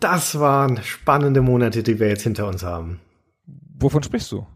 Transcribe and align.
das 0.00 0.38
waren 0.38 0.82
spannende 0.82 1.42
Monate, 1.42 1.82
die 1.82 1.98
wir 2.00 2.08
jetzt 2.08 2.22
hinter 2.22 2.46
uns 2.46 2.62
haben. 2.62 3.00
Wovon 3.78 4.02
sprichst 4.02 4.32
du? 4.32 4.46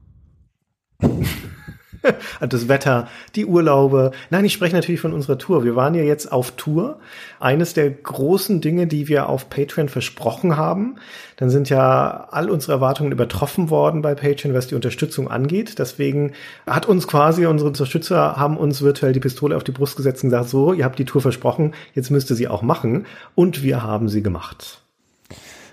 das 2.40 2.68
Wetter, 2.68 3.08
die 3.34 3.46
Urlaube. 3.46 4.12
Nein, 4.30 4.44
ich 4.44 4.52
spreche 4.52 4.74
natürlich 4.74 5.00
von 5.00 5.12
unserer 5.12 5.38
Tour. 5.38 5.64
Wir 5.64 5.76
waren 5.76 5.94
ja 5.94 6.02
jetzt 6.02 6.30
auf 6.32 6.52
Tour. 6.52 6.98
Eines 7.40 7.74
der 7.74 7.90
großen 7.90 8.60
Dinge, 8.60 8.86
die 8.86 9.08
wir 9.08 9.28
auf 9.28 9.48
Patreon 9.50 9.88
versprochen 9.88 10.56
haben. 10.56 10.96
Dann 11.36 11.50
sind 11.50 11.68
ja 11.68 12.28
all 12.30 12.50
unsere 12.50 12.72
Erwartungen 12.72 13.12
übertroffen 13.12 13.70
worden 13.70 14.02
bei 14.02 14.14
Patreon, 14.14 14.54
was 14.54 14.66
die 14.66 14.74
Unterstützung 14.74 15.30
angeht. 15.30 15.78
Deswegen 15.78 16.32
hat 16.66 16.86
uns 16.86 17.06
quasi 17.06 17.46
unsere 17.46 17.68
Unterstützer 17.68 18.36
haben 18.36 18.56
uns 18.56 18.82
virtuell 18.82 19.12
die 19.12 19.20
Pistole 19.20 19.56
auf 19.56 19.64
die 19.64 19.72
Brust 19.72 19.96
gesetzt 19.96 20.24
und 20.24 20.30
gesagt, 20.30 20.48
so, 20.48 20.72
ihr 20.72 20.84
habt 20.84 20.98
die 20.98 21.04
Tour 21.04 21.22
versprochen, 21.22 21.74
jetzt 21.94 22.10
müsst 22.10 22.30
ihr 22.30 22.36
sie 22.36 22.48
auch 22.48 22.62
machen. 22.62 23.06
Und 23.34 23.62
wir 23.62 23.82
haben 23.82 24.08
sie 24.08 24.22
gemacht. 24.22 24.81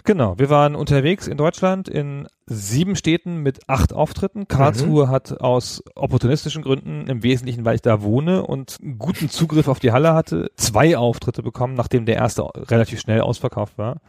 Genau, 0.05 0.39
wir 0.39 0.49
waren 0.49 0.76
unterwegs 0.76 1.27
in 1.27 1.38
Deutschland 1.38 1.89
in 1.89 2.27
sieben 2.45 2.95
Städten 2.95 3.38
mit 3.38 3.70
acht 3.70 3.94
Auftritten. 3.94 4.48
Karlsruhe 4.48 5.07
mhm. 5.07 5.09
hat 5.09 5.40
aus 5.41 5.84
opportunistischen 5.95 6.62
Gründen, 6.63 7.07
im 7.07 7.21
Wesentlichen, 7.21 7.65
weil 7.65 7.76
ich 7.76 7.82
da 7.82 8.01
wohne 8.01 8.46
und 8.46 8.77
guten 8.98 9.29
Zugriff 9.29 9.68
auf 9.68 9.79
die 9.79 9.91
Halle 9.91 10.13
hatte, 10.13 10.51
zwei 10.55 10.98
Auftritte 10.98 11.43
bekommen, 11.43 11.76
nachdem 11.76 12.05
der 12.05 12.15
erste 12.15 12.49
relativ 12.55 12.99
schnell 12.99 13.21
ausverkauft 13.21 13.77
war. 13.77 14.01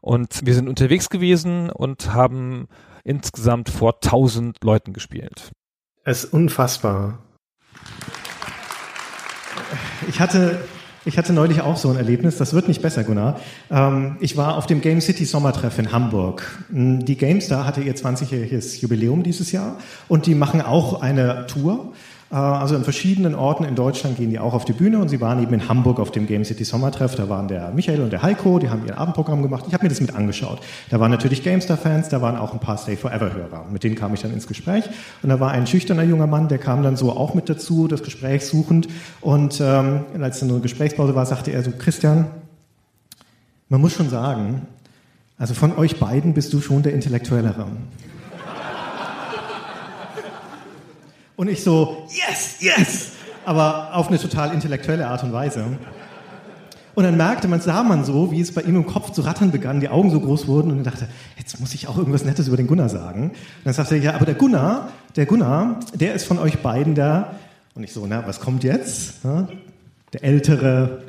Und 0.00 0.44
wir 0.44 0.54
sind 0.54 0.68
unterwegs 0.68 1.10
gewesen 1.10 1.70
und 1.70 2.12
haben 2.14 2.68
insgesamt 3.02 3.68
vor 3.70 4.00
tausend 4.00 4.62
Leuten 4.62 4.92
gespielt. 4.92 5.50
Es 6.04 6.24
ist 6.24 6.32
unfassbar. 6.32 7.18
Ich 10.08 10.20
hatte 10.20 10.60
ich 11.06 11.16
hatte 11.18 11.32
neulich 11.32 11.60
auch 11.60 11.76
so 11.76 11.88
ein 11.88 11.96
Erlebnis, 11.96 12.36
das 12.36 12.52
wird 12.52 12.66
nicht 12.66 12.82
besser, 12.82 13.04
Gunnar. 13.04 13.40
Ähm, 13.70 14.16
ich 14.20 14.36
war 14.36 14.56
auf 14.56 14.66
dem 14.66 14.80
Game 14.80 15.00
City 15.00 15.24
Sommertreff 15.24 15.78
in 15.78 15.92
Hamburg. 15.92 16.64
Hm, 16.70 17.04
die 17.04 17.16
GameStar 17.16 17.64
hatte 17.64 17.80
ihr 17.80 17.94
20-jähriges 17.94 18.80
Jubiläum 18.80 19.22
dieses 19.22 19.52
Jahr 19.52 19.78
und 20.08 20.26
die 20.26 20.34
machen 20.34 20.60
auch 20.60 21.00
eine 21.00 21.46
Tour. 21.46 21.92
Äh, 22.30 22.34
also 22.34 22.74
in 22.76 22.84
verschiedenen 22.84 23.34
Orten 23.34 23.64
in 23.64 23.74
Deutschland 23.74 24.16
gehen 24.16 24.30
die 24.30 24.38
auch 24.38 24.54
auf 24.54 24.64
die 24.64 24.72
Bühne 24.72 24.98
und 24.98 25.08
sie 25.08 25.20
waren 25.20 25.42
eben 25.42 25.52
in 25.54 25.68
Hamburg 25.68 26.00
auf 26.00 26.10
dem 26.10 26.26
Game 26.26 26.44
City 26.44 26.64
Sommertreff. 26.64 27.14
Da 27.14 27.28
waren 27.28 27.48
der 27.48 27.70
Michael 27.70 28.00
und 28.00 28.12
der 28.12 28.22
Heiko, 28.22 28.58
die 28.58 28.68
haben 28.68 28.86
ihr 28.86 28.98
Abendprogramm 28.98 29.42
gemacht. 29.42 29.64
Ich 29.68 29.74
habe 29.74 29.84
mir 29.84 29.88
das 29.88 30.00
mit 30.00 30.14
angeschaut. 30.14 30.60
Da 30.90 31.00
waren 31.00 31.10
natürlich 31.10 31.42
GameStar-Fans, 31.42 32.08
da 32.08 32.20
waren 32.20 32.36
auch 32.36 32.52
ein 32.52 32.60
paar 32.60 32.78
Stay 32.78 32.96
Forever-Hörer. 32.96 33.66
Mit 33.70 33.84
denen 33.84 33.94
kam 33.94 34.14
ich 34.14 34.22
dann 34.22 34.32
ins 34.32 34.46
Gespräch. 34.46 34.84
Und 35.22 35.28
da 35.28 35.40
war 35.40 35.50
ein 35.50 35.66
schüchterner 35.66 36.02
junger 36.02 36.26
Mann, 36.26 36.48
der 36.48 36.58
kam 36.58 36.82
dann 36.82 36.96
so 36.96 37.12
auch 37.12 37.34
mit 37.34 37.48
dazu, 37.48 37.88
das 37.88 38.02
Gespräch 38.02 38.46
suchend. 38.46 38.88
Und 39.20 39.60
ähm, 39.60 40.04
als 40.20 40.40
dann 40.40 40.50
eine 40.50 40.60
Gesprächspause 40.60 41.14
war, 41.14 41.26
sagte 41.26 41.52
er 41.52 41.62
so, 41.62 41.70
Christian, 41.70 42.26
man 43.68 43.80
muss 43.80 43.92
schon 43.92 44.08
sagen, 44.08 44.62
also 45.38 45.54
von 45.54 45.76
euch 45.76 45.98
beiden 45.98 46.34
bist 46.34 46.52
du 46.52 46.60
schon 46.60 46.82
der 46.82 46.94
Intellektuellere. 46.94 47.66
Und 51.36 51.48
ich 51.48 51.62
so, 51.62 52.06
yes, 52.08 52.56
yes, 52.60 53.12
aber 53.44 53.94
auf 53.94 54.08
eine 54.08 54.18
total 54.18 54.52
intellektuelle 54.52 55.06
Art 55.06 55.22
und 55.22 55.32
Weise. 55.32 55.64
Und 56.94 57.04
dann 57.04 57.18
merkte 57.18 57.46
man, 57.46 57.60
sah 57.60 57.82
man 57.82 58.06
so, 58.06 58.32
wie 58.32 58.40
es 58.40 58.54
bei 58.54 58.62
ihm 58.62 58.74
im 58.74 58.86
Kopf 58.86 59.10
zu 59.10 59.20
rattern 59.20 59.50
begann, 59.50 59.80
die 59.80 59.90
Augen 59.90 60.10
so 60.10 60.18
groß 60.18 60.48
wurden 60.48 60.70
und 60.70 60.78
er 60.78 60.84
dachte, 60.84 61.08
jetzt 61.36 61.60
muss 61.60 61.74
ich 61.74 61.88
auch 61.88 61.98
irgendwas 61.98 62.24
Nettes 62.24 62.48
über 62.48 62.56
den 62.56 62.66
Gunnar 62.66 62.88
sagen. 62.88 63.24
Und 63.24 63.34
dann 63.64 63.74
sagte 63.74 63.96
er, 63.96 64.00
ja, 64.00 64.14
aber 64.14 64.24
der 64.24 64.34
Gunnar, 64.34 64.88
der 65.14 65.26
Gunnar, 65.26 65.80
der 65.92 66.14
ist 66.14 66.24
von 66.24 66.38
euch 66.38 66.62
beiden 66.62 66.94
der, 66.94 67.32
und 67.74 67.84
ich 67.84 67.92
so, 67.92 68.06
na, 68.08 68.26
was 68.26 68.40
kommt 68.40 68.64
jetzt? 68.64 69.16
Der 70.14 70.24
Ältere, 70.24 71.02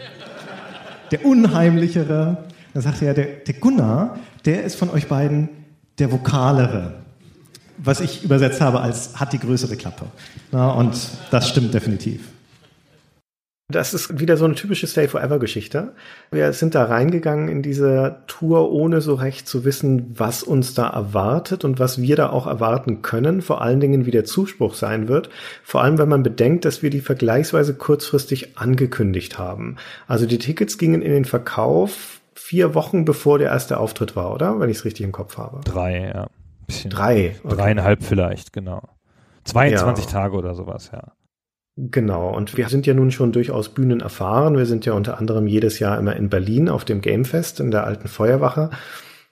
der 1.12 1.26
Unheimlichere. 1.26 2.44
Dann 2.74 2.84
sagte 2.84 3.06
er, 3.06 3.14
der, 3.14 3.28
der 3.48 3.54
Gunnar, 3.54 4.20
der 4.44 4.66
ist 4.66 4.76
von 4.76 4.90
euch 4.90 5.08
beiden 5.08 5.48
der 6.00 6.12
Vokalere 6.12 7.07
was 7.78 8.00
ich 8.00 8.24
übersetzt 8.24 8.62
habe 8.62 8.82
als 8.82 9.20
hat 9.20 9.34
die 9.34 9.40
größere 9.40 9.76
Klappe. 9.76 10.06
Ja, 10.52 10.70
und 10.72 10.96
das 11.32 11.50
stimmt 11.50 11.74
definitiv. 11.74 12.22
Das 13.70 13.94
ist 13.94 14.22
wieder 14.22 14.38
so 14.38 14.46
eine 14.46 14.56
typische 14.56 14.88
Stay 14.88 15.10
Forever 15.10 15.40
Geschichte. 15.40 15.94
Wir 16.32 16.54
sind 16.54 16.74
da 16.74 16.86
reingegangen 16.86 17.50
in 17.50 17.62
diese 17.62 18.20
Tour, 18.28 18.72
ohne 18.72 19.02
so 19.02 19.14
recht 19.14 19.46
zu 19.46 19.66
wissen, 19.66 20.16
was 20.18 20.42
uns 20.42 20.74
da 20.74 20.88
erwartet 20.88 21.66
und 21.66 21.78
was 21.78 22.02
wir 22.02 22.16
da 22.16 22.30
auch 22.30 22.48
erwarten 22.48 23.02
können. 23.02 23.42
Vor 23.42 23.62
allen 23.62 23.82
Dingen, 23.82 24.06
wie 24.06 24.12
der 24.12 24.24
Zuspruch 24.24 24.74
sein 24.74 25.10
wird. 25.10 25.30
Vor 25.66 25.84
allem, 25.84 25.98
wenn 25.98 26.08
man 26.08 26.24
bedenkt, 26.24 26.64
dass 26.64 26.82
wir 26.82 26.90
die 26.90 27.02
vergleichsweise 27.02 27.74
kurzfristig 27.74 28.58
angekündigt 28.58 29.38
haben. 29.38 29.76
Also 30.08 30.26
die 30.28 30.38
Tickets 30.38 30.78
gingen 30.78 31.02
in 31.02 31.12
den 31.12 31.26
Verkauf 31.26 32.22
vier 32.36 32.74
Wochen 32.74 33.04
bevor 33.04 33.38
der 33.38 33.50
erste 33.50 33.82
Auftritt 33.82 34.16
war, 34.16 34.34
oder? 34.34 34.62
Wenn 34.62 34.70
ich 34.70 34.78
es 34.78 34.86
richtig 34.86 35.04
im 35.04 35.12
Kopf 35.12 35.38
habe. 35.38 35.60
Drei, 35.66 36.14
ja. 36.16 36.28
Bisschen 36.68 36.92
Drei. 36.92 37.36
Okay. 37.44 37.56
Dreieinhalb 37.56 38.04
vielleicht, 38.04 38.54
genau. 38.54 38.84
22 39.46 40.06
ja. 40.06 40.12
Tage 40.12 40.36
oder 40.36 40.54
sowas, 40.54 40.92
ja. 40.94 41.14
Genau, 41.80 42.36
und 42.36 42.58
wir 42.58 42.70
sind 42.70 42.88
ja 42.88 42.94
nun 42.94 43.12
schon 43.12 43.32
durchaus 43.32 43.70
Bühnen 43.70 44.02
erfahren. 44.02 44.58
Wir 44.58 44.66
sind 44.66 44.86
ja 44.86 44.94
unter 44.94 45.20
anderem 45.20 45.46
jedes 45.48 45.80
Jahr 45.80 46.00
immer 46.00 46.16
in 46.16 46.28
Berlin 46.30 46.70
auf 46.70 46.86
dem 46.86 47.02
Gamefest 47.02 47.60
in 47.60 47.70
der 47.72 47.86
alten 47.86 48.08
Feuerwache. 48.08 48.72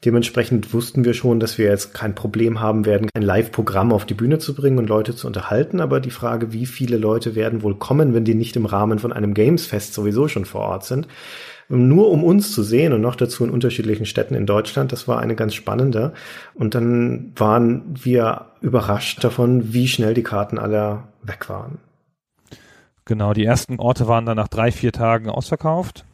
Dementsprechend 0.06 0.72
wussten 0.72 1.04
wir 1.04 1.16
schon, 1.16 1.40
dass 1.40 1.58
wir 1.58 1.66
jetzt 1.66 1.96
kein 1.96 2.14
Problem 2.14 2.60
haben 2.60 2.86
werden, 2.86 3.10
ein 3.16 3.24
Live-Programm 3.24 3.92
auf 3.92 4.06
die 4.06 4.14
Bühne 4.14 4.38
zu 4.38 4.54
bringen 4.54 4.78
und 4.78 4.88
Leute 4.88 5.16
zu 5.16 5.26
unterhalten. 5.26 5.80
Aber 5.80 6.00
die 6.00 6.12
Frage, 6.12 6.54
wie 6.54 6.68
viele 6.68 6.98
Leute 6.98 7.34
werden 7.34 7.64
wohl 7.64 7.76
kommen, 7.76 8.14
wenn 8.14 8.26
die 8.26 8.36
nicht 8.36 8.56
im 8.56 8.68
Rahmen 8.68 9.00
von 9.00 9.12
einem 9.12 9.34
Gamesfest 9.34 9.96
sowieso 9.96 10.28
schon 10.28 10.46
vor 10.46 10.62
Ort 10.62 10.86
sind, 10.86 11.08
nur 11.70 12.12
um 12.12 12.24
uns 12.24 12.52
zu 12.52 12.64
sehen 12.64 12.94
und 12.94 13.02
noch 13.02 13.16
dazu 13.16 13.44
in 13.44 13.50
unterschiedlichen 13.50 14.06
Städten 14.06 14.36
in 14.36 14.46
Deutschland. 14.46 14.92
Das 14.92 15.08
war 15.08 15.20
eine 15.20 15.36
ganz 15.36 15.54
spannende. 15.54 16.14
Und 16.54 16.76
dann 16.76 17.32
waren 17.36 17.84
wir 18.04 18.48
überrascht 18.62 19.24
davon, 19.24 19.74
wie 19.74 19.88
schnell 19.88 20.14
die 20.14 20.24
Karten 20.24 20.60
alle 20.60 21.04
weg 21.24 21.50
waren. 21.50 21.80
Genau, 23.06 23.34
die 23.34 23.46
ersten 23.46 23.80
Orte 23.80 24.08
waren 24.08 24.26
dann 24.26 24.38
nach 24.38 24.48
drei, 24.48 24.72
vier 24.72 24.92
Tagen 24.92 25.30
ausverkauft. 25.30 26.06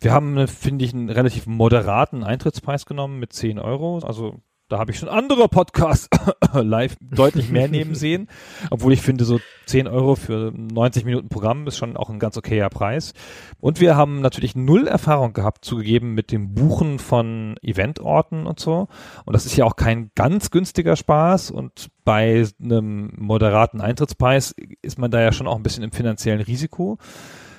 Wir 0.00 0.12
haben, 0.12 0.48
finde 0.48 0.84
ich, 0.84 0.94
einen 0.94 1.10
relativ 1.10 1.46
moderaten 1.46 2.24
Eintrittspreis 2.24 2.86
genommen 2.86 3.18
mit 3.18 3.34
10 3.34 3.58
Euro. 3.58 3.98
Also 3.98 4.40
da 4.70 4.78
habe 4.78 4.92
ich 4.92 4.98
schon 4.98 5.08
andere 5.08 5.48
Podcasts 5.48 6.08
live 6.54 6.96
deutlich 7.00 7.50
mehr 7.50 7.68
nehmen 7.70 7.94
sehen. 7.94 8.28
Obwohl 8.70 8.92
ich 8.92 9.02
finde, 9.02 9.24
so 9.24 9.40
10 9.66 9.88
Euro 9.88 10.14
für 10.14 10.52
90 10.56 11.04
Minuten 11.04 11.28
Programm 11.28 11.66
ist 11.66 11.76
schon 11.76 11.96
auch 11.96 12.08
ein 12.08 12.20
ganz 12.20 12.36
okayer 12.36 12.70
Preis. 12.70 13.12
Und 13.58 13.80
wir 13.80 13.96
haben 13.96 14.20
natürlich 14.20 14.54
null 14.54 14.86
Erfahrung 14.86 15.32
gehabt, 15.32 15.64
zugegeben, 15.64 16.14
mit 16.14 16.30
dem 16.30 16.54
Buchen 16.54 17.00
von 17.00 17.56
Eventorten 17.62 18.46
und 18.46 18.60
so. 18.60 18.86
Und 19.24 19.34
das 19.34 19.44
ist 19.44 19.56
ja 19.56 19.64
auch 19.64 19.74
kein 19.74 20.12
ganz 20.14 20.50
günstiger 20.50 20.94
Spaß. 20.94 21.50
Und 21.50 21.88
bei 22.04 22.46
einem 22.62 23.12
moderaten 23.16 23.80
Eintrittspreis 23.80 24.54
ist 24.82 24.98
man 24.98 25.10
da 25.10 25.20
ja 25.20 25.32
schon 25.32 25.48
auch 25.48 25.56
ein 25.56 25.64
bisschen 25.64 25.84
im 25.84 25.92
finanziellen 25.92 26.40
Risiko. 26.40 26.98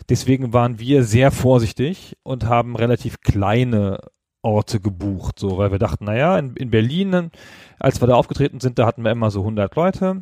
Deswegen 0.09 0.53
waren 0.53 0.79
wir 0.79 1.03
sehr 1.03 1.31
vorsichtig 1.31 2.17
und 2.23 2.45
haben 2.45 2.75
relativ 2.77 3.19
kleine 3.19 3.99
Orte 4.41 4.79
gebucht, 4.79 5.39
so, 5.39 5.57
weil 5.57 5.71
wir 5.71 5.79
dachten, 5.79 6.05
naja, 6.05 6.37
in, 6.37 6.55
in 6.55 6.71
Berlin, 6.71 7.31
als 7.79 8.01
wir 8.01 8.07
da 8.07 8.15
aufgetreten 8.15 8.59
sind, 8.59 8.79
da 8.79 8.85
hatten 8.85 9.03
wir 9.03 9.11
immer 9.11 9.31
so 9.31 9.41
100 9.41 9.75
Leute. 9.75 10.21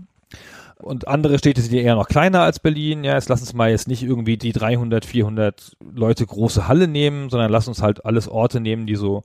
Und 0.81 1.07
andere 1.09 1.37
Städte 1.37 1.61
sind 1.61 1.73
ja 1.73 1.81
eher 1.81 1.95
noch 1.95 2.07
kleiner 2.07 2.41
als 2.41 2.59
Berlin. 2.59 3.03
Ja, 3.03 3.15
jetzt 3.15 3.27
lass 3.27 3.41
uns 3.41 3.53
mal 3.53 3.69
jetzt 3.69 3.89
nicht 3.89 4.01
irgendwie 4.01 4.37
die 4.37 4.53
300, 4.53 5.03
400 5.03 5.75
Leute 5.93 6.25
große 6.25 6.67
Halle 6.69 6.87
nehmen, 6.87 7.29
sondern 7.29 7.51
lass 7.51 7.67
uns 7.67 7.81
halt 7.81 8.05
alles 8.05 8.29
Orte 8.29 8.61
nehmen, 8.61 8.87
die 8.87 8.95
so 8.95 9.23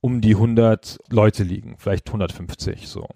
um 0.00 0.20
die 0.20 0.34
100 0.34 0.98
Leute 1.08 1.42
liegen, 1.42 1.76
vielleicht 1.78 2.06
150 2.08 2.86
so. 2.88 3.08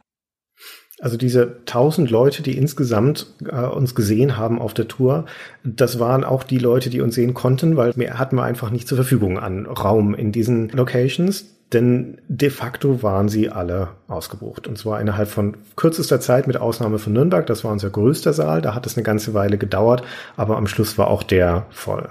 Also 1.00 1.17
diese 1.17 1.65
tausend 1.65 2.11
Leute, 2.11 2.43
die 2.43 2.56
insgesamt 2.56 3.27
äh, 3.45 3.67
uns 3.67 3.95
gesehen 3.95 4.37
haben 4.37 4.59
auf 4.61 4.75
der 4.75 4.89
Tour, 4.89 5.27
das 5.62 6.00
waren 6.00 6.25
auch 6.25 6.43
die 6.43 6.59
Leute, 6.59 6.91
die 6.91 7.00
uns 7.00 7.15
sehen 7.15 7.35
konnten, 7.35 7.77
weil 7.77 7.93
mehr 7.95 8.19
hatten 8.19 8.37
wir 8.37 8.43
einfach 8.43 8.71
nicht 8.71 8.89
zur 8.89 8.97
Verfügung 8.97 9.39
an 9.39 9.67
Raum 9.67 10.15
in 10.15 10.33
diesen 10.33 10.69
Locations. 10.71 11.55
Denn 11.73 12.19
de 12.29 12.49
facto 12.49 13.03
waren 13.03 13.29
sie 13.29 13.50
alle 13.50 13.91
ausgebucht. 14.09 14.67
Und 14.67 14.79
zwar 14.79 15.00
innerhalb 15.00 15.29
von 15.29 15.59
kürzester 15.77 16.19
Zeit, 16.19 16.47
mit 16.47 16.56
Ausnahme 16.56 16.99
von 16.99 17.12
Nürnberg. 17.12 17.47
Das 17.47 17.62
war 17.62 17.73
unser 17.73 17.91
größter 17.91 18.33
Saal. 18.33 18.62
Da 18.62 18.75
hat 18.75 18.87
es 18.87 18.97
eine 18.97 19.05
ganze 19.05 19.35
Weile 19.35 19.59
gedauert. 19.59 20.03
Aber 20.37 20.56
am 20.56 20.67
Schluss 20.67 20.97
war 20.97 21.09
auch 21.09 21.23
der 21.23 21.67
voll. 21.69 22.09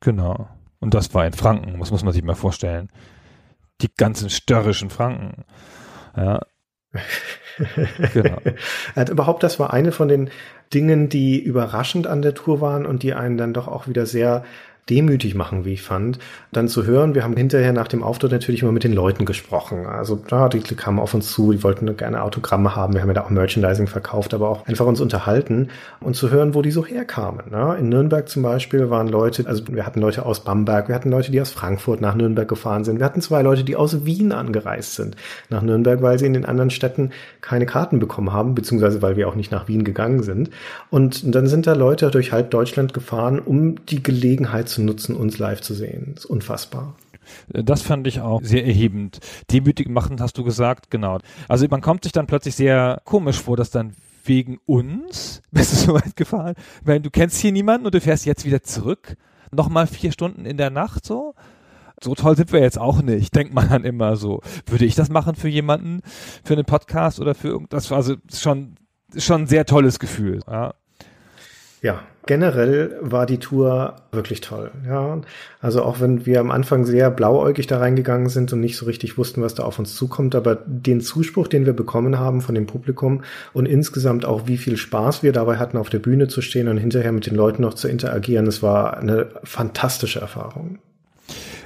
Genau. 0.00 0.48
Und 0.78 0.94
das 0.94 1.12
war 1.12 1.26
in 1.26 1.34
Franken. 1.34 1.78
Das 1.78 1.90
muss 1.90 2.02
man 2.02 2.14
sich 2.14 2.24
mal 2.24 2.34
vorstellen. 2.34 2.88
Die 3.82 3.92
ganzen 3.94 4.30
störrischen 4.30 4.88
Franken. 4.88 5.44
Ja, 6.16 6.40
genau. 8.12 8.38
überhaupt, 9.10 9.42
das 9.42 9.58
war 9.58 9.72
eine 9.72 9.92
von 9.92 10.08
den 10.08 10.30
Dingen, 10.72 11.08
die 11.08 11.42
überraschend 11.42 12.06
an 12.06 12.22
der 12.22 12.34
Tour 12.34 12.60
waren 12.60 12.86
und 12.86 13.02
die 13.02 13.14
einen 13.14 13.36
dann 13.36 13.52
doch 13.52 13.68
auch 13.68 13.88
wieder 13.88 14.06
sehr 14.06 14.44
demütig 14.90 15.34
machen, 15.34 15.64
wie 15.64 15.74
ich 15.74 15.82
fand, 15.82 16.18
dann 16.52 16.68
zu 16.68 16.84
hören. 16.84 17.14
Wir 17.14 17.22
haben 17.22 17.36
hinterher 17.36 17.72
nach 17.72 17.88
dem 17.88 18.02
Auftritt 18.02 18.32
natürlich 18.32 18.62
immer 18.62 18.72
mit 18.72 18.84
den 18.84 18.92
Leuten 18.92 19.24
gesprochen. 19.24 19.86
Also 19.86 20.20
ja, 20.30 20.48
die 20.48 20.60
kamen 20.60 20.98
auf 20.98 21.14
uns 21.14 21.30
zu, 21.30 21.52
die 21.52 21.62
wollten 21.62 21.96
gerne 21.96 22.22
Autogramme 22.22 22.74
haben. 22.74 22.94
Wir 22.94 23.02
haben 23.02 23.08
ja 23.08 23.14
da 23.14 23.22
auch 23.22 23.30
Merchandising 23.30 23.86
verkauft, 23.86 24.34
aber 24.34 24.48
auch 24.48 24.66
einfach 24.66 24.86
uns 24.86 25.00
unterhalten 25.00 25.68
und 26.00 26.16
zu 26.16 26.30
hören, 26.30 26.54
wo 26.54 26.62
die 26.62 26.70
so 26.70 26.84
herkamen. 26.84 27.50
Ne? 27.50 27.76
In 27.78 27.88
Nürnberg 27.88 28.28
zum 28.28 28.42
Beispiel 28.42 28.90
waren 28.90 29.08
Leute, 29.08 29.46
also 29.46 29.62
wir 29.68 29.86
hatten 29.86 30.00
Leute 30.00 30.26
aus 30.26 30.40
Bamberg, 30.44 30.88
wir 30.88 30.94
hatten 30.94 31.10
Leute, 31.10 31.30
die 31.30 31.40
aus 31.40 31.50
Frankfurt 31.50 32.00
nach 32.00 32.14
Nürnberg 32.14 32.48
gefahren 32.48 32.84
sind. 32.84 32.98
Wir 32.98 33.06
hatten 33.06 33.20
zwei 33.20 33.42
Leute, 33.42 33.64
die 33.64 33.76
aus 33.76 34.04
Wien 34.04 34.32
angereist 34.32 34.94
sind 34.94 35.16
nach 35.48 35.62
Nürnberg, 35.62 36.02
weil 36.02 36.18
sie 36.18 36.26
in 36.26 36.34
den 36.34 36.44
anderen 36.44 36.70
Städten 36.70 37.10
keine 37.40 37.66
Karten 37.66 37.98
bekommen 37.98 38.32
haben, 38.32 38.54
beziehungsweise 38.54 39.02
weil 39.02 39.16
wir 39.16 39.28
auch 39.28 39.34
nicht 39.34 39.52
nach 39.52 39.68
Wien 39.68 39.84
gegangen 39.84 40.22
sind. 40.22 40.50
Und 40.90 41.34
dann 41.34 41.46
sind 41.46 41.66
da 41.66 41.74
Leute 41.74 42.10
durch 42.10 42.32
halb 42.32 42.50
Deutschland 42.50 42.94
gefahren, 42.94 43.38
um 43.38 43.84
die 43.86 44.02
Gelegenheit 44.02 44.68
zu 44.68 44.79
nutzen, 44.84 45.16
uns 45.16 45.38
live 45.38 45.60
zu 45.60 45.74
sehen. 45.74 46.12
Das 46.14 46.24
ist 46.24 46.30
unfassbar. 46.30 46.96
Das 47.48 47.82
fand 47.82 48.06
ich 48.06 48.20
auch 48.20 48.42
sehr 48.42 48.66
erhebend. 48.66 49.20
Demütig 49.50 49.88
machen, 49.88 50.20
hast 50.20 50.38
du 50.38 50.44
gesagt, 50.44 50.90
genau. 50.90 51.18
Also 51.48 51.66
man 51.68 51.80
kommt 51.80 52.04
sich 52.04 52.12
dann 52.12 52.26
plötzlich 52.26 52.56
sehr 52.56 53.00
komisch 53.04 53.38
vor, 53.40 53.56
dass 53.56 53.70
dann 53.70 53.94
wegen 54.24 54.58
uns 54.66 55.42
bist 55.50 55.72
du 55.72 55.76
so 55.76 55.94
weit 55.94 56.16
gefahren, 56.16 56.54
weil 56.84 57.00
du 57.00 57.10
kennst 57.10 57.40
hier 57.40 57.52
niemanden 57.52 57.86
und 57.86 57.94
du 57.94 58.00
fährst 58.00 58.26
jetzt 58.26 58.44
wieder 58.44 58.62
zurück. 58.62 59.16
Nochmal 59.52 59.86
vier 59.86 60.12
Stunden 60.12 60.44
in 60.44 60.56
der 60.56 60.70
Nacht 60.70 61.04
so. 61.04 61.34
So 62.02 62.14
toll 62.14 62.34
sind 62.36 62.52
wir 62.52 62.60
jetzt 62.60 62.78
auch 62.78 63.02
nicht, 63.02 63.34
denkt 63.34 63.52
man 63.52 63.68
dann 63.68 63.84
immer 63.84 64.16
so. 64.16 64.40
Würde 64.66 64.86
ich 64.86 64.94
das 64.94 65.10
machen 65.10 65.34
für 65.34 65.48
jemanden, 65.48 66.00
für 66.44 66.54
einen 66.54 66.64
Podcast 66.64 67.20
oder 67.20 67.34
für 67.34 67.48
irgendwas? 67.48 67.92
Also 67.92 68.16
schon, 68.32 68.76
schon 69.16 69.42
ein 69.42 69.46
sehr 69.46 69.66
tolles 69.66 69.98
Gefühl. 69.98 70.40
Ja. 70.46 70.74
Ja, 71.82 72.02
generell 72.26 72.98
war 73.00 73.24
die 73.24 73.38
Tour 73.38 73.96
wirklich 74.12 74.42
toll. 74.42 74.70
Ja, 74.86 75.20
also 75.60 75.82
auch 75.82 76.00
wenn 76.00 76.26
wir 76.26 76.40
am 76.40 76.50
Anfang 76.50 76.84
sehr 76.84 77.10
blauäugig 77.10 77.66
da 77.66 77.78
reingegangen 77.78 78.28
sind 78.28 78.52
und 78.52 78.60
nicht 78.60 78.76
so 78.76 78.84
richtig 78.84 79.16
wussten, 79.16 79.40
was 79.40 79.54
da 79.54 79.62
auf 79.62 79.78
uns 79.78 79.94
zukommt, 79.94 80.34
aber 80.34 80.56
den 80.66 81.00
Zuspruch, 81.00 81.48
den 81.48 81.64
wir 81.64 81.72
bekommen 81.72 82.18
haben 82.18 82.42
von 82.42 82.54
dem 82.54 82.66
Publikum 82.66 83.22
und 83.54 83.66
insgesamt 83.66 84.26
auch 84.26 84.46
wie 84.46 84.58
viel 84.58 84.76
Spaß 84.76 85.22
wir 85.22 85.32
dabei 85.32 85.56
hatten, 85.56 85.78
auf 85.78 85.88
der 85.88 86.00
Bühne 86.00 86.28
zu 86.28 86.42
stehen 86.42 86.68
und 86.68 86.76
hinterher 86.76 87.12
mit 87.12 87.26
den 87.26 87.34
Leuten 87.34 87.62
noch 87.62 87.74
zu 87.74 87.88
interagieren, 87.88 88.46
es 88.46 88.62
war 88.62 88.98
eine 88.98 89.28
fantastische 89.42 90.20
Erfahrung. 90.20 90.78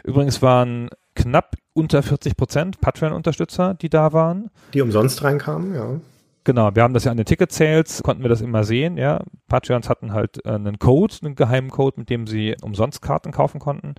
Übrigens 0.05 0.43
waren 0.43 0.91
knapp 1.17 1.57
unter 1.73 2.03
40 2.03 2.37
Prozent 2.37 2.81
Patreon-Unterstützer, 2.81 3.75
die 3.75 3.89
da 3.89 4.13
waren. 4.13 4.51
Die 4.75 4.81
umsonst 4.81 5.25
reinkamen, 5.25 5.75
ja. 5.75 6.01
Genau, 6.45 6.75
wir 6.75 6.83
haben 6.83 6.93
das 6.93 7.05
ja 7.05 7.11
an 7.11 7.17
den 7.17 7.25
Ticket 7.25 7.53
Sales, 7.53 8.03
konnten 8.03 8.23
wir 8.23 8.29
das 8.29 8.43
immer 8.43 8.65
sehen, 8.65 8.99
ja. 8.99 9.23
Patreons 9.49 9.89
hatten 9.89 10.13
halt 10.13 10.45
äh, 10.45 10.51
einen 10.51 10.79
Code, 10.79 11.15
einen 11.23 11.35
geheimen 11.35 11.71
Code, 11.71 11.99
mit 11.99 12.11
dem 12.11 12.27
sie 12.27 12.55
umsonst 12.61 13.01
Karten 13.01 13.33
kaufen 13.33 13.61
konnten. 13.61 13.95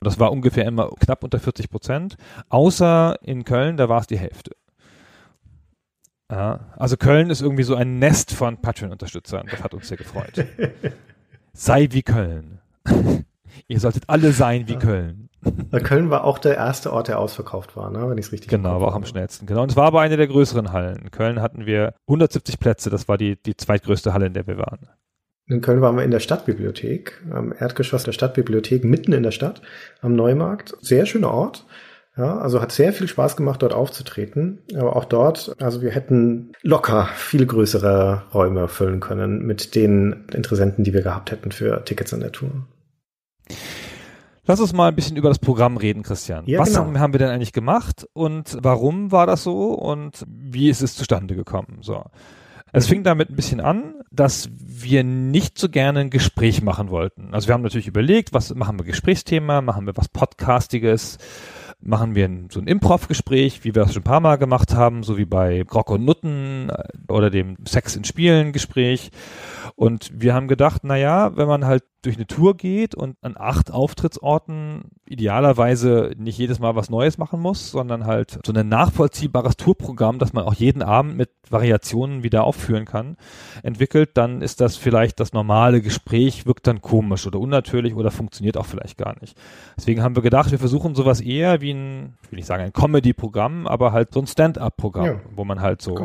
Das 0.00 0.18
war 0.18 0.32
ungefähr 0.32 0.66
immer 0.66 0.90
knapp 0.98 1.22
unter 1.24 1.38
40 1.38 1.70
Prozent. 1.70 2.16
Außer 2.48 3.16
in 3.22 3.44
Köln, 3.44 3.76
da 3.76 3.88
war 3.88 4.00
es 4.00 4.06
die 4.06 4.18
Hälfte. 4.18 4.52
Ja, 6.30 6.72
also 6.76 6.96
Köln 6.96 7.30
ist 7.30 7.40
irgendwie 7.40 7.62
so 7.62 7.76
ein 7.76 7.98
Nest 7.98 8.32
von 8.32 8.60
Patreon-Unterstützern. 8.60 9.46
Das 9.50 9.62
hat 9.62 9.74
uns 9.74 9.88
sehr 9.88 9.96
gefreut. 9.96 10.44
Sei 11.52 11.88
wie 11.90 12.02
Köln. 12.02 12.60
Ihr 13.68 13.80
solltet 13.80 14.08
alle 14.08 14.32
sein 14.32 14.66
wie 14.66 14.76
Köln. 14.76 15.23
Köln 15.82 16.10
war 16.10 16.24
auch 16.24 16.38
der 16.38 16.56
erste 16.56 16.92
Ort, 16.92 17.08
der 17.08 17.18
ausverkauft 17.18 17.76
war, 17.76 17.90
ne? 17.90 18.08
wenn 18.08 18.18
ich 18.18 18.26
es 18.26 18.32
richtig 18.32 18.48
Genau, 18.48 18.80
war 18.80 18.88
auch 18.88 18.94
am 18.94 19.04
schnellsten. 19.04 19.46
Genau. 19.46 19.62
Und 19.62 19.70
es 19.70 19.76
war 19.76 19.86
aber 19.86 20.00
eine 20.00 20.16
der 20.16 20.26
größeren 20.26 20.72
Hallen. 20.72 20.96
In 21.02 21.10
Köln 21.10 21.40
hatten 21.40 21.66
wir 21.66 21.94
170 22.06 22.58
Plätze. 22.58 22.90
Das 22.90 23.08
war 23.08 23.18
die, 23.18 23.40
die 23.42 23.56
zweitgrößte 23.56 24.12
Halle, 24.12 24.26
in 24.26 24.34
der 24.34 24.46
wir 24.46 24.58
waren. 24.58 24.88
In 25.46 25.60
Köln 25.60 25.82
waren 25.82 25.96
wir 25.96 26.04
in 26.04 26.10
der 26.10 26.20
Stadtbibliothek, 26.20 27.22
am 27.30 27.52
Erdgeschoss 27.56 28.04
der 28.04 28.12
Stadtbibliothek, 28.12 28.82
mitten 28.84 29.12
in 29.12 29.22
der 29.22 29.30
Stadt, 29.30 29.60
am 30.00 30.14
Neumarkt. 30.14 30.74
Sehr 30.80 31.04
schöner 31.04 31.30
Ort. 31.30 31.66
Ja, 32.16 32.38
also 32.38 32.62
hat 32.62 32.70
sehr 32.70 32.92
viel 32.92 33.08
Spaß 33.08 33.36
gemacht, 33.36 33.60
dort 33.62 33.74
aufzutreten. 33.74 34.62
Aber 34.76 34.94
auch 34.96 35.04
dort, 35.04 35.56
also 35.60 35.82
wir 35.82 35.90
hätten 35.90 36.52
locker 36.62 37.08
viel 37.16 37.44
größere 37.44 38.22
Räume 38.32 38.68
füllen 38.68 39.00
können 39.00 39.44
mit 39.44 39.74
den 39.74 40.26
Interessenten, 40.32 40.84
die 40.84 40.94
wir 40.94 41.02
gehabt 41.02 41.32
hätten 41.32 41.50
für 41.50 41.84
Tickets 41.84 42.14
an 42.14 42.20
der 42.20 42.32
Tour. 42.32 42.66
Lass 44.46 44.60
uns 44.60 44.74
mal 44.74 44.88
ein 44.88 44.94
bisschen 44.94 45.16
über 45.16 45.28
das 45.28 45.38
Programm 45.38 45.78
reden, 45.78 46.02
Christian. 46.02 46.44
Ja, 46.46 46.60
Was 46.60 46.74
genau. 46.74 46.98
haben 46.98 47.14
wir 47.14 47.18
denn 47.18 47.30
eigentlich 47.30 47.52
gemacht 47.52 48.06
und 48.12 48.58
warum 48.60 49.10
war 49.10 49.26
das 49.26 49.42
so 49.42 49.72
und 49.72 50.24
wie 50.28 50.68
ist 50.68 50.82
es 50.82 50.94
zustande 50.94 51.34
gekommen? 51.34 51.78
So. 51.80 52.04
Es 52.72 52.86
fing 52.86 53.04
damit 53.04 53.30
ein 53.30 53.36
bisschen 53.36 53.60
an, 53.60 53.94
dass 54.10 54.50
wir 54.52 55.02
nicht 55.02 55.58
so 55.58 55.68
gerne 55.68 56.00
ein 56.00 56.10
Gespräch 56.10 56.60
machen 56.60 56.90
wollten. 56.90 57.32
Also 57.32 57.48
wir 57.48 57.54
haben 57.54 57.62
natürlich 57.62 57.86
überlegt, 57.86 58.34
was 58.34 58.54
machen 58.54 58.78
wir 58.78 58.84
Gesprächsthema, 58.84 59.62
machen 59.62 59.86
wir 59.86 59.96
was 59.96 60.08
Podcastiges, 60.08 61.18
machen 61.80 62.14
wir 62.14 62.28
so 62.50 62.60
ein 62.60 62.66
Improv-Gespräch, 62.66 63.64
wie 63.64 63.74
wir 63.74 63.82
das 63.82 63.94
schon 63.94 64.00
ein 64.00 64.04
paar 64.04 64.20
Mal 64.20 64.36
gemacht 64.36 64.74
haben, 64.74 65.04
so 65.04 65.16
wie 65.16 65.24
bei 65.24 65.64
Grock 65.66 65.90
und 65.90 66.04
Nutten 66.04 66.70
äh, 66.70 67.12
oder 67.12 67.30
dem 67.30 67.56
Sex 67.64 67.96
in 67.96 68.04
Spielen 68.04 68.52
Gespräch. 68.52 69.10
Und 69.76 70.10
wir 70.12 70.34
haben 70.34 70.48
gedacht, 70.48 70.82
na 70.84 70.96
ja, 70.96 71.36
wenn 71.36 71.48
man 71.48 71.64
halt 71.66 71.84
durch 72.04 72.16
eine 72.16 72.26
Tour 72.26 72.56
geht 72.56 72.94
und 72.94 73.16
an 73.22 73.34
acht 73.38 73.70
Auftrittsorten 73.70 74.90
idealerweise 75.06 76.12
nicht 76.16 76.38
jedes 76.38 76.58
Mal 76.58 76.76
was 76.76 76.90
Neues 76.90 77.18
machen 77.18 77.40
muss, 77.40 77.70
sondern 77.70 78.06
halt 78.06 78.38
so 78.44 78.52
ein 78.52 78.68
nachvollziehbares 78.68 79.56
Tourprogramm, 79.56 80.18
das 80.18 80.32
man 80.32 80.44
auch 80.44 80.54
jeden 80.54 80.82
Abend 80.82 81.16
mit 81.16 81.30
Variationen 81.48 82.22
wieder 82.22 82.44
aufführen 82.44 82.84
kann, 82.84 83.16
entwickelt, 83.62 84.10
dann 84.14 84.42
ist 84.42 84.60
das 84.60 84.76
vielleicht 84.76 85.20
das 85.20 85.32
normale 85.32 85.80
Gespräch, 85.80 86.46
wirkt 86.46 86.66
dann 86.66 86.80
komisch 86.80 87.26
oder 87.26 87.40
unnatürlich 87.40 87.94
oder 87.94 88.10
funktioniert 88.10 88.56
auch 88.56 88.66
vielleicht 88.66 88.98
gar 88.98 89.18
nicht. 89.20 89.36
Deswegen 89.76 90.02
haben 90.02 90.16
wir 90.16 90.22
gedacht, 90.22 90.50
wir 90.50 90.58
versuchen 90.58 90.94
sowas 90.94 91.20
eher 91.20 91.60
wie 91.60 91.72
ein, 91.72 92.14
ich 92.22 92.32
will 92.32 92.36
nicht 92.36 92.46
sagen 92.46 92.64
ein 92.64 92.72
Comedy-Programm, 92.72 93.66
aber 93.66 93.92
halt 93.92 94.12
so 94.12 94.20
ein 94.20 94.26
Stand-up-Programm, 94.26 95.06
ja. 95.06 95.20
wo 95.34 95.44
man 95.44 95.60
halt 95.60 95.82
so, 95.82 95.98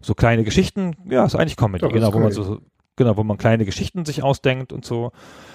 so 0.00 0.14
kleine 0.14 0.44
Geschichten, 0.44 0.96
ja, 1.08 1.24
ist 1.24 1.34
eigentlich 1.34 1.56
Comedy, 1.56 1.82
Doch, 1.82 1.92
genau, 1.92 2.12
wo 2.12 2.18
man 2.18 2.32
so 2.32 2.60
Genau, 2.96 3.16
wo 3.16 3.22
man 3.22 3.38
kleine 3.38 3.64
Geschichten 3.64 4.04
sich 4.04 4.22
ausdenkt 4.22 4.72
und 4.72 4.84
so 4.84 5.12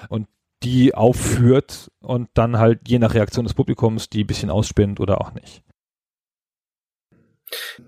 und 0.09 0.27
die 0.63 0.93
aufführt 0.93 1.91
und 2.01 2.29
dann 2.35 2.59
halt 2.59 2.87
je 2.87 2.99
nach 2.99 3.15
Reaktion 3.15 3.45
des 3.45 3.55
Publikums 3.55 4.09
die 4.09 4.23
ein 4.23 4.27
bisschen 4.27 4.51
ausspinnt 4.51 4.99
oder 4.99 5.19
auch 5.19 5.33
nicht. 5.33 5.63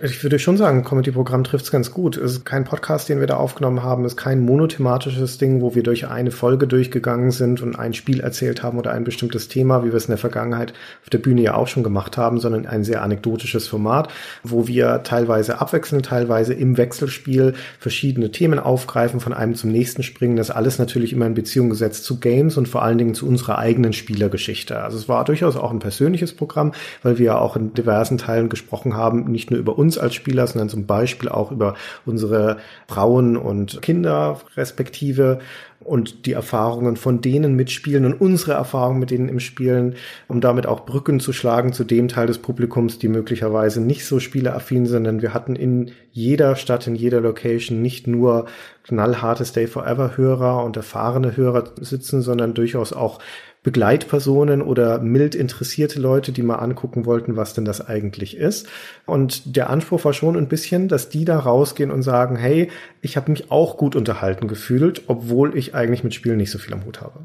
Ich 0.01 0.23
würde 0.23 0.39
schon 0.39 0.57
sagen, 0.57 0.83
Comedy-Programm 0.83 1.43
trifft 1.45 1.65
es 1.65 1.71
ganz 1.71 1.91
gut. 1.91 2.17
Es 2.17 2.31
ist 2.33 2.45
kein 2.45 2.65
Podcast, 2.65 3.07
den 3.07 3.19
wir 3.19 3.27
da 3.27 3.37
aufgenommen 3.37 3.83
haben. 3.83 4.03
Es 4.03 4.13
ist 4.13 4.17
kein 4.17 4.41
monothematisches 4.41 5.37
Ding, 5.37 5.61
wo 5.61 5.75
wir 5.75 5.83
durch 5.83 6.07
eine 6.07 6.31
Folge 6.31 6.67
durchgegangen 6.67 7.31
sind 7.31 7.61
und 7.61 7.77
ein 7.77 7.93
Spiel 7.93 8.19
erzählt 8.19 8.63
haben 8.63 8.77
oder 8.77 8.91
ein 8.91 9.05
bestimmtes 9.05 9.47
Thema, 9.47 9.83
wie 9.83 9.89
wir 9.89 9.95
es 9.95 10.05
in 10.05 10.11
der 10.11 10.17
Vergangenheit 10.17 10.73
auf 11.03 11.09
der 11.09 11.19
Bühne 11.19 11.41
ja 11.41 11.55
auch 11.55 11.67
schon 11.67 11.83
gemacht 11.83 12.17
haben, 12.17 12.39
sondern 12.39 12.65
ein 12.65 12.83
sehr 12.83 13.01
anekdotisches 13.01 13.67
Format, 13.67 14.09
wo 14.43 14.67
wir 14.67 15.03
teilweise 15.03 15.61
abwechseln, 15.61 16.03
teilweise 16.03 16.53
im 16.53 16.77
Wechselspiel 16.77 17.53
verschiedene 17.79 18.31
Themen 18.31 18.59
aufgreifen, 18.59 19.21
von 19.21 19.33
einem 19.33 19.55
zum 19.55 19.71
nächsten 19.71 20.03
springen. 20.03 20.35
Das 20.35 20.51
alles 20.51 20.79
natürlich 20.79 21.13
immer 21.13 21.27
in 21.27 21.35
Beziehung 21.35 21.69
gesetzt 21.69 22.03
zu 22.03 22.19
Games 22.19 22.57
und 22.57 22.67
vor 22.67 22.83
allen 22.83 22.97
Dingen 22.97 23.13
zu 23.13 23.27
unserer 23.27 23.59
eigenen 23.59 23.93
Spielergeschichte. 23.93 24.81
Also 24.81 24.97
es 24.97 25.07
war 25.07 25.23
durchaus 25.23 25.55
auch 25.55 25.71
ein 25.71 25.79
persönliches 25.79 26.33
Programm, 26.33 26.73
weil 27.01 27.17
wir 27.17 27.25
ja 27.25 27.37
auch 27.37 27.55
in 27.55 27.73
diversen 27.73 28.17
Teilen 28.17 28.49
gesprochen 28.49 28.95
haben, 28.97 29.31
nicht 29.31 29.52
nur 29.53 29.59
über 29.59 29.77
uns 29.77 29.97
als 29.97 30.13
Spieler, 30.13 30.45
sondern 30.47 30.69
zum 30.69 30.85
Beispiel 30.85 31.29
auch 31.29 31.51
über 31.51 31.75
unsere 32.05 32.57
Frauen 32.87 33.37
und 33.37 33.81
Kinder 33.81 34.41
respektive 34.57 35.39
und 35.83 36.25
die 36.25 36.33
Erfahrungen 36.33 36.95
von 36.95 37.21
denen 37.21 37.55
mitspielen 37.55 38.05
und 38.05 38.13
unsere 38.13 38.53
Erfahrungen 38.53 38.99
mit 38.99 39.11
denen 39.11 39.29
im 39.29 39.39
Spielen, 39.39 39.95
um 40.27 40.41
damit 40.41 40.65
auch 40.65 40.85
Brücken 40.85 41.19
zu 41.19 41.33
schlagen 41.33 41.73
zu 41.73 41.83
dem 41.83 42.07
Teil 42.07 42.27
des 42.27 42.37
Publikums, 42.37 42.99
die 42.99 43.07
möglicherweise 43.07 43.81
nicht 43.81 44.05
so 44.05 44.19
spieleaffin 44.19 44.85
sind. 44.85 45.03
Denn 45.05 45.21
wir 45.21 45.33
hatten 45.33 45.55
in 45.55 45.91
jeder 46.11 46.55
Stadt, 46.55 46.87
in 46.87 46.95
jeder 46.95 47.21
Location 47.21 47.81
nicht 47.81 48.07
nur 48.07 48.45
knallharte 48.83 49.45
Stay 49.45 49.67
Forever 49.67 50.17
Hörer 50.17 50.63
und 50.63 50.77
erfahrene 50.77 51.35
Hörer 51.35 51.71
sitzen, 51.79 52.21
sondern 52.21 52.53
durchaus 52.53 52.93
auch 52.93 53.19
Begleitpersonen 53.63 54.61
oder 54.61 54.99
mild 54.99 55.35
interessierte 55.35 55.99
Leute, 55.99 56.33
die 56.33 56.43
mal 56.43 56.57
angucken 56.57 57.05
wollten, 57.05 57.37
was 57.37 57.53
denn 57.53 57.65
das 57.65 57.85
eigentlich 57.87 58.37
ist. 58.37 58.67
Und 59.05 59.55
der 59.55 59.69
Anspruch 59.69 60.03
war 60.03 60.13
schon 60.13 60.35
ein 60.35 60.49
bisschen, 60.49 60.89
dass 60.89 61.09
die 61.09 61.25
da 61.25 61.39
rausgehen 61.39 61.89
und 61.89 62.03
sagen, 62.03 62.35
hey, 62.35 62.69
ich 63.01 63.15
habe 63.15 63.31
mich 63.31 63.51
auch 63.51 63.77
gut 63.77 63.95
unterhalten 63.95 64.47
gefühlt, 64.47 65.03
obwohl 65.07 65.57
ich 65.57 65.73
eigentlich 65.73 66.03
mit 66.03 66.13
Spielen 66.13 66.37
nicht 66.37 66.51
so 66.51 66.59
viel 66.59 66.73
am 66.73 66.85
Hut 66.85 67.01
habe. 67.01 67.21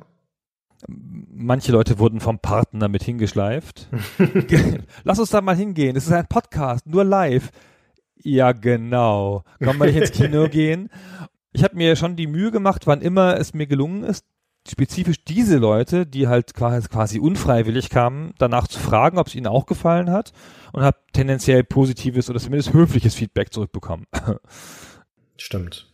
Manche 0.86 1.72
Leute 1.72 1.98
wurden 1.98 2.20
vom 2.20 2.38
Partner 2.38 2.88
mit 2.88 3.02
hingeschleift. 3.02 3.88
Lass 5.04 5.18
uns 5.18 5.30
da 5.30 5.40
mal 5.40 5.56
hingehen. 5.56 5.96
Es 5.96 6.06
ist 6.06 6.12
ein 6.12 6.28
Podcast, 6.28 6.86
nur 6.86 7.04
live. 7.04 7.50
Ja, 8.22 8.52
genau. 8.52 9.42
Kann 9.60 9.76
man 9.76 9.88
nicht 9.88 9.98
ins 9.98 10.12
Kino 10.12 10.48
gehen? 10.50 10.88
Ich 11.52 11.64
habe 11.64 11.76
mir 11.76 11.96
schon 11.96 12.14
die 12.14 12.26
Mühe 12.26 12.52
gemacht, 12.52 12.86
wann 12.86 13.00
immer 13.00 13.38
es 13.38 13.54
mir 13.54 13.66
gelungen 13.66 14.04
ist, 14.04 14.24
spezifisch 14.70 15.24
diese 15.24 15.58
Leute, 15.58 16.06
die 16.06 16.28
halt 16.28 16.54
quasi 16.54 17.18
unfreiwillig 17.18 17.90
kamen, 17.90 18.34
danach 18.38 18.68
zu 18.68 18.78
fragen, 18.78 19.18
ob 19.18 19.26
es 19.26 19.34
ihnen 19.34 19.46
auch 19.46 19.66
gefallen 19.66 20.10
hat 20.10 20.32
und 20.72 20.82
habe 20.82 20.98
tendenziell 21.12 21.64
positives 21.64 22.30
oder 22.30 22.40
zumindest 22.40 22.72
höfliches 22.72 23.14
Feedback 23.14 23.52
zurückbekommen. 23.52 24.06
Stimmt. 25.36 25.86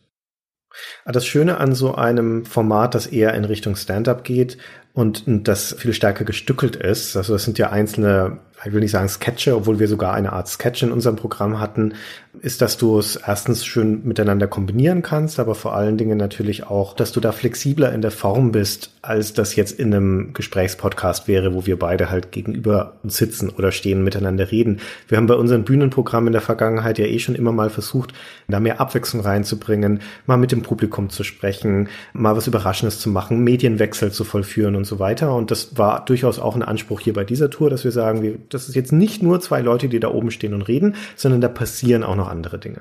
Ah, 1.05 1.13
das 1.13 1.27
Schöne 1.27 1.59
an 1.59 1.75
so 1.75 1.95
einem 1.95 2.45
Format, 2.47 2.95
das 2.95 3.07
eher 3.07 3.35
in 3.35 3.45
Richtung 3.45 3.77
Stand-up 3.77 4.25
geht 4.25 4.59
und 4.93 5.25
das 5.27 5.75
viel 5.79 5.93
stärker 5.93 6.25
gestückelt 6.25 6.77
ist, 6.77 7.17
also 7.17 7.33
das 7.33 7.45
sind 7.45 7.59
ja 7.59 7.71
einzelne 7.71 8.41
ich 8.65 8.73
will 8.73 8.81
nicht 8.81 8.91
sagen 8.91 9.09
Sketche, 9.09 9.57
obwohl 9.57 9.79
wir 9.79 9.89
sogar 9.89 10.15
eine 10.15 10.33
Art 10.33 10.49
Sketch 10.49 10.83
in 10.83 10.93
unserem 10.93 11.17
Programm 11.17 11.61
hatten, 11.61 11.95
ist, 12.41 12.63
dass 12.63 12.77
du 12.77 12.99
es 12.99 13.17
erstens 13.17 13.65
schön 13.65 14.03
miteinander 14.05 14.47
kombinieren 14.47 15.03
kannst, 15.03 15.39
aber 15.39 15.55
vor 15.55 15.75
allen 15.75 15.97
Dingen 15.97 16.19
natürlich 16.19 16.65
auch, 16.67 16.95
dass 16.95 17.13
du 17.13 17.21
da 17.21 17.33
flexibler 17.33 17.93
in 17.93 18.03
der 18.03 18.11
Form 18.11 18.53
bist, 18.53 18.91
als 19.03 19.35
das 19.35 19.55
jetzt 19.55 19.79
in 19.79 19.95
einem 19.95 20.33
Gesprächspodcast 20.33 21.29
wäre, 21.29 21.55
wo 21.55 21.67
wir 21.67 21.79
beide 21.79 22.11
halt 22.11 22.33
gegenüber 22.33 22.95
uns 23.03 23.17
sitzen 23.17 23.51
oder 23.51 23.71
stehen, 23.71 24.03
miteinander 24.03 24.51
reden. 24.51 24.81
Wir 25.09 25.19
haben 25.19 25.27
bei 25.27 25.35
unseren 25.35 25.65
Bühnenprogrammen 25.65 26.29
in 26.29 26.33
der 26.33 26.43
Vergangenheit 26.43 26.99
ja 26.99 27.07
eh 27.07 27.19
schon 27.19 27.35
immer 27.35 27.53
mal 27.53 27.71
versucht, 27.71 28.13
da 28.49 28.61
mehr 28.61 28.81
Abwechslung 28.81 29.23
reinzubringen, 29.23 30.01
mal 30.27 30.37
mit 30.37 30.53
dem 30.53 30.63
Publikum 30.63 31.11
zu 31.11 31.23
sprechen, 31.23 31.89
mal 32.13 32.37
was 32.37 32.47
Überraschendes 32.47 32.99
zu 32.99 33.11
machen, 33.11 33.45
Medienwechsel 33.45 34.11
zu 34.11 34.25
vollführen 34.25 34.75
und 34.75 34.87
so 34.87 34.99
weiter. 34.99 35.35
Und 35.35 35.51
das 35.51 35.77
war 35.79 36.05
durchaus 36.05 36.39
auch 36.39 36.57
ein 36.57 36.63
Anspruch 36.63 37.01
hier 37.01 37.13
bei 37.13 37.25
dieser 37.25 37.51
Tour, 37.51 37.71
dass 37.71 37.85
wir 37.85 37.93
sagen, 37.93 38.23
wir 38.23 38.39
das 38.55 38.69
ist 38.69 38.75
jetzt 38.77 38.93
nicht 38.93 39.23
nur 39.23 39.41
zwei 39.41 39.61
Leute, 39.61 39.89
die 39.89 40.01
da 40.01 40.09
oben 40.09 40.31
stehen 40.31 40.55
und 40.55 40.63
reden, 40.63 40.95
sondern 41.17 41.41
da 41.41 41.49
passieren 41.49 42.05
auch 42.05 42.17
noch 42.17 42.29
andere 42.29 42.59
Dinge. 42.59 42.81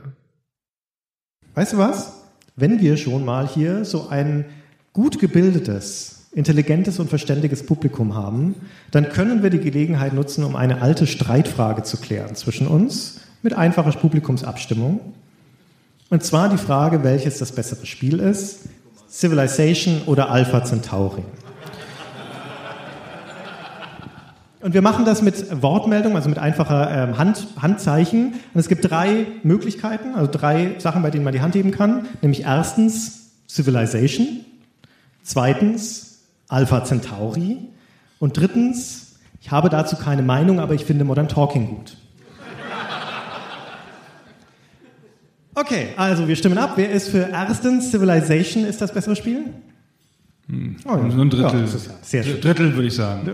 Weißt 1.56 1.74
du 1.74 1.78
was? 1.78 2.14
Wenn 2.56 2.80
wir 2.80 2.98
schon 2.98 3.26
mal 3.26 3.48
hier 3.48 3.84
so 3.84 4.08
ein 4.10 4.46
gut 4.94 5.20
gebildetes, 5.20 6.28
intelligentes 6.32 7.00
und 7.00 7.10
verständiges 7.10 7.66
Publikum 7.66 8.16
haben, 8.16 8.56
dann 8.92 9.10
können 9.10 9.44
wir 9.44 9.50
die 9.50 9.60
Gelegenheit 9.60 10.14
nutzen, 10.14 10.44
um 10.44 10.56
eine 10.56 10.82
alte 10.82 11.08
Streitfrage 11.08 11.84
zu 11.84 11.98
klären 11.98 12.36
zwischen 12.36 12.68
uns 12.68 13.22
mit 13.42 13.54
einfacher 13.54 13.92
Publikumsabstimmung. 13.92 15.00
Und 16.10 16.24
zwar 16.24 16.50
die 16.50 16.58
Frage, 16.58 17.04
welches 17.04 17.40
das 17.40 17.52
bessere 17.52 17.86
Spiel 17.86 18.20
ist, 18.20 18.70
Civilization 19.10 20.04
oder 20.06 20.30
Alpha 20.30 20.64
Centauri. 20.64 21.24
Und 24.64 24.74
wir 24.74 24.82
machen 24.82 25.04
das 25.04 25.22
mit 25.22 25.62
Wortmeldung, 25.62 26.16
also 26.16 26.30
mit 26.30 26.40
einfacher 26.40 27.10
ähm, 27.10 27.18
Hand, 27.18 27.48
Handzeichen. 27.62 28.36
Und 28.54 28.60
es 28.60 28.70
gibt 28.70 28.90
drei 28.90 29.26
Möglichkeiten, 29.44 30.16
also 30.16 30.32
drei 30.32 30.76
Sachen, 30.80 31.04
bei 31.04 31.12
denen 31.12 31.26
man 31.26 31.34
die 31.34 31.42
Hand 31.42 31.54
heben 31.54 31.72
kann. 31.72 32.08
Nämlich 32.22 32.44
erstens 32.44 33.32
Civilization, 33.50 34.40
zweitens 35.22 36.22
Alpha 36.48 36.86
Centauri 36.86 37.58
und 38.20 38.38
drittens, 38.38 39.16
ich 39.42 39.52
habe 39.52 39.68
dazu 39.68 39.98
keine 39.98 40.22
Meinung, 40.22 40.62
aber 40.62 40.76
ich 40.76 40.86
finde 40.86 41.04
Modern 41.04 41.28
Talking 41.28 41.68
gut. 41.68 41.98
Okay, 45.56 45.90
also 45.98 46.30
wir 46.30 46.38
stimmen 46.38 46.58
ab. 46.58 46.74
Wer 46.78 46.90
ist 46.90 47.10
für 47.10 47.30
erstens 47.30 47.92
Civilization 47.92 48.64
ist 48.64 48.82
das 48.82 48.94
bessere 48.94 49.18
Spiel? 49.18 49.44
Hm. 50.48 50.78
Oh, 50.86 50.96
ja. 50.96 51.12
So 51.12 51.22
ein 51.22 51.30
Drittel. 51.30 51.60
Ja, 51.60 51.68
sehr 52.02 52.24
schön. 52.24 52.40
Drittel 52.40 52.74
würde 52.76 52.88
ich 52.88 52.96
sagen. 52.96 53.30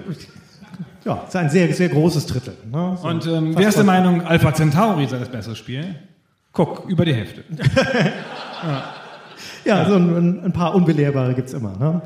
Ja, 1.06 1.24
ist 1.28 1.36
ein 1.36 1.50
sehr, 1.50 1.74
sehr 1.74 1.90
großes 1.90 2.26
Drittel. 2.26 2.58
Ne? 2.72 2.98
So 3.02 3.08
Und 3.08 3.26
ähm, 3.26 3.58
wer 3.58 3.70
ist 3.70 3.78
der 3.78 3.86
Meinung, 3.86 4.22
Alpha 4.22 4.54
Centauri 4.54 5.08
sei 5.08 5.18
das 5.20 5.30
bessere 5.30 5.56
Spiel? 5.56 5.96
Guck, 6.52 6.90
über 6.90 7.06
die 7.06 7.14
Hälfte. 7.14 7.44
ja. 8.64 8.84
ja, 9.84 9.86
so 9.90 9.96
ein, 9.96 10.44
ein 10.46 10.54
paar 10.54 10.76
Unbelehrbare 10.76 11.34
gibt 11.34 11.48
es 11.48 11.54
immer. 11.54 11.78
Ne? 11.78 12.02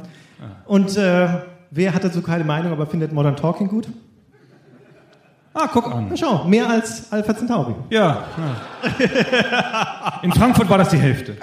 Und 0.66 0.98
äh, 0.98 1.28
wer 1.72 1.94
hat 1.94 2.04
dazu 2.04 2.22
keine 2.22 2.44
Meinung, 2.44 2.72
aber 2.72 2.86
findet 2.86 3.12
Modern 3.14 3.36
Talking 3.36 3.68
gut? 3.68 3.88
Ah, 5.54 5.70
guck 5.72 5.94
an. 5.94 6.08
Na 6.10 6.18
schau, 6.18 6.46
mehr 6.46 6.68
als 6.68 7.12
Alpha 7.12 7.36
Centauri. 7.36 7.76
Ja. 7.90 8.24
ja. 8.38 10.20
In 10.24 10.32
Frankfurt 10.32 10.70
war 10.70 10.80
das 10.80 10.90
die 10.90 10.98
Hälfte. 10.98 11.38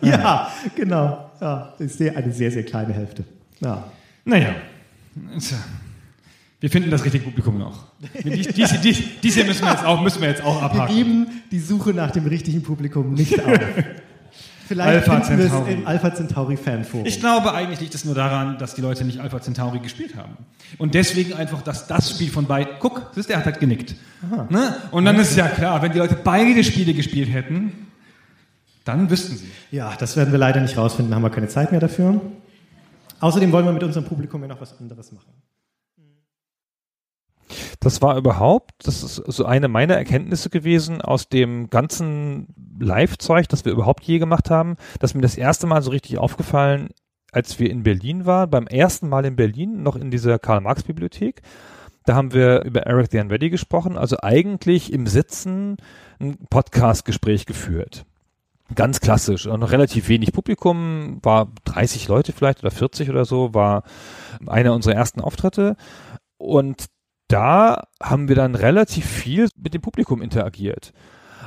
Ja, 0.00 0.48
genau. 0.76 1.30
Ja, 1.40 1.72
das 1.78 1.86
ist 1.86 2.16
eine 2.16 2.32
sehr, 2.32 2.50
sehr 2.50 2.64
kleine 2.64 2.92
Hälfte. 2.92 3.24
Ja. 3.60 3.82
Naja. 4.24 4.54
Wir 6.66 6.70
finden 6.72 6.90
das 6.90 7.04
richtige 7.04 7.22
Publikum 7.22 7.58
noch. 7.58 7.84
Dies, 8.24 8.48
dies, 8.48 8.80
dies, 8.80 9.02
dies 9.22 9.34
hier 9.36 9.44
müssen 9.44 9.64
wir, 9.64 9.70
jetzt 9.70 9.84
auch, 9.84 10.02
müssen 10.02 10.20
wir 10.20 10.28
jetzt 10.28 10.42
auch 10.42 10.60
abhaken. 10.60 10.88
Wir 10.88 11.04
geben 11.04 11.26
die 11.52 11.60
Suche 11.60 11.90
nach 11.90 12.10
dem 12.10 12.26
richtigen 12.26 12.60
Publikum 12.60 13.14
nicht 13.14 13.38
auf. 13.40 13.56
Vielleicht 14.66 15.08
Alpha 15.08 15.20
finden 15.20 15.48
wir 15.48 15.60
es 15.62 15.68
im 15.68 15.86
Alpha 15.86 16.12
Centauri 16.12 16.56
Fanforum. 16.56 17.06
Ich 17.06 17.20
glaube, 17.20 17.54
eigentlich 17.54 17.78
liegt 17.78 17.94
es 17.94 18.04
nur 18.04 18.16
daran, 18.16 18.58
dass 18.58 18.74
die 18.74 18.80
Leute 18.80 19.04
nicht 19.04 19.20
Alpha 19.20 19.40
Centauri 19.40 19.78
gespielt 19.78 20.16
haben. 20.16 20.38
Und 20.76 20.94
deswegen 20.94 21.34
einfach, 21.34 21.62
dass 21.62 21.86
das 21.86 22.10
Spiel 22.10 22.30
von 22.30 22.46
beiden, 22.46 22.74
guck, 22.80 23.10
das 23.10 23.18
ist, 23.18 23.28
der 23.28 23.36
hat 23.36 23.44
halt 23.44 23.60
genickt. 23.60 23.94
Ne? 24.50 24.74
Und 24.90 25.04
dann 25.04 25.14
ist 25.20 25.30
es 25.30 25.36
ja 25.36 25.46
klar, 25.46 25.80
wenn 25.82 25.92
die 25.92 25.98
Leute 25.98 26.16
beide 26.16 26.64
Spiele 26.64 26.94
gespielt 26.94 27.32
hätten, 27.32 27.86
dann 28.84 29.08
wüssten 29.08 29.36
sie. 29.36 29.52
Ja, 29.70 29.94
das 29.96 30.16
werden 30.16 30.32
wir 30.32 30.40
leider 30.40 30.60
nicht 30.60 30.76
rausfinden, 30.76 31.14
haben 31.14 31.22
wir 31.22 31.30
keine 31.30 31.46
Zeit 31.46 31.70
mehr 31.70 31.80
dafür. 31.80 32.20
Außerdem 33.20 33.52
wollen 33.52 33.66
wir 33.66 33.72
mit 33.72 33.84
unserem 33.84 34.04
Publikum 34.04 34.42
ja 34.42 34.48
noch 34.48 34.60
was 34.60 34.76
anderes 34.80 35.12
machen. 35.12 35.30
Das 37.80 38.02
war 38.02 38.16
überhaupt, 38.16 38.72
das 38.86 39.02
ist 39.02 39.16
so 39.16 39.44
eine 39.44 39.68
meiner 39.68 39.94
Erkenntnisse 39.94 40.50
gewesen 40.50 41.00
aus 41.00 41.28
dem 41.28 41.70
ganzen 41.70 42.48
Live-Zeug, 42.80 43.48
das 43.48 43.64
wir 43.64 43.72
überhaupt 43.72 44.04
je 44.04 44.18
gemacht 44.18 44.50
haben, 44.50 44.76
dass 45.00 45.14
mir 45.14 45.22
das 45.22 45.36
erste 45.36 45.66
Mal 45.66 45.82
so 45.82 45.90
richtig 45.90 46.18
aufgefallen, 46.18 46.90
als 47.32 47.58
wir 47.58 47.70
in 47.70 47.82
Berlin 47.82 48.26
waren, 48.26 48.50
beim 48.50 48.66
ersten 48.66 49.08
Mal 49.08 49.24
in 49.24 49.36
Berlin, 49.36 49.82
noch 49.82 49.96
in 49.96 50.10
dieser 50.10 50.38
Karl-Marx-Bibliothek. 50.38 51.42
Da 52.04 52.14
haben 52.14 52.32
wir 52.32 52.62
über 52.62 52.82
Eric 52.82 53.10
the 53.10 53.18
Unready 53.18 53.50
gesprochen, 53.50 53.98
also 53.98 54.16
eigentlich 54.22 54.92
im 54.92 55.06
Sitzen 55.06 55.76
ein 56.20 56.38
Podcast-Gespräch 56.48 57.46
geführt. 57.46 58.06
Ganz 58.74 59.00
klassisch. 59.00 59.46
Und 59.46 59.60
noch 59.60 59.70
relativ 59.70 60.08
wenig 60.08 60.32
Publikum, 60.32 61.20
war 61.22 61.52
30 61.64 62.08
Leute 62.08 62.32
vielleicht 62.32 62.60
oder 62.60 62.70
40 62.70 63.10
oder 63.10 63.24
so, 63.24 63.54
war 63.54 63.84
einer 64.46 64.72
unserer 64.72 64.94
ersten 64.94 65.20
Auftritte. 65.20 65.76
Und 66.36 66.86
da 67.28 67.88
haben 68.02 68.28
wir 68.28 68.36
dann 68.36 68.54
relativ 68.54 69.06
viel 69.06 69.48
mit 69.56 69.74
dem 69.74 69.82
Publikum 69.82 70.22
interagiert. 70.22 70.92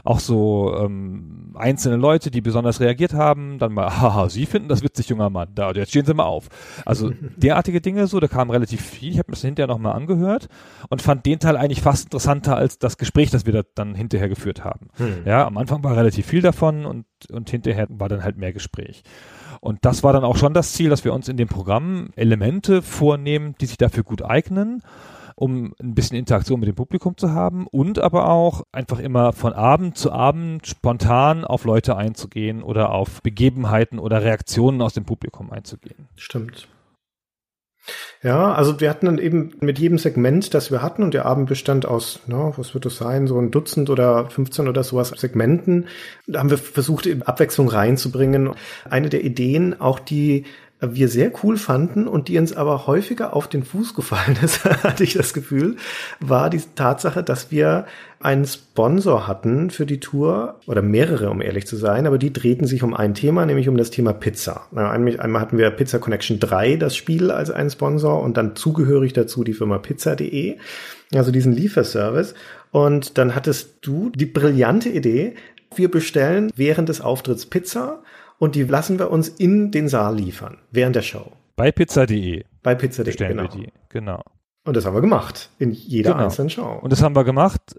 Auch 0.04 0.20
so 0.20 0.76
ähm, 0.78 1.54
einzelne 1.58 1.98
Leute, 1.98 2.32
die 2.32 2.42
besonders 2.42 2.80
reagiert 2.80 3.14
haben, 3.14 3.60
dann 3.60 3.74
mal, 3.74 3.90
haha, 4.02 4.30
Sie 4.30 4.46
finden 4.46 4.70
das 4.70 4.84
witzig, 4.84 5.10
junger 5.10 5.30
Mann, 5.30 5.50
da, 5.56 5.72
jetzt 5.72 5.90
stehen 5.90 6.06
Sie 6.06 6.14
mal 6.14 6.24
auf. 6.24 6.48
Also 6.86 7.12
derartige 7.38 7.82
Dinge 7.82 8.08
so, 8.08 8.20
da 8.20 8.28
kam 8.28 8.50
relativ 8.50 8.82
viel. 8.82 9.12
Ich 9.12 9.20
habe 9.20 9.32
mir 9.32 9.36
das 9.36 9.42
hinterher 9.42 9.68
nochmal 9.68 9.94
angehört 9.94 10.48
und 10.90 11.02
fand 11.02 11.26
den 11.26 11.40
Teil 11.40 11.58
eigentlich 11.58 11.82
fast 11.82 12.06
interessanter 12.06 12.56
als 12.56 12.80
das 12.80 12.98
Gespräch, 12.98 13.30
das 13.30 13.46
wir 13.46 13.54
da 13.54 13.62
dann 13.76 13.96
hinterher 13.96 14.30
geführt 14.30 14.64
haben. 14.64 14.88
Hm. 14.98 15.24
Ja, 15.26 15.46
am 15.46 15.58
Anfang 15.58 15.84
war 15.84 15.96
relativ 15.96 16.26
viel 16.26 16.42
davon 16.42 16.86
und, 16.86 17.06
und 17.32 17.50
hinterher 17.50 17.88
war 17.90 18.10
dann 18.10 18.24
halt 18.24 18.38
mehr 18.38 18.54
Gespräch. 18.54 19.04
Und 19.62 19.80
das 19.84 20.04
war 20.04 20.14
dann 20.14 20.24
auch 20.24 20.38
schon 20.38 20.54
das 20.54 20.72
Ziel, 20.72 20.90
dass 20.90 21.04
wir 21.04 21.14
uns 21.14 21.28
in 21.28 21.36
dem 21.36 21.50
Programm 21.50 22.12
Elemente 22.16 22.82
vornehmen, 22.82 23.56
die 23.60 23.66
sich 23.66 23.78
dafür 23.78 24.04
gut 24.04 24.24
eignen 24.24 24.82
um 25.40 25.74
ein 25.82 25.96
bisschen 25.96 26.18
Interaktion 26.18 26.60
mit 26.60 26.68
dem 26.68 26.76
Publikum 26.76 27.16
zu 27.16 27.32
haben 27.32 27.66
und 27.66 27.98
aber 27.98 28.30
auch 28.30 28.64
einfach 28.74 29.00
immer 29.00 29.32
von 29.32 29.54
Abend 29.54 29.98
zu 29.98 30.12
Abend 30.12 30.68
spontan 30.68 31.46
auf 31.46 31.64
Leute 31.64 31.96
einzugehen 31.96 32.62
oder 32.62 32.92
auf 32.92 33.22
Begebenheiten 33.22 34.00
oder 34.00 34.22
Reaktionen 34.22 34.82
aus 34.82 34.94
dem 34.94 35.06
Publikum 35.06 35.50
einzugehen. 35.52 36.10
Stimmt. 36.18 36.68
Ja, 38.22 38.54
also 38.54 38.82
wir 38.82 38.90
hatten 38.90 39.06
dann 39.06 39.18
eben 39.18 39.54
mit 39.62 39.80
jedem 39.80 39.98
Segment, 39.98 40.54
das 40.54 40.72
wir 40.72 40.82
hatten, 40.82 41.04
und 41.04 41.14
der 41.14 41.26
Abend 41.26 41.48
bestand 41.48 41.86
aus, 41.86 42.20
na, 42.28 42.52
was 42.58 42.74
wird 42.74 42.84
das 42.84 42.98
sein, 42.98 43.26
so 43.26 43.40
ein 43.40 43.50
Dutzend 43.50 43.90
oder 43.90 44.30
15 44.30 44.68
oder 44.68 44.84
sowas 44.84 45.14
Segmenten, 45.16 45.88
da 46.28 46.40
haben 46.40 46.50
wir 46.50 46.58
versucht, 46.58 47.08
Abwechslung 47.26 47.70
reinzubringen. 47.70 48.52
Eine 48.90 49.08
der 49.08 49.24
Ideen, 49.24 49.80
auch 49.80 50.00
die 50.00 50.44
wir 50.82 51.10
sehr 51.10 51.32
cool 51.44 51.58
fanden 51.58 52.08
und 52.08 52.30
die 52.30 52.38
uns 52.38 52.56
aber 52.56 52.88
häufiger 52.88 53.36
auf 53.36 53.48
den 53.48 53.64
Fuß 53.64 53.94
gefallen 53.96 54.38
ist, 54.42 54.64
hatte 54.84 55.04
ich 55.04 55.14
das 55.14 55.34
Gefühl, 55.34 55.76
war 56.20 56.50
die 56.50 56.62
Tatsache, 56.76 57.22
dass 57.22 57.52
wir 57.52 57.86
einen 58.22 58.46
Sponsor 58.46 59.28
hatten 59.28 59.70
für 59.70 59.86
die 59.86 60.00
Tour 60.00 60.60
oder 60.68 60.82
mehrere, 60.82 61.30
um 61.30 61.42
ehrlich 61.42 61.68
zu 61.68 61.76
sein, 61.76 62.08
aber 62.08 62.18
die 62.18 62.34
drehten 62.34 62.68
sich 62.68 62.84
um 62.84 62.94
ein 62.94 63.14
Thema, 63.14 63.46
nämlich 63.46 63.68
um 63.68 63.78
das 63.78 63.92
Thema 63.92 64.14
Pizza. 64.14 64.68
Einmal 64.74 65.42
hatten 65.42 65.58
wir 65.58 65.70
Pizza 65.72 66.00
Connection 66.00 66.40
3, 66.40 66.78
das 66.78 66.96
Spiel 66.96 67.32
als 67.32 67.52
einen 67.52 67.70
Sponsor 67.70 68.22
und 68.22 68.38
dann 68.38 68.56
zugehörig 68.56 69.14
dazu 69.14 69.44
die 69.44 69.54
Firma 69.54 69.78
Pizza.de, 69.80 70.58
also 71.14 71.32
diesen 71.32 71.54
Lieferservice. 71.54 72.36
Und 72.72 73.18
dann 73.18 73.36
hattest 73.36 73.78
du 73.82 74.12
die 74.12 74.26
brillante 74.26 74.90
Idee, 74.90 75.36
wir 75.76 75.92
bestellen 75.92 76.52
während 76.56 76.90
des 76.90 77.02
Auftritts 77.02 77.46
Pizza 77.46 78.02
und 78.40 78.56
die 78.56 78.64
lassen 78.64 78.98
wir 78.98 79.12
uns 79.12 79.28
in 79.30 79.70
den 79.72 79.88
Saal 79.88 80.16
liefern 80.16 80.58
während 80.72 80.96
der 80.96 81.04
Show. 81.04 81.32
Bei 81.56 81.72
pizza.de. 81.72 82.44
Bei 82.64 82.74
pizza.de, 82.74 83.14
genau. 83.14 83.44
Wir 83.44 83.50
die. 83.50 83.68
genau. 83.90 84.24
Und 84.66 84.76
das 84.76 84.86
haben 84.86 84.96
wir 84.96 85.02
gemacht 85.02 85.52
in 85.60 85.72
jeder 85.72 86.14
genau. 86.14 86.24
einzelnen 86.24 86.50
Show. 86.50 86.80
Und 86.82 86.92
das 86.92 87.04
haben 87.04 87.16
wir 87.16 87.24
gemacht 87.24 87.76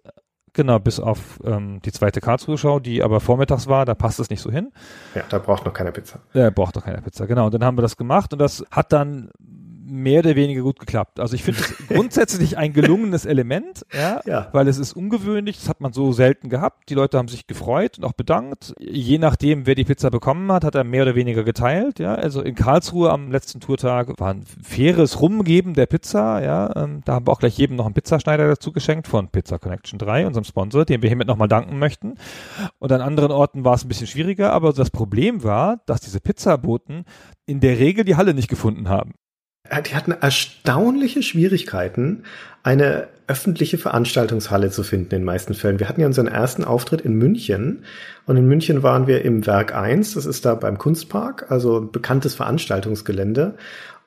Genau, 0.52 0.78
bis 0.80 0.98
auf 0.98 1.38
ähm, 1.44 1.80
die 1.84 1.92
zweite 1.92 2.20
Karlsruhe-Show, 2.20 2.80
die 2.80 3.02
aber 3.02 3.20
vormittags 3.20 3.68
war, 3.68 3.86
da 3.86 3.94
passt 3.94 4.18
es 4.18 4.30
nicht 4.30 4.40
so 4.40 4.50
hin. 4.50 4.72
Ja, 5.14 5.22
da 5.28 5.38
braucht 5.38 5.64
noch 5.64 5.72
keiner 5.72 5.92
Pizza. 5.92 6.20
Er 6.32 6.50
braucht 6.50 6.76
doch 6.76 6.84
keine 6.84 7.00
Pizza, 7.02 7.26
genau. 7.26 7.46
Und 7.46 7.54
dann 7.54 7.64
haben 7.64 7.78
wir 7.78 7.82
das 7.82 7.96
gemacht 7.96 8.32
und 8.32 8.40
das 8.40 8.64
hat 8.70 8.92
dann 8.92 9.30
mehr 9.90 10.20
oder 10.20 10.36
weniger 10.36 10.62
gut 10.62 10.78
geklappt. 10.78 11.20
Also 11.20 11.34
ich 11.34 11.42
finde 11.42 11.60
es 11.60 11.88
grundsätzlich 11.88 12.56
ein 12.56 12.72
gelungenes 12.72 13.24
Element, 13.26 13.84
ja, 13.92 14.20
Ja. 14.24 14.48
weil 14.52 14.68
es 14.68 14.78
ist 14.78 14.92
ungewöhnlich, 14.94 15.58
das 15.58 15.68
hat 15.68 15.80
man 15.80 15.92
so 15.92 16.12
selten 16.12 16.48
gehabt. 16.48 16.88
Die 16.88 16.94
Leute 16.94 17.18
haben 17.18 17.28
sich 17.28 17.46
gefreut 17.46 17.98
und 17.98 18.04
auch 18.04 18.12
bedankt. 18.12 18.74
Je 18.78 19.18
nachdem, 19.18 19.66
wer 19.66 19.74
die 19.74 19.84
Pizza 19.84 20.10
bekommen 20.10 20.50
hat, 20.52 20.64
hat 20.64 20.74
er 20.74 20.84
mehr 20.84 21.02
oder 21.02 21.14
weniger 21.14 21.44
geteilt, 21.44 21.98
ja. 21.98 22.14
Also 22.14 22.40
in 22.42 22.54
Karlsruhe 22.54 23.10
am 23.10 23.30
letzten 23.30 23.60
Tourtag 23.60 24.18
war 24.20 24.32
ein 24.32 24.44
faires 24.62 25.20
Rumgeben 25.20 25.74
der 25.74 25.86
Pizza, 25.86 26.42
ja. 26.42 26.74
Ähm, 26.76 27.02
da 27.04 27.14
haben 27.14 27.26
wir 27.26 27.32
auch 27.32 27.40
gleich 27.40 27.58
jedem 27.58 27.76
noch 27.76 27.84
einen 27.86 27.94
Pizzaschneider 27.94 28.46
dazu 28.48 28.72
geschenkt 28.72 29.08
von 29.08 29.28
Pizza 29.28 29.58
Connection 29.58 29.98
3, 29.98 30.26
unserem 30.26 30.44
Sponsor, 30.44 30.84
dem 30.84 31.02
wir 31.02 31.08
hiermit 31.08 31.26
nochmal 31.26 31.48
danken 31.48 31.78
möchten. 31.78 32.14
Und 32.78 32.92
an 32.92 33.00
anderen 33.00 33.32
Orten 33.32 33.64
war 33.64 33.74
es 33.74 33.84
ein 33.84 33.88
bisschen 33.88 34.06
schwieriger, 34.06 34.52
aber 34.52 34.72
das 34.72 34.90
Problem 34.90 35.42
war, 35.42 35.80
dass 35.86 36.00
diese 36.00 36.20
Pizzaboten 36.20 37.04
in 37.46 37.60
der 37.60 37.78
Regel 37.78 38.04
die 38.04 38.16
Halle 38.16 38.34
nicht 38.34 38.48
gefunden 38.48 38.88
haben. 38.88 39.14
Die 39.86 39.94
hatten 39.94 40.12
erstaunliche 40.12 41.22
Schwierigkeiten, 41.22 42.24
eine 42.62 43.08
öffentliche 43.28 43.78
Veranstaltungshalle 43.78 44.70
zu 44.70 44.82
finden 44.82 45.14
in 45.14 45.20
den 45.20 45.24
meisten 45.24 45.54
Fällen. 45.54 45.78
Wir 45.78 45.88
hatten 45.88 46.00
ja 46.00 46.08
unseren 46.08 46.26
ersten 46.26 46.64
Auftritt 46.64 47.00
in 47.02 47.14
München 47.14 47.84
und 48.26 48.36
in 48.36 48.46
München 48.46 48.82
waren 48.82 49.06
wir 49.06 49.24
im 49.24 49.46
Werk 49.46 49.74
1, 49.74 50.14
das 50.14 50.26
ist 50.26 50.44
da 50.44 50.56
beim 50.56 50.76
Kunstpark, 50.76 51.50
also 51.50 51.78
ein 51.78 51.92
bekanntes 51.92 52.34
Veranstaltungsgelände. 52.34 53.54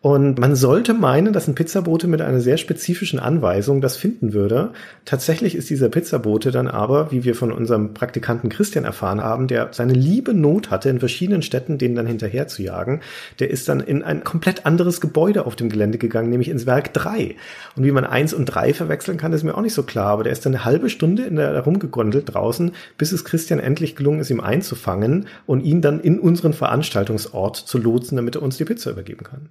Und 0.04 0.38
man 0.38 0.54
sollte 0.54 0.94
meinen, 0.94 1.32
dass 1.32 1.48
ein 1.48 1.56
Pizzabote 1.56 2.08
mit 2.08 2.20
einer 2.20 2.42
sehr 2.42 2.58
spezifischen 2.58 3.20
Anweisung 3.20 3.80
das 3.80 3.96
finden 3.96 4.34
würde. 4.34 4.72
Tatsächlich 5.06 5.56
ist 5.56 5.70
dieser 5.70 5.88
Pizzabote 5.88 6.52
dann 6.52 6.68
aber, 6.68 7.14
wie 7.14 7.24
wir 7.24 7.36
von 7.36 7.54
unserem 7.54 7.94
Praktikanten 7.94 8.50
Christian 8.50 8.84
erfahren 8.84 9.24
haben, 9.24 9.48
der 9.48 9.70
seine 9.72 9.94
liebe 9.94 10.34
Not 10.34 10.72
hatte, 10.72 10.90
in 10.90 11.00
verschiedenen 11.00 11.42
Städten 11.42 11.78
den 11.78 11.96
dann 11.96 12.06
hinterher 12.06 12.50
zu 12.50 12.64
jagen, 12.64 13.00
der 13.40 13.50
ist 13.50 13.70
dann 13.70 13.80
in 13.80 14.04
ein 14.04 14.26
komplett 14.26 14.66
anderes 14.66 15.00
Gebäude 15.00 15.46
auf 15.46 15.56
dem 15.56 15.70
Gelände 15.70 15.98
gegangen, 15.98 16.30
nämlich 16.30 16.50
ins 16.50 16.66
Werk 16.66 16.92
3. 16.92 17.38
Und 17.78 17.86
wie 17.86 17.92
man 17.92 18.04
1 18.04 18.34
und 18.34 18.48
3 18.48 18.74
verwechseln 18.74 19.18
kann, 19.18 19.32
ist 19.32 19.44
mir 19.44 19.56
auch 19.56 19.62
nicht 19.62 19.74
so 19.74 19.84
klar, 19.84 20.08
aber 20.08 20.26
der 20.26 20.34
ist 20.34 20.46
dann 20.46 20.54
eine 20.54 20.66
halbe 20.66 20.90
Stunde 20.90 21.24
in 21.24 21.38
der 21.38 21.58
rumgegondelt 21.62 22.34
draußen, 22.34 22.74
bis 22.98 23.14
es 23.14 23.24
Christian 23.24 23.62
endlich 23.62 23.96
gelungen 23.96 24.20
ist, 24.20 24.32
ihm 24.32 24.42
einzufangen 24.42 25.28
und 25.46 25.62
ihn 25.62 25.82
dann 25.82 26.02
in 26.02 26.20
unseren 26.20 26.52
Veranstaltungsort 26.52 27.56
zu 27.56 27.78
lotsen, 27.78 28.18
damit 28.18 28.36
er 28.36 28.42
uns 28.42 28.58
die 28.58 28.66
Pizza 28.66 28.92
übergeben 28.92 29.24
kann. 29.24 29.48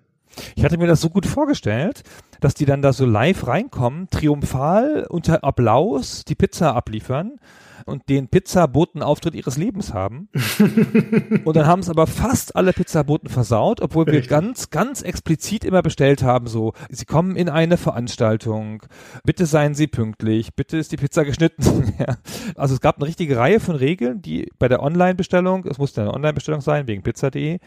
Ich 0.57 0.65
hatte 0.65 0.79
mir 0.79 0.87
das 0.87 1.01
so 1.01 1.11
gut 1.11 1.27
vorgestellt, 1.27 2.03
dass 2.43 2.55
die 2.55 2.67
dann 2.67 2.83
da 2.83 2.93
so 2.93 3.07
live 3.07 3.47
reinkommen, 3.47 4.09
triumphal 4.11 5.07
unter 5.09 5.45
Applaus 5.45 6.25
die 6.25 6.35
Pizza 6.35 6.75
abliefern 6.75 7.39
und 7.87 8.09
den 8.09 8.29
Pizzabotenauftritt 8.29 9.35
ihres 9.35 9.57
Lebens 9.57 9.93
haben. 9.93 10.29
und 11.45 11.57
dann 11.57 11.67
haben 11.67 11.81
es 11.81 11.89
aber 11.89 12.07
fast 12.07 12.57
alle 12.57 12.73
Pizzaboten 12.73 13.29
versaut, 13.29 13.81
obwohl 13.81 14.07
wir 14.07 14.15
Richtig. 14.15 14.31
ganz, 14.31 14.71
ganz 14.71 15.03
explizit 15.03 15.65
immer 15.65 15.83
bestellt 15.83 16.23
haben, 16.23 16.47
so, 16.47 16.73
sie 16.91 17.05
kommen 17.05 17.37
in 17.37 17.49
eine 17.49 17.77
Veranstaltung, 17.77 18.83
bitte 19.25 19.47
seien 19.47 19.75
sie 19.75 19.87
pünktlich, 19.87 20.55
bitte 20.55 20.77
ist 20.77 20.93
die 20.93 20.97
Pizza 20.97 21.25
geschnitten. 21.25 21.95
ja. 21.99 22.17
Also 22.57 22.75
es 22.75 22.81
gab 22.81 22.97
eine 22.97 23.07
richtige 23.07 23.37
Reihe 23.37 23.61
von 23.61 23.77
Regeln, 23.77 24.23
die 24.23 24.51
bei 24.59 24.69
der 24.69 24.83
Online-Bestellung, 24.83 25.65
es 25.67 25.79
musste 25.79 26.03
eine 26.03 26.15
Online-Bestellung 26.15 26.61
sein, 26.61 26.87
wegen 26.87 27.03
pizza.de, 27.03 27.59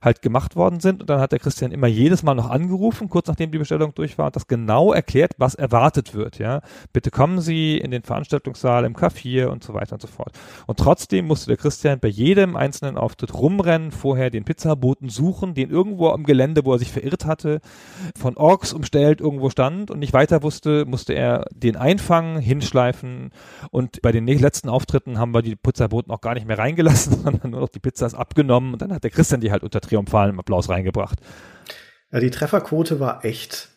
halt 0.00 0.22
gemacht 0.22 0.56
worden 0.56 0.80
sind. 0.80 1.00
Und 1.00 1.10
dann 1.10 1.20
hat 1.20 1.32
der 1.32 1.38
Christian 1.38 1.72
immer 1.72 1.86
jedes 1.86 2.22
Mal 2.22 2.34
noch 2.34 2.50
angerufen, 2.50 3.08
kurz 3.08 3.28
nachdem 3.28 3.50
die 3.50 3.58
Bestellung 3.58 3.94
durch 3.94 4.18
war, 4.18 4.23
und 4.26 4.36
das 4.36 4.46
genau 4.46 4.92
erklärt, 4.92 5.32
was 5.38 5.54
erwartet 5.54 6.14
wird. 6.14 6.38
Ja, 6.38 6.60
bitte 6.92 7.10
kommen 7.10 7.40
Sie 7.40 7.78
in 7.78 7.90
den 7.90 8.02
Veranstaltungssaal 8.02 8.84
im 8.84 8.94
K4 8.94 9.46
und 9.46 9.62
so 9.62 9.74
weiter 9.74 9.94
und 9.94 10.02
so 10.02 10.08
fort. 10.08 10.38
Und 10.66 10.78
trotzdem 10.78 11.26
musste 11.26 11.46
der 11.46 11.56
Christian 11.56 12.00
bei 12.00 12.08
jedem 12.08 12.56
einzelnen 12.56 12.96
Auftritt 12.96 13.34
rumrennen, 13.34 13.90
vorher 13.90 14.30
den 14.30 14.44
Pizzaboten 14.44 15.08
suchen, 15.08 15.54
den 15.54 15.70
irgendwo 15.70 16.08
am 16.10 16.24
Gelände, 16.24 16.64
wo 16.64 16.72
er 16.72 16.78
sich 16.78 16.92
verirrt 16.92 17.26
hatte, 17.26 17.60
von 18.16 18.36
Orks 18.36 18.72
umstellt 18.72 19.20
irgendwo 19.20 19.50
stand 19.50 19.90
und 19.90 19.98
nicht 19.98 20.12
weiter 20.12 20.42
wusste, 20.42 20.84
musste 20.86 21.14
er 21.14 21.46
den 21.54 21.76
einfangen, 21.76 22.38
hinschleifen. 22.38 23.30
Und 23.70 24.02
bei 24.02 24.12
den 24.12 24.26
letzten 24.26 24.68
Auftritten 24.68 25.18
haben 25.18 25.32
wir 25.32 25.42
die 25.42 25.56
Pizzaboten 25.56 26.10
auch 26.12 26.20
gar 26.20 26.34
nicht 26.34 26.46
mehr 26.46 26.58
reingelassen, 26.58 27.22
sondern 27.22 27.50
nur 27.50 27.60
noch 27.60 27.68
die 27.68 27.80
Pizza 27.80 28.06
ist 28.06 28.14
abgenommen 28.14 28.72
und 28.72 28.82
dann 28.82 28.92
hat 28.92 29.04
der 29.04 29.10
Christian 29.10 29.40
die 29.40 29.50
halt 29.50 29.62
unter 29.62 29.80
triumphalem 29.80 30.38
Applaus 30.38 30.68
reingebracht. 30.68 31.18
Ja, 32.12 32.20
die 32.20 32.30
Trefferquote 32.30 33.00
war 33.00 33.24
echt 33.24 33.70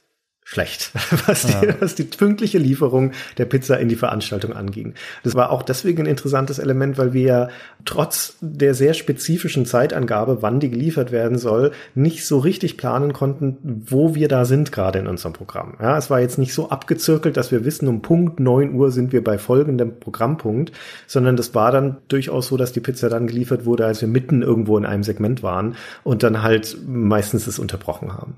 schlecht, 0.50 0.92
was 1.28 1.46
die, 1.46 1.74
was 1.82 1.96
die 1.96 2.06
pünktliche 2.06 2.58
Lieferung 2.58 3.12
der 3.38 3.44
Pizza 3.44 3.78
in 3.82 3.90
die 3.90 3.98
Veranstaltung 3.98 4.54
anging. 4.54 4.94
Das 5.26 5.36
war 5.36 5.52
auch 5.52 5.62
deswegen 5.62 6.04
ein 6.04 6.06
interessantes 6.06 6.58
Element, 6.58 6.98
weil 6.98 7.12
wir 7.12 7.22
ja 7.22 7.50
trotz 7.84 8.38
der 8.40 8.74
sehr 8.74 8.94
spezifischen 8.94 9.66
Zeitangabe, 9.66 10.42
wann 10.42 10.62
die 10.62 10.70
geliefert 10.70 11.12
werden 11.12 11.38
soll, 11.38 11.74
nicht 11.96 12.26
so 12.26 12.40
richtig 12.40 12.78
planen 12.78 13.12
konnten, 13.12 13.58
wo 13.62 14.16
wir 14.16 14.30
da 14.30 14.46
sind 14.46 14.72
gerade 14.72 15.00
in 15.00 15.08
unserem 15.08 15.34
Programm. 15.34 15.74
Ja, 15.82 15.98
es 15.98 16.10
war 16.10 16.22
jetzt 16.22 16.38
nicht 16.38 16.54
so 16.54 16.70
abgezirkelt, 16.70 17.36
dass 17.36 17.52
wir 17.52 17.66
wissen, 17.66 17.90
um 17.90 18.02
Punkt 18.02 18.40
9 18.40 18.74
Uhr 18.74 18.92
sind 18.92 19.12
wir 19.12 19.22
bei 19.22 19.38
folgendem 19.38 20.00
Programmpunkt, 20.00 20.72
sondern 21.08 21.36
das 21.36 21.56
war 21.56 21.74
dann 21.74 21.98
durchaus 22.08 22.48
so, 22.48 22.56
dass 22.56 22.72
die 22.72 22.80
Pizza 22.80 23.10
dann 23.10 23.28
geliefert 23.28 23.66
wurde, 23.66 23.86
als 23.86 24.00
wir 24.00 24.08
mitten 24.08 24.44
irgendwo 24.44 24.78
in 24.78 24.86
einem 24.86 25.04
Segment 25.04 25.44
waren 25.44 25.76
und 26.06 26.24
dann 26.24 26.42
halt 26.42 26.78
meistens 26.88 27.48
es 27.48 27.60
unterbrochen 27.60 28.14
haben. 28.14 28.36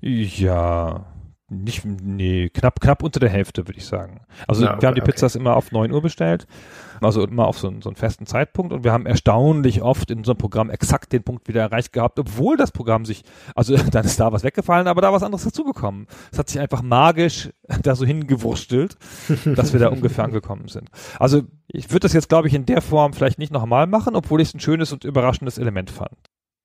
Ja, 0.00 1.04
nicht, 1.52 1.84
nee, 1.84 2.48
knapp, 2.48 2.80
knapp 2.80 3.02
unter 3.02 3.20
der 3.20 3.28
Hälfte, 3.28 3.68
würde 3.68 3.78
ich 3.78 3.86
sagen. 3.86 4.22
Also 4.48 4.64
Ja, 4.64 4.80
wir 4.80 4.88
haben 4.88 4.94
die 4.94 5.02
okay, 5.02 5.12
Pizzas 5.12 5.34
immer 5.36 5.56
auf 5.56 5.70
9 5.72 5.92
Uhr 5.92 6.00
bestellt, 6.02 6.46
also 7.00 7.24
immer 7.24 7.46
auf 7.46 7.58
so, 7.58 7.68
einen- 7.68 7.82
so 7.82 7.88
einen 7.90 7.96
festen 7.96 8.26
Zeitpunkt 8.26 8.72
und 8.72 8.84
wir 8.84 8.92
haben 8.92 9.06
erstaunlich 9.06 9.82
oft 9.82 10.10
in 10.10 10.18
unserem 10.18 10.38
Programm 10.38 10.70
exakt 10.70 11.12
den 11.12 11.22
Punkt 11.22 11.48
wieder 11.48 11.60
erreicht 11.60 11.92
gehabt, 11.92 12.18
obwohl 12.18 12.56
das 12.56 12.72
Programm 12.72 13.04
sich, 13.04 13.22
also 13.54 13.76
dann 13.90 14.04
ist 14.04 14.18
da 14.18 14.32
was 14.32 14.44
weggefallen, 14.44 14.86
aber 14.88 15.02
da 15.02 15.12
was 15.12 15.22
anderes 15.22 15.44
dazugekommen. 15.44 16.06
Es 16.32 16.38
hat 16.38 16.48
sich 16.48 16.60
einfach 16.60 16.82
magisch 16.82 17.50
da 17.82 17.94
so 17.94 18.04
hingewurstelt, 18.06 18.96
dass 19.44 19.72
wir 19.72 19.80
da 19.80 19.88
ungefähr 19.90 20.24
angekommen 20.24 20.68
sind. 20.68 20.88
Also 21.18 21.42
ich 21.68 21.90
würde 21.90 22.00
das 22.00 22.12
jetzt, 22.12 22.28
glaube 22.28 22.48
ich, 22.48 22.54
in 22.54 22.66
der 22.66 22.80
Form 22.82 23.12
vielleicht 23.12 23.38
nicht 23.38 23.52
nochmal 23.52 23.86
machen, 23.86 24.16
obwohl 24.16 24.40
ich 24.40 24.48
es 24.48 24.54
ein 24.54 24.60
schönes 24.60 24.92
und 24.92 25.04
überraschendes 25.04 25.58
Element 25.58 25.90
fand. 25.90 26.16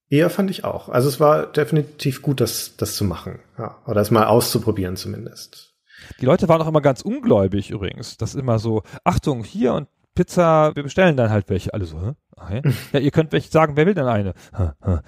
Ja, 0.10 0.30
fand 0.30 0.50
ich 0.50 0.64
auch. 0.64 0.90
Also 0.90 1.10
es 1.10 1.20
war 1.20 1.48
definitiv 1.48 2.22
gut, 2.22 2.40
das, 2.40 2.78
das 2.78 2.96
zu 2.96 3.04
machen. 3.04 3.40
Ja, 3.58 3.78
oder 3.86 4.02
es 4.02 4.12
mal 4.12 4.26
auszuprobieren 4.26 4.96
zumindest. 4.96 5.74
Die 6.22 6.26
Leute 6.26 6.48
waren 6.48 6.62
auch 6.62 6.68
immer 6.68 6.82
ganz 6.82 7.02
ungläubig 7.02 7.72
übrigens. 7.72 8.18
Das 8.18 8.34
ist 8.34 8.40
immer 8.40 8.60
so, 8.60 8.84
Achtung, 9.04 9.44
hier 9.44 9.74
und 9.74 9.88
Pizza, 10.16 10.76
wir 10.76 10.82
bestellen 10.84 11.16
dann 11.16 11.30
halt 11.30 11.48
welche. 11.50 11.74
Alle 11.74 11.86
so, 11.86 12.02
hä? 12.02 12.14
Okay. 12.36 12.62
Ja, 12.94 13.00
ihr 13.00 13.12
könnt 13.12 13.32
welche 13.32 13.50
sagen, 13.50 13.76
wer 13.76 13.86
will 13.86 13.94
denn 13.94 14.08
eine? 14.08 14.34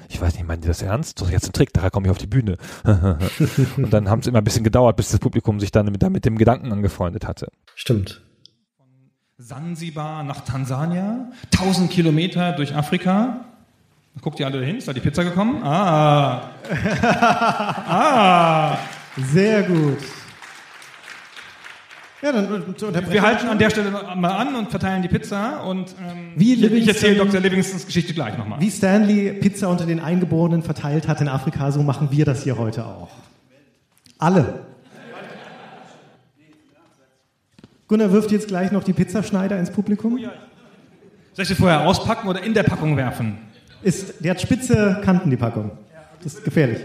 Ich 0.07 0.21
weiß 0.21 0.35
nicht, 0.35 0.45
meinen 0.45 0.61
die 0.61 0.67
das 0.67 0.81
ernst? 0.81 1.19
Doch, 1.21 1.31
jetzt 1.31 1.47
ein 1.47 1.53
Trick, 1.53 1.73
daher 1.73 1.89
komme 1.89 2.07
ich 2.07 2.11
auf 2.11 2.17
die 2.17 2.27
Bühne. 2.27 2.57
und 3.77 3.91
dann 3.91 4.09
haben 4.09 4.19
es 4.19 4.27
immer 4.27 4.39
ein 4.39 4.43
bisschen 4.43 4.63
gedauert, 4.63 4.97
bis 4.97 5.09
das 5.09 5.19
Publikum 5.19 5.59
sich 5.59 5.71
dann 5.71 5.87
mit, 5.87 6.07
mit 6.09 6.25
dem 6.25 6.37
Gedanken 6.37 6.71
angefreundet 6.71 7.25
hatte. 7.25 7.47
Stimmt. 7.75 8.21
Sansibar 9.37 10.23
nach 10.23 10.41
Tansania, 10.41 11.31
1000 11.55 11.89
Kilometer 11.89 12.51
durch 12.51 12.75
Afrika. 12.75 13.45
Guckt 14.21 14.39
ihr 14.39 14.45
alle 14.45 14.59
dahin? 14.59 14.77
Ist 14.77 14.87
da 14.87 14.93
die 14.93 14.99
Pizza 14.99 15.23
gekommen? 15.23 15.63
Ah. 15.63 16.51
ah. 17.87 18.77
Sehr 19.17 19.63
gut. 19.63 19.97
Ja, 22.21 22.33
dann 22.33 22.75
Wir 23.09 23.21
halten 23.21 23.47
an 23.47 23.57
der 23.57 23.69
Stelle 23.69 23.91
mal 23.91 24.31
an 24.31 24.55
und 24.55 24.69
verteilen 24.69 25.01
die 25.01 25.07
Pizza 25.07 25.63
und 25.63 25.95
ähm, 26.05 26.33
Wie 26.35 26.53
ich, 26.53 26.87
erzähle 26.87 27.15
Dr. 27.15 27.39
Livingstons 27.39 27.85
Geschichte 27.85 28.13
gleich 28.13 28.37
nochmal. 28.37 28.59
Wie 28.59 28.69
Stanley 28.69 29.31
Pizza 29.33 29.69
unter 29.69 29.85
den 29.85 30.01
Eingeborenen 30.01 30.61
verteilt 30.61 31.07
hat 31.07 31.21
in 31.21 31.29
Afrika, 31.29 31.71
so 31.71 31.81
machen 31.81 32.09
wir 32.11 32.25
das 32.25 32.43
hier 32.43 32.57
heute 32.57 32.85
auch. 32.85 33.09
Alle. 34.17 34.65
Gunnar 37.87 38.11
wirft 38.11 38.31
jetzt 38.31 38.49
gleich 38.49 38.71
noch 38.71 38.83
die 38.83 38.93
Pizzaschneider 38.93 39.57
ins 39.57 39.71
Publikum. 39.71 40.17
Soll 40.17 41.43
ich 41.43 41.47
sie 41.47 41.55
vorher 41.55 41.87
auspacken 41.87 42.27
oder 42.27 42.43
in 42.43 42.53
der 42.53 42.63
Packung 42.63 42.97
werfen? 42.97 43.37
Ist, 43.81 44.23
die 44.23 44.29
hat 44.29 44.41
spitze 44.41 44.99
Kanten, 45.03 45.29
die 45.29 45.37
Packung. 45.37 45.71
Das 46.21 46.33
ist 46.33 46.43
gefährlich. 46.43 46.79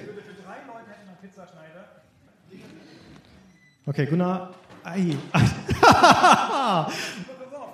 Okay, 3.86 4.06
Gunnar. 4.06 4.54
Ei. 4.84 5.16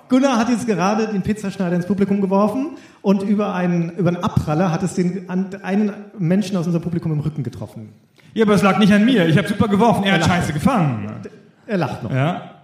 Gunnar 0.09 0.39
hat 0.39 0.49
jetzt 0.49 0.67
gerade 0.67 1.07
den 1.07 1.23
Pizzaschneider 1.23 1.77
ins 1.77 1.87
Publikum 1.87 2.21
geworfen 2.21 2.79
und 3.03 3.23
über 3.23 3.55
einen, 3.55 3.91
über 3.97 4.09
einen 4.09 4.25
Abpraller 4.25 4.73
hat 4.73 4.83
es 4.83 4.95
den, 4.95 5.29
einen 5.29 5.93
Menschen 6.19 6.57
aus 6.57 6.67
unserem 6.67 6.83
Publikum 6.83 7.13
im 7.13 7.21
Rücken 7.21 7.45
getroffen. 7.45 7.93
Ja, 8.35 8.45
aber 8.45 8.55
es 8.55 8.63
lag 8.63 8.79
nicht 8.79 8.93
an 8.93 9.05
mir. 9.05 9.29
Ich 9.29 9.37
habe 9.37 9.47
super 9.47 9.69
geworfen. 9.69 10.05
Er 10.05 10.15
hat 10.15 10.21
lacht. 10.21 10.31
Scheiße 10.31 10.53
gefangen. 10.53 11.21
Er 11.67 11.77
lacht 11.77 12.03
noch. 12.03 12.11
Ja. 12.13 12.63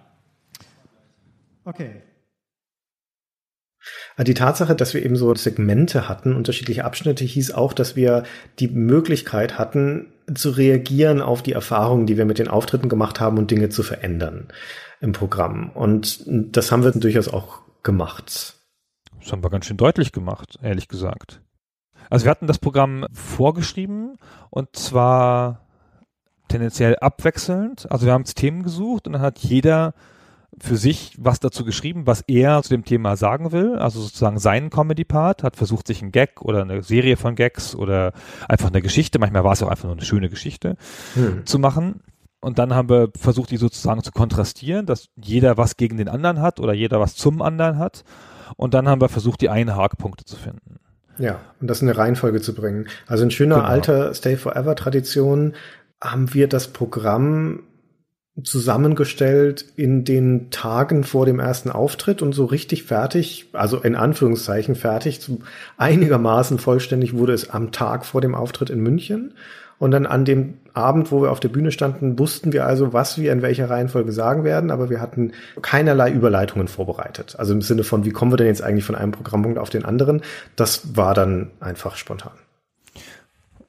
Okay. 1.64 2.03
Die 4.18 4.35
Tatsache, 4.35 4.74
dass 4.74 4.94
wir 4.94 5.05
eben 5.05 5.16
so 5.16 5.35
Segmente 5.35 6.09
hatten, 6.09 6.35
unterschiedliche 6.35 6.85
Abschnitte, 6.87 7.24
hieß 7.24 7.50
auch, 7.50 7.74
dass 7.74 7.96
wir 7.96 8.22
die 8.59 8.68
Möglichkeit 8.68 9.59
hatten, 9.59 10.07
zu 10.35 10.50
reagieren 10.50 11.20
auf 11.20 11.42
die 11.42 11.52
Erfahrungen, 11.52 12.07
die 12.07 12.16
wir 12.16 12.24
mit 12.24 12.38
den 12.38 12.48
Auftritten 12.48 12.88
gemacht 12.88 13.20
haben 13.20 13.38
und 13.38 13.50
Dinge 13.50 13.68
zu 13.68 13.83
verändern 13.83 14.48
im 15.00 15.12
Programm. 15.12 15.70
Und 15.70 16.24
das 16.26 16.72
haben 16.72 16.83
wir 16.83 16.92
durchaus 16.92 17.29
auch 17.29 17.61
gemacht. 17.83 18.55
Das 19.20 19.33
haben 19.33 19.44
wir 19.44 19.50
ganz 19.50 19.66
schön 19.66 19.76
deutlich 19.76 20.12
gemacht, 20.12 20.59
ehrlich 20.62 20.88
gesagt. 20.88 21.42
Also 22.09 22.24
wir 22.24 22.31
hatten 22.31 22.46
das 22.46 22.59
Programm 22.59 23.07
vorgeschrieben 23.12 24.16
und 24.50 24.74
zwar 24.76 25.66
tendenziell 26.48 26.96
abwechselnd. 26.96 27.90
Also 27.90 28.07
wir 28.07 28.12
haben 28.12 28.24
Themen 28.24 28.62
gesucht 28.62 29.07
und 29.07 29.14
dann 29.14 29.22
hat 29.22 29.38
jeder 29.38 29.94
für 30.61 30.77
sich 30.77 31.14
was 31.19 31.40
dazu 31.40 31.64
geschrieben, 31.64 32.07
was 32.07 32.23
er 32.27 32.62
zu 32.62 32.71
dem 32.71 32.85
Thema 32.85 33.16
sagen 33.16 33.53
will, 33.53 33.77
also 33.77 34.01
sozusagen 34.01 34.38
seinen 34.38 34.71
Comedy-Part, 34.71 35.42
hat 35.42 35.57
versucht, 35.57 35.87
sich 35.87 36.03
einen 36.03 36.12
Gag 36.12 36.40
oder 36.40 36.62
eine 36.62 36.83
Serie 36.83 37.16
von 37.16 37.35
Gags 37.35 37.75
oder 37.75 38.12
einfach 38.49 38.69
eine 38.69 38.83
Geschichte, 38.83 39.19
manchmal 39.19 39.45
war 39.45 39.53
es 39.53 39.62
auch 39.62 39.69
einfach 39.69 39.85
nur 39.85 39.92
eine 39.92 40.05
schöne 40.05 40.31
Geschichte, 40.31 40.77
hm. 41.14 41.45
zu 41.45 41.59
machen. 41.59 42.01
Und 42.40 42.59
dann 42.59 42.75
haben 42.75 42.88
wir 42.88 43.11
versucht, 43.19 43.51
die 43.51 43.57
sozusagen 43.57 44.03
zu 44.03 44.12
kontrastieren, 44.12 44.87
dass 44.87 45.09
jeder 45.16 45.57
was 45.57 45.77
gegen 45.77 45.97
den 45.97 46.09
anderen 46.09 46.40
hat 46.40 46.61
oder 46.61 46.73
jeder 46.73 47.01
was 47.01 47.16
zum 47.16 47.42
anderen 47.42 47.79
hat. 47.79 48.05
Und 48.57 48.73
dann 48.75 48.88
haben 48.88 49.01
wir 49.01 49.09
versucht, 49.09 49.40
die 49.40 49.49
Einhakpunkte 49.51 50.25
zu 50.25 50.37
finden. 50.37 50.79
Ja, 51.19 51.40
und 51.61 51.69
das 51.69 51.83
in 51.83 51.88
eine 51.88 51.99
Reihenfolge 51.99 52.40
zu 52.40 52.55
bringen. 52.55 52.87
Also 53.07 53.25
in 53.25 53.31
schöner 53.31 53.57
genau. 53.57 53.66
alter 53.66 54.14
Stay 54.14 54.37
Forever 54.37 54.77
Tradition 54.77 55.55
haben 56.01 56.35
wir 56.35 56.49
das 56.49 56.69
Programm 56.69 57.62
zusammengestellt 58.42 59.64
in 59.77 60.05
den 60.05 60.51
Tagen 60.51 61.05
vor 61.05 61.25
dem 61.25 61.40
ersten 61.40 61.70
Auftritt 61.70 62.20
und 62.20 62.35
so 62.35 62.44
richtig 62.44 62.85
fertig, 62.85 63.46
also 63.53 63.79
in 63.79 63.94
Anführungszeichen 63.94 64.75
fertig, 64.75 65.20
zu 65.20 65.40
einigermaßen 65.79 66.59
vollständig 66.59 67.16
wurde 67.16 67.33
es 67.33 67.49
am 67.49 67.72
Tag 67.72 68.05
vor 68.05 68.20
dem 68.20 68.35
Auftritt 68.35 68.70
in 68.70 68.81
München. 68.81 69.35
Und 69.79 69.90
dann 69.90 70.07
an 70.07 70.25
dem 70.25 70.55
Abend, 70.72 71.12
wo 71.12 71.20
wir 71.20 71.31
auf 71.31 71.40
der 71.40 71.51
Bühne 71.51 71.70
standen, 71.70 72.18
wussten 72.18 72.55
wir 72.55 72.66
also, 72.66 72.94
was 72.94 73.18
wir 73.18 73.31
in 73.31 73.42
welcher 73.42 73.68
Reihenfolge 73.68 74.11
sagen 74.11 74.42
werden, 74.42 74.70
aber 74.70 74.88
wir 74.88 75.03
hatten 75.03 75.33
keinerlei 75.61 76.11
Überleitungen 76.11 76.66
vorbereitet. 76.66 77.37
Also 77.38 77.53
im 77.53 77.61
Sinne 77.61 77.85
von, 77.85 78.07
wie 78.07 78.11
kommen 78.11 78.33
wir 78.33 78.38
denn 78.38 78.46
jetzt 78.46 78.62
eigentlich 78.62 78.87
von 78.87 78.94
einem 78.94 79.12
Programmpunkt 79.12 79.59
auf 79.59 79.68
den 79.68 79.85
anderen? 79.85 80.22
Das 80.57 80.96
war 80.96 81.12
dann 81.12 81.51
einfach 81.61 81.96
spontan. 81.96 82.33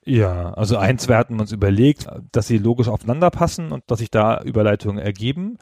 Ja, 0.07 0.53
also 0.53 0.77
eins, 0.77 1.09
wir 1.09 1.17
hatten 1.17 1.37
uns 1.41 1.51
überlegt, 1.51 2.07
dass 2.31 2.47
sie 2.47 2.57
logisch 2.57 2.87
aufeinander 2.87 3.29
passen 3.29 3.73
und 3.73 3.83
dass 3.87 3.99
sich 3.99 4.09
da 4.09 4.41
Überleitungen 4.41 4.99
ergeben. 5.03 5.57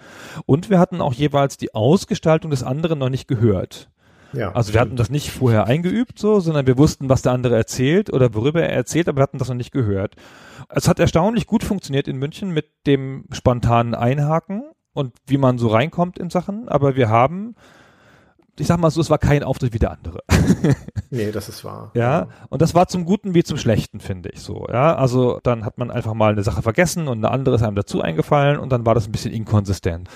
Und 0.45 0.69
wir 0.69 0.77
hatten 0.77 1.01
auch 1.01 1.13
jeweils 1.13 1.58
die 1.58 1.73
Ausgestaltung 1.73 2.51
des 2.51 2.62
anderen 2.62 2.99
noch 2.99 3.10
nicht 3.10 3.27
gehört. 3.27 3.89
Ja, 4.34 4.51
also 4.51 4.73
wir 4.73 4.81
hatten 4.81 4.97
das 4.97 5.10
nicht 5.10 5.31
vorher 5.31 5.65
eingeübt, 5.65 6.19
so, 6.19 6.39
sondern 6.41 6.67
wir 6.67 6.77
wussten, 6.77 7.10
was 7.10 7.23
der 7.23 7.31
andere 7.31 7.55
erzählt 7.55 8.13
oder 8.13 8.36
worüber 8.36 8.62
er 8.62 8.69
erzählt, 8.69 9.10
aber 9.10 9.17
wir 9.17 9.23
hatten 9.23 9.39
das 9.39 9.49
noch 9.49 9.55
nicht 9.55 9.71
gehört. 9.71 10.15
Es 10.69 10.88
hat 10.88 10.99
erstaunlich 10.99 11.47
gut 11.47 11.63
funktioniert 11.63 12.08
in 12.08 12.17
München 12.17 12.51
mit 12.51 12.67
dem 12.86 13.25
spontanen 13.31 13.95
Einhaken 13.95 14.63
und 14.93 15.15
wie 15.25 15.38
man 15.38 15.58
so 15.58 15.69
reinkommt 15.69 16.19
in 16.19 16.29
Sachen, 16.29 16.69
aber 16.69 16.95
wir 16.95 17.10
haben 17.10 17.55
ich 18.60 18.68
sag 18.68 18.80
mal 18.80 18.89
so, 18.89 19.02
es 19.02 19.10
war 19.10 19.18
kein 19.18 19.44
Auftritt 19.44 19.74
wie 19.74 19.80
der 19.80 19.91
andere. 19.91 20.20
nee, 21.10 21.32
das 21.32 21.50
ist 21.50 21.63
wahr. 21.65 21.91
Ja, 21.94 22.28
und 22.50 22.62
das 22.62 22.74
war 22.74 22.88
zum 22.88 23.06
Guten 23.06 23.34
wie 23.34 23.44
zum 23.44 23.58
Schlechten, 23.58 24.00
finde 24.00 24.30
ich 24.30 24.41
so. 24.41 24.68
Ja, 24.72 24.96
also 24.96 25.39
dann 25.44 25.65
hat 25.65 25.78
man 25.78 25.91
einfach 25.91 26.13
mal 26.13 26.32
eine 26.32 26.44
Sache 26.44 26.62
vergessen 26.62 27.08
und 27.08 27.18
eine 27.18 27.32
andere 27.32 27.56
ist 27.56 27.63
einem 27.63 27.76
dazu 27.76 28.02
eingefallen 28.02 28.60
und 28.60 28.70
dann 28.72 28.86
war 28.86 28.96
das 28.96 29.08
ein 29.08 29.12
bisschen 29.12 29.34
inkonsistent. 29.34 30.10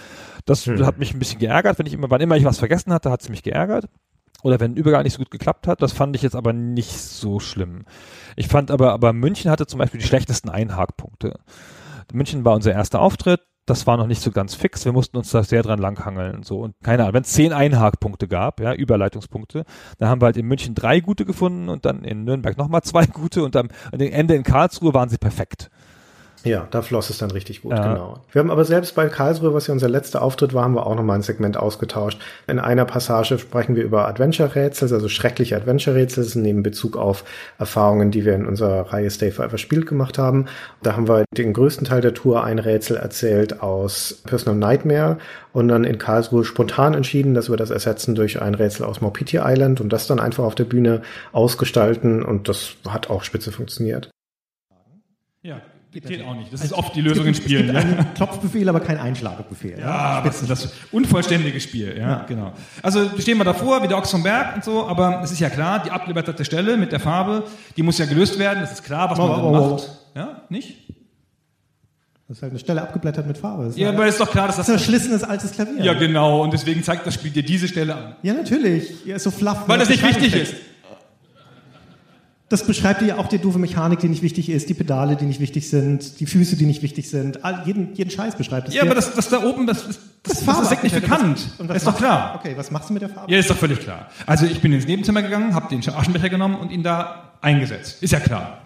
Das 0.46 0.66
hm. 0.66 0.86
hat 0.86 1.00
mich 1.00 1.14
ein 1.14 1.20
bisschen 1.20 1.40
geärgert, 1.40 1.80
wenn 1.80 1.86
ich 1.86 1.94
immer, 1.94 2.10
wann 2.10 2.22
immer 2.22 2.38
ich 2.38 2.46
was 2.46 2.60
vergessen 2.60 2.94
hatte, 2.94 3.12
hat 3.12 3.22
es 3.22 3.30
mich 3.30 3.44
geärgert. 3.44 3.86
Oder 4.42 4.60
wenn 4.60 4.72
ein 4.72 4.78
Übergang 4.78 5.04
nicht 5.04 5.14
so 5.14 5.20
gut 5.20 5.32
geklappt 5.32 5.68
hat, 5.68 5.82
das 5.82 5.92
fand 5.92 6.16
ich 6.16 6.22
jetzt 6.22 6.36
aber 6.36 6.54
nicht 6.54 6.98
so 6.98 7.40
schlimm. 7.40 7.84
Ich 8.38 8.48
fand 8.48 8.72
aber, 8.72 8.94
aber 8.94 9.12
München 9.12 9.52
hatte 9.52 9.68
zum 9.68 9.80
Beispiel 9.80 10.00
die 10.00 10.08
schlechtesten 10.08 10.50
Einhakpunkte. 10.50 11.40
München 12.14 12.46
war 12.46 12.56
unser 12.56 12.72
erster 12.72 13.02
Auftritt, 13.02 13.42
das 13.70 13.86
war 13.86 13.98
noch 13.98 14.08
nicht 14.08 14.22
so 14.22 14.32
ganz 14.32 14.56
fix. 14.56 14.86
Wir 14.86 14.92
mussten 14.92 15.18
uns 15.18 15.30
da 15.32 15.44
sehr 15.44 15.62
dran 15.62 15.80
langhangeln 15.80 16.36
und 16.36 16.46
so. 16.46 16.60
Und 16.60 16.76
keine 16.84 17.04
Ahnung, 17.04 17.16
wenn 17.16 17.24
es 17.24 17.30
zehn 17.30 17.54
Einhakpunkte 17.54 18.28
gab, 18.28 18.60
ja, 18.60 18.74
Überleitungspunkte, 18.74 19.66
dann 19.98 20.10
haben 20.10 20.22
wir 20.22 20.26
halt 20.28 20.38
in 20.38 20.48
München 20.48 20.76
drei 20.76 21.00
gute 21.00 21.26
gefunden 21.26 21.70
und 21.70 21.86
dann 21.86 22.04
in 22.04 22.24
Nürnberg 22.24 22.58
nochmal 22.58 22.82
zwei 22.82 23.06
gute 23.08 23.44
und 23.44 23.56
am, 23.56 23.70
am 23.92 24.00
Ende 24.00 24.36
in 24.36 24.44
Karlsruhe 24.44 24.94
waren 24.94 25.10
sie 25.10 25.18
perfekt. 25.18 25.70
Ja, 26.44 26.68
da 26.72 26.82
floss 26.82 27.10
es 27.10 27.18
dann 27.18 27.32
richtig 27.32 27.64
gut, 27.64 27.74
ja. 27.74 27.94
genau. 27.94 28.20
Wir 28.32 28.40
haben 28.40 28.50
aber 28.50 28.64
selbst 28.64 28.96
bei 28.96 29.10
Karlsruhe, 29.10 29.54
was 29.54 29.68
ja 29.68 29.74
unser 29.74 29.90
letzter 29.90 30.22
Auftritt 30.22 30.54
war, 30.54 30.64
haben 30.64 30.74
wir 30.74 30.88
auch 30.88 30.96
nochmal 30.96 31.18
ein 31.18 31.22
Segment 31.22 31.58
ausgetauscht. 31.58 32.20
In 32.48 32.60
einer 32.60 32.86
Passage 32.86 33.38
sprechen 33.38 33.76
wir 33.76 33.84
über 33.84 34.08
Adventure-Rätsel, 34.08 34.94
also 34.94 35.10
schreckliche 35.10 35.58
Adventure-Rätsel, 35.58 36.42
nehmen 36.42 36.64
Bezug 36.64 36.96
auf 36.96 37.26
Erfahrungen, 37.58 38.12
die 38.12 38.24
wir 38.24 38.36
in 38.36 38.46
unserer 38.46 38.94
Reihe 38.94 39.10
Stay 39.10 39.32
Forever 39.32 39.58
Spielt 39.58 39.86
gemacht 39.86 40.18
haben. 40.18 40.46
Da 40.82 40.96
haben 40.96 41.10
wir 41.10 41.26
den 41.36 41.52
größten 41.52 41.86
Teil 41.86 42.02
der 42.02 42.14
Tour 42.14 42.44
ein 42.44 42.60
Rätsel 42.60 42.96
erzählt 42.96 43.62
aus 43.62 44.22
Personal 44.26 44.58
Nightmare 44.58 45.18
und 45.52 45.68
dann 45.68 45.84
in 45.84 45.98
Karlsruhe 45.98 46.46
spontan 46.46 46.94
entschieden, 46.94 47.34
dass 47.34 47.50
wir 47.50 47.58
das 47.58 47.70
ersetzen 47.70 48.16
durch 48.16 48.42
ein 48.42 48.56
Rätsel 48.56 48.86
aus 48.86 49.02
Morpiti 49.02 49.40
Island 49.44 49.82
und 49.82 49.92
das 49.92 50.08
dann 50.08 50.22
einfach 50.22 50.46
auf 50.46 50.56
der 50.56 50.66
Bühne 50.66 51.02
ausgestalten 51.34 52.24
und 52.24 52.48
das 52.48 52.76
hat 52.88 53.10
auch 53.10 53.24
spitze 53.24 53.52
funktioniert. 53.52 54.10
Ja, 55.42 55.62
Geht 55.92 56.24
auch 56.24 56.36
nicht. 56.36 56.54
Das 56.54 56.64
ist 56.64 56.74
oft 56.74 56.96
die 56.96 57.02
Lösung 57.02 57.26
in 57.26 57.34
Spielen. 57.34 57.76
Es 57.76 57.84
gibt 57.84 57.98
einen 57.98 58.14
Klopfbefehl, 58.14 58.70
aber 58.70 58.80
kein 58.80 59.00
Einschlagebefehl. 59.00 59.80
Ja, 59.80 60.22
das, 60.22 60.46
das 60.46 60.72
unvollständige 60.92 61.60
Spiel. 61.60 61.96
Ja, 61.98 62.10
ja, 62.10 62.26
genau. 62.28 62.54
Also 62.84 63.10
stehen 63.18 63.40
wir 63.40 63.44
davor, 63.44 63.82
wie 63.82 63.88
der 63.88 63.98
Ochs 63.98 64.12
vom 64.12 64.22
Berg 64.22 64.56
und 64.56 64.64
so, 64.64 64.86
aber 64.88 65.22
es 65.24 65.32
ist 65.32 65.40
ja 65.40 65.50
klar, 65.50 65.82
die 65.84 65.90
abgeblätterte 65.90 66.46
Stelle 66.46 66.78
mit 66.78 66.92
der 66.92 67.00
Farbe, 67.00 67.44
die 67.76 67.82
muss 67.82 67.98
ja 67.98 68.06
gelöst 68.06 68.38
werden. 68.38 68.60
Das 68.62 68.72
ist 68.72 68.84
klar, 68.84 69.10
was 69.10 69.18
man 69.18 69.30
oh, 69.32 69.34
oh, 69.34 69.48
oh. 69.48 69.72
macht. 69.72 69.90
Ja, 70.16 70.44
nicht? 70.50 70.78
Das 72.28 72.38
ist 72.38 72.44
halt 72.44 72.52
eine 72.52 72.60
Stelle 72.60 72.84
abgeblättert 72.84 73.26
mit 73.26 73.40
Farbe. 73.40 73.74
Ja, 73.76 73.90
aber 73.90 74.06
ist 74.06 74.20
doch 74.20 74.30
klar, 74.30 74.46
dass 74.46 74.58
das... 74.58 74.68
Das 74.68 74.76
ist 74.76 74.82
ein 74.82 74.86
verschlissenes 74.86 75.24
altes 75.24 75.52
Klavier. 75.54 75.84
Ja, 75.84 75.94
genau. 75.96 76.44
Und 76.44 76.54
deswegen 76.54 76.84
zeigt 76.84 77.08
das 77.08 77.16
Spiel 77.16 77.32
dir 77.32 77.42
diese 77.42 77.68
Stelle 77.68 77.96
an. 77.96 78.16
Ja, 78.22 78.36
natürlich. 78.36 79.04
Ja, 79.04 79.16
ist 79.16 79.24
so 79.24 79.32
fluff. 79.32 79.64
Weil 79.66 79.80
das 79.80 79.90
nicht 79.90 80.04
wichtig 80.04 80.36
ist. 80.36 80.54
Das 82.50 82.66
beschreibt 82.66 83.04
ja 83.04 83.18
auch 83.18 83.28
die 83.28 83.38
doofe 83.38 83.60
Mechanik, 83.60 84.00
die 84.00 84.10
nicht 84.10 84.24
wichtig 84.24 84.50
ist, 84.50 84.70
die 84.70 84.74
Pedale, 84.74 85.16
die 85.16 85.26
nicht 85.26 85.40
wichtig 85.40 85.70
sind, 85.70 86.20
die 86.20 86.26
Füße, 86.26 86.56
die 86.56 86.66
nicht 86.66 86.82
wichtig 86.82 87.08
sind. 87.08 87.46
All, 87.46 87.62
jeden, 87.66 87.94
jeden 87.94 88.10
Scheiß 88.10 88.36
beschreibt 88.36 88.70
es. 88.70 88.74
Ja, 88.74 88.82
aber 88.82 88.96
das, 88.96 89.14
das 89.14 89.30
da 89.30 89.44
oben, 89.44 89.68
das, 89.68 89.86
das, 89.86 90.00
das, 90.24 90.46
das 90.46 90.62
ist 90.62 90.70
signifikant. 90.70 91.48
Das, 91.60 91.78
ist 91.78 91.88
doch 91.88 91.96
klar. 91.96 92.36
Okay, 92.40 92.54
was 92.58 92.72
machst 92.72 92.90
du 92.90 92.94
mit 92.94 93.04
der 93.04 93.10
Farbe? 93.10 93.32
Ja, 93.32 93.38
ist 93.38 93.52
doch 93.52 93.56
völlig 93.56 93.80
klar. 93.80 94.10
Also 94.26 94.48
ich 94.48 94.60
bin 94.62 94.74
ins 94.74 94.88
Nebenzimmer 94.88 95.22
gegangen, 95.22 95.54
habe 95.54 95.70
den 95.70 95.88
Aschenbecher 95.88 96.30
genommen 96.30 96.56
und 96.56 96.72
ihn 96.72 96.82
da 96.82 97.34
eingesetzt. 97.42 98.02
Ist 98.02 98.14
ja 98.14 98.20
klar. 98.20 98.62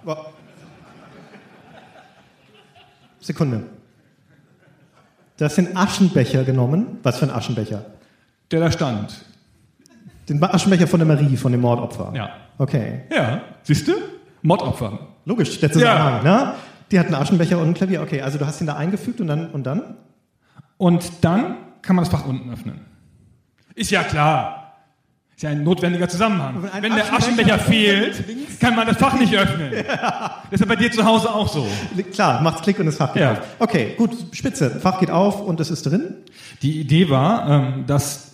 Sekunde. 3.19 3.63
Du 5.37 5.43
hast 5.43 5.57
den 5.57 5.75
Aschenbecher 5.75 6.45
genommen. 6.45 6.99
Was 7.03 7.17
für 7.17 7.25
ein 7.25 7.31
Aschenbecher? 7.31 7.83
Der 8.49 8.61
da 8.61 8.71
stand. 8.71 9.25
Den 10.29 10.41
Aschenbecher 10.41 10.87
von 10.87 10.99
der 11.01 11.07
Marie, 11.07 11.35
von 11.35 11.51
dem 11.51 11.59
Mordopfer. 11.59 12.13
Ja. 12.15 12.42
Okay. 12.57 13.01
Ja. 13.11 13.41
Siehst 13.63 13.87
du? 13.87 13.93
Mordopfer. 14.41 14.99
Logisch, 15.25 15.59
der 15.59 15.71
Zusammenhang, 15.71 16.25
ja. 16.25 16.45
ne? 16.45 16.53
Die 16.91 16.99
hat 16.99 17.07
einen 17.07 17.15
Aschenbecher 17.15 17.57
und 17.57 17.69
ein 17.69 17.73
Klavier. 17.73 18.01
Okay, 18.01 18.21
also 18.21 18.37
du 18.37 18.45
hast 18.45 18.61
ihn 18.61 18.67
da 18.67 18.75
eingefügt 18.75 19.21
und 19.21 19.27
dann 19.27 19.49
und 19.51 19.63
dann? 19.63 19.95
Und 20.77 21.11
dann 21.21 21.55
kann 21.81 21.95
man 21.95 22.03
das 22.05 22.11
Fach 22.11 22.25
unten 22.25 22.51
öffnen. 22.51 22.81
Ist 23.73 23.89
ja 23.89 24.03
klar. 24.03 24.59
Ist 25.35 25.41
ja 25.41 25.49
ein 25.49 25.63
notwendiger 25.63 26.07
Zusammenhang. 26.07 26.61
Wenn, 26.61 26.83
Wenn 26.83 26.95
der 26.95 27.11
Aschenbecher 27.11 27.57
fehlt, 27.71 28.23
kann 28.59 28.75
man 28.75 28.85
das 28.85 28.97
Fach 28.97 29.17
nicht 29.17 29.35
öffnen. 29.35 29.71
Ja. 29.87 30.43
Das 30.51 30.59
ist 30.59 30.59
ja 30.59 30.65
bei 30.67 30.75
dir 30.75 30.91
zu 30.91 31.03
Hause 31.03 31.33
auch 31.33 31.47
so. 31.47 31.67
Klar, 32.11 32.41
macht's 32.41 32.61
Klick 32.61 32.79
und 32.79 32.85
das 32.85 32.97
Fach 32.97 33.13
geht 33.13 33.23
ja. 33.23 33.31
auf. 33.31 33.39
Okay, 33.59 33.95
gut, 33.97 34.11
spitze. 34.31 34.69
Fach 34.69 34.99
geht 34.99 35.09
auf 35.09 35.41
und 35.41 35.59
es 35.59 35.71
ist 35.71 35.83
drin. 35.83 36.17
Die 36.61 36.79
Idee 36.79 37.09
war, 37.09 37.49
ähm, 37.49 37.85
dass 37.87 38.32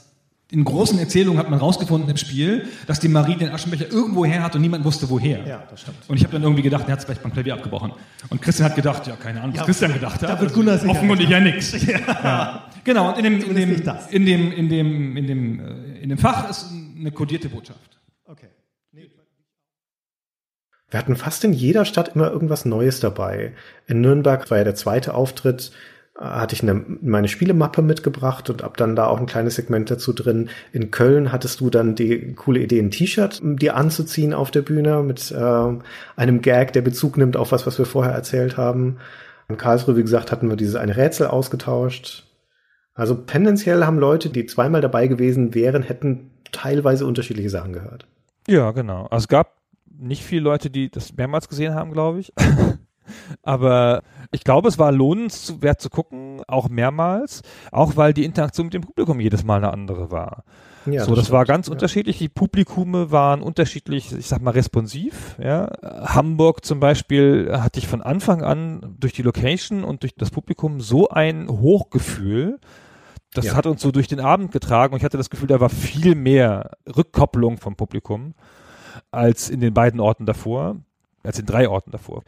in 0.51 0.63
großen 0.63 0.97
Erzählungen 0.97 1.37
hat 1.37 1.49
man 1.49 1.59
rausgefunden 1.59 2.09
im 2.09 2.17
Spiel, 2.17 2.67
dass 2.87 2.99
die 2.99 3.07
Marie 3.07 3.35
den 3.35 3.49
Aschenbecher 3.49 3.91
irgendwo 3.91 4.25
her 4.25 4.41
hat 4.41 4.55
und 4.55 4.61
niemand 4.61 4.83
wusste 4.83 5.07
woher. 5.09 5.45
Ja, 5.45 5.63
das 5.69 5.81
stimmt. 5.81 5.97
Und 6.07 6.17
ich 6.17 6.23
habe 6.23 6.33
dann 6.33 6.41
irgendwie 6.41 6.63
gedacht, 6.63 6.85
er 6.87 6.93
hat 6.93 6.99
es 6.99 7.05
vielleicht 7.05 7.21
beim 7.21 7.31
Klavier 7.31 7.53
abgebrochen. 7.53 7.93
Und 8.29 8.41
Christian 8.41 8.67
hat 8.67 8.75
gedacht, 8.75 9.05
ja, 9.05 9.15
keine 9.15 9.41
Ahnung, 9.41 9.53
was 9.53 9.59
ja, 9.59 9.65
Christian 9.65 9.93
gedacht 9.93 10.21
hat. 10.21 10.29
Da 10.29 10.41
wird 10.41 10.53
Gunnar 10.53 10.73
also, 10.73 10.89
Offenkundig 10.89 11.29
ja 11.29 11.39
nichts. 11.39 11.75
Ja. 11.89 11.99
ja. 11.99 12.63
Genau, 12.83 13.09
und 13.09 13.17
in 13.17 13.23
dem, 13.23 13.41
in 13.41 13.55
dem, 13.55 13.81
in 14.09 14.25
dem, 14.25 14.51
in 14.51 14.69
dem, 14.69 15.17
in 15.17 15.27
dem, 15.27 15.59
äh, 15.59 16.01
in 16.01 16.09
dem 16.09 16.17
Fach 16.17 16.49
ist 16.49 16.67
eine 16.97 17.11
kodierte 17.11 17.49
Botschaft. 17.49 17.99
Okay. 18.25 18.47
Wir 18.91 20.99
hatten 20.99 21.15
fast 21.15 21.43
in 21.43 21.53
jeder 21.53 21.85
Stadt 21.85 22.15
immer 22.15 22.31
irgendwas 22.31 22.65
Neues 22.65 22.99
dabei. 22.99 23.53
In 23.85 24.01
Nürnberg 24.01 24.49
war 24.49 24.57
ja 24.57 24.63
der 24.63 24.75
zweite 24.75 25.13
Auftritt 25.13 25.71
hatte 26.19 26.53
ich 26.53 26.61
eine, 26.61 26.83
meine 27.01 27.29
Spielemappe 27.29 27.81
mitgebracht 27.81 28.49
und 28.49 28.63
ab 28.63 28.75
dann 28.75 28.95
da 28.95 29.07
auch 29.07 29.19
ein 29.19 29.25
kleines 29.25 29.55
Segment 29.55 29.89
dazu 29.89 30.11
drin. 30.11 30.49
In 30.73 30.91
Köln 30.91 31.31
hattest 31.31 31.61
du 31.61 31.69
dann 31.69 31.95
die 31.95 32.33
coole 32.33 32.59
Idee, 32.59 32.79
ein 32.79 32.91
T-Shirt 32.91 33.41
dir 33.43 33.75
anzuziehen 33.75 34.33
auf 34.33 34.51
der 34.51 34.61
Bühne 34.61 35.01
mit 35.01 35.31
äh, 35.31 35.73
einem 36.17 36.41
Gag, 36.41 36.73
der 36.73 36.81
Bezug 36.81 37.17
nimmt 37.17 37.37
auf 37.37 37.53
was, 37.53 37.65
was 37.65 37.77
wir 37.77 37.85
vorher 37.85 38.13
erzählt 38.13 38.57
haben. 38.57 38.97
In 39.47 39.57
Karlsruhe, 39.57 39.95
wie 39.95 40.01
gesagt, 40.01 40.31
hatten 40.31 40.49
wir 40.49 40.57
dieses 40.57 40.75
eine 40.75 40.97
Rätsel 40.97 41.27
ausgetauscht. 41.27 42.25
Also 42.93 43.15
tendenziell 43.15 43.85
haben 43.85 43.97
Leute, 43.97 44.29
die 44.29 44.45
zweimal 44.45 44.81
dabei 44.81 45.07
gewesen 45.07 45.55
wären, 45.55 45.83
hätten 45.83 46.31
teilweise 46.51 47.05
unterschiedliche 47.05 47.49
Sachen 47.49 47.71
gehört. 47.71 48.05
Ja, 48.47 48.71
genau. 48.71 49.03
Also 49.03 49.23
es 49.23 49.27
gab 49.29 49.55
nicht 49.97 50.23
viele 50.23 50.41
Leute, 50.41 50.69
die 50.69 50.89
das 50.89 51.15
mehrmals 51.15 51.47
gesehen 51.47 51.73
haben, 51.73 51.93
glaube 51.93 52.19
ich. 52.19 52.33
Aber 53.43 54.03
ich 54.31 54.43
glaube, 54.43 54.67
es 54.67 54.77
war 54.77 54.91
lohnenswert 54.91 55.81
zu 55.81 55.89
gucken, 55.89 56.41
auch 56.47 56.69
mehrmals, 56.69 57.41
auch 57.71 57.95
weil 57.95 58.13
die 58.13 58.25
Interaktion 58.25 58.67
mit 58.67 58.73
dem 58.73 58.81
Publikum 58.81 59.19
jedes 59.19 59.43
Mal 59.43 59.57
eine 59.57 59.71
andere 59.71 60.11
war. 60.11 60.43
Ja, 60.85 61.03
so, 61.03 61.15
das, 61.15 61.25
das 61.25 61.31
war 61.31 61.45
ganz 61.45 61.67
ja. 61.67 61.73
unterschiedlich. 61.73 62.17
Die 62.17 62.29
Publikume 62.29 63.11
waren 63.11 63.41
unterschiedlich, 63.41 64.13
ich 64.13 64.27
sag 64.27 64.41
mal, 64.41 64.51
responsiv. 64.51 65.35
Ja. 65.41 65.71
Hamburg 65.81 66.65
zum 66.65 66.79
Beispiel 66.79 67.49
hatte 67.51 67.79
ich 67.79 67.87
von 67.87 68.01
Anfang 68.01 68.43
an 68.43 68.95
durch 68.99 69.13
die 69.13 69.21
Location 69.21 69.83
und 69.83 70.03
durch 70.03 70.15
das 70.15 70.31
Publikum 70.31 70.81
so 70.81 71.09
ein 71.09 71.49
Hochgefühl. 71.49 72.59
Das 73.33 73.45
ja. 73.45 73.55
hat 73.55 73.65
uns 73.67 73.81
so 73.81 73.91
durch 73.91 74.07
den 74.07 74.19
Abend 74.19 74.51
getragen 74.51 74.93
und 74.93 74.99
ich 74.99 75.03
hatte 75.03 75.17
das 75.17 75.29
Gefühl, 75.29 75.47
da 75.47 75.59
war 75.59 75.69
viel 75.69 76.15
mehr 76.15 76.71
Rückkopplung 76.87 77.57
vom 77.57 77.75
Publikum 77.75 78.33
als 79.11 79.49
in 79.49 79.59
den 79.59 79.73
beiden 79.73 79.99
Orten 79.99 80.25
davor, 80.25 80.77
als 81.23 81.37
in 81.37 81.45
drei 81.45 81.69
Orten 81.69 81.91
davor. 81.91 82.23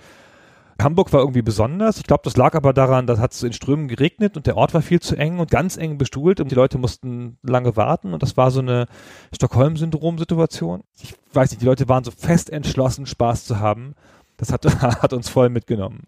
Hamburg 0.83 1.13
war 1.13 1.21
irgendwie 1.21 1.41
besonders. 1.41 1.97
Ich 1.97 2.03
glaube, 2.03 2.21
das 2.23 2.37
lag 2.37 2.55
aber 2.55 2.73
daran, 2.73 3.07
dass 3.07 3.19
hat 3.19 3.33
es 3.33 3.43
in 3.43 3.53
Strömen 3.53 3.87
geregnet 3.87 4.37
und 4.37 4.47
der 4.47 4.57
Ort 4.57 4.73
war 4.73 4.81
viel 4.81 4.99
zu 4.99 5.15
eng 5.15 5.39
und 5.39 5.51
ganz 5.51 5.77
eng 5.77 5.97
bestuhlt 5.97 6.39
und 6.39 6.51
die 6.51 6.55
Leute 6.55 6.77
mussten 6.77 7.37
lange 7.43 7.75
warten 7.75 8.13
und 8.13 8.23
das 8.23 8.37
war 8.37 8.51
so 8.51 8.59
eine 8.59 8.87
Stockholm-Syndrom-Situation. 9.33 10.83
Ich 11.01 11.15
weiß 11.33 11.51
nicht, 11.51 11.61
die 11.61 11.65
Leute 11.65 11.89
waren 11.89 12.03
so 12.03 12.11
fest 12.11 12.49
entschlossen, 12.49 13.05
Spaß 13.05 13.45
zu 13.45 13.59
haben. 13.59 13.95
Das 14.37 14.51
hat, 14.51 14.65
hat 14.81 15.13
uns 15.13 15.29
voll 15.29 15.49
mitgenommen. 15.49 16.07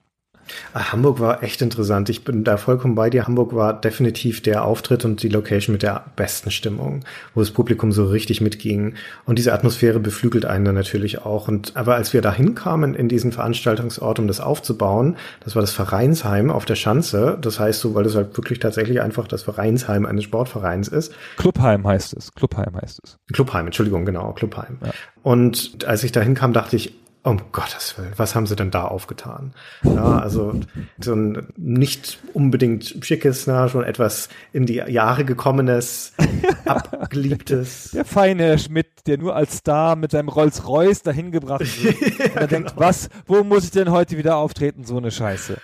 Ah, 0.73 0.91
Hamburg 0.91 1.19
war 1.19 1.43
echt 1.43 1.61
interessant. 1.61 2.09
Ich 2.09 2.23
bin 2.23 2.43
da 2.43 2.57
vollkommen 2.57 2.95
bei 2.95 3.09
dir. 3.09 3.25
Hamburg 3.25 3.53
war 3.53 3.79
definitiv 3.79 4.41
der 4.41 4.65
Auftritt 4.65 5.05
und 5.05 5.23
die 5.23 5.29
Location 5.29 5.73
mit 5.73 5.83
der 5.83 6.05
besten 6.15 6.51
Stimmung, 6.51 7.03
wo 7.33 7.41
das 7.41 7.51
Publikum 7.51 7.91
so 7.91 8.05
richtig 8.05 8.41
mitging. 8.41 8.95
Und 9.25 9.39
diese 9.39 9.53
Atmosphäre 9.53 9.99
beflügelt 9.99 10.45
einen 10.45 10.65
dann 10.65 10.75
natürlich 10.75 11.19
auch. 11.19 11.47
Und 11.47 11.75
aber 11.75 11.95
als 11.95 12.13
wir 12.13 12.21
da 12.21 12.33
hinkamen 12.33 12.95
in 12.95 13.09
diesen 13.09 13.31
Veranstaltungsort, 13.31 14.19
um 14.19 14.27
das 14.27 14.39
aufzubauen, 14.39 15.17
das 15.43 15.55
war 15.55 15.61
das 15.61 15.71
Vereinsheim 15.71 16.51
auf 16.51 16.65
der 16.65 16.75
Schanze. 16.75 17.37
Das 17.39 17.59
heißt 17.59 17.79
so, 17.79 17.95
weil 17.95 18.03
das 18.03 18.15
halt 18.15 18.35
wirklich 18.37 18.59
tatsächlich 18.59 19.01
einfach 19.01 19.27
das 19.27 19.43
Vereinsheim 19.43 20.05
eines 20.05 20.23
Sportvereins 20.23 20.87
ist. 20.87 21.13
Clubheim 21.37 21.87
heißt 21.87 22.15
es. 22.15 22.33
Clubheim 22.33 22.75
heißt 22.81 22.99
es. 23.03 23.17
Clubheim, 23.31 23.67
Entschuldigung, 23.67 24.05
genau, 24.05 24.33
Clubheim. 24.33 24.77
Ja. 24.83 24.91
Und 25.21 25.85
als 25.85 26.03
ich 26.03 26.11
da 26.11 26.21
hinkam, 26.21 26.53
dachte 26.53 26.75
ich, 26.75 26.93
um 27.23 27.41
Gottes 27.53 27.97
Willen, 27.97 28.11
was 28.17 28.35
haben 28.35 28.47
sie 28.47 28.55
denn 28.55 28.69
da 28.69 28.85
aufgetan? 28.85 29.53
Ja, 29.83 30.19
also 30.19 30.59
so 30.99 31.15
ein 31.15 31.47
nicht 31.55 32.19
unbedingt 32.33 32.97
schickes, 33.01 33.47
na, 33.47 33.69
schon 33.69 33.85
etwas 33.85 34.27
in 34.51 34.65
die 34.65 34.75
Jahre 34.75 35.23
gekommenes, 35.23 36.13
abgeliebtes. 36.65 37.91
Der 37.91 38.03
feine 38.03 38.59
Schmidt, 38.59 39.07
der 39.07 39.17
nur 39.17 39.35
als 39.35 39.57
Star 39.57 39.95
mit 39.95 40.11
seinem 40.11 40.27
Rolls-Royce 40.27 41.03
dahin 41.03 41.31
gebracht 41.31 41.83
wird. 41.83 42.01
ja, 42.01 42.07
und 42.07 42.19
er 42.19 42.27
genau. 42.27 42.47
denkt, 42.47 42.73
was, 42.75 43.09
wo 43.25 43.43
muss 43.43 43.63
ich 43.63 43.71
denn 43.71 43.89
heute 43.89 44.17
wieder 44.17 44.35
auftreten? 44.35 44.83
So 44.83 44.97
eine 44.97 45.11
Scheiße. 45.11 45.57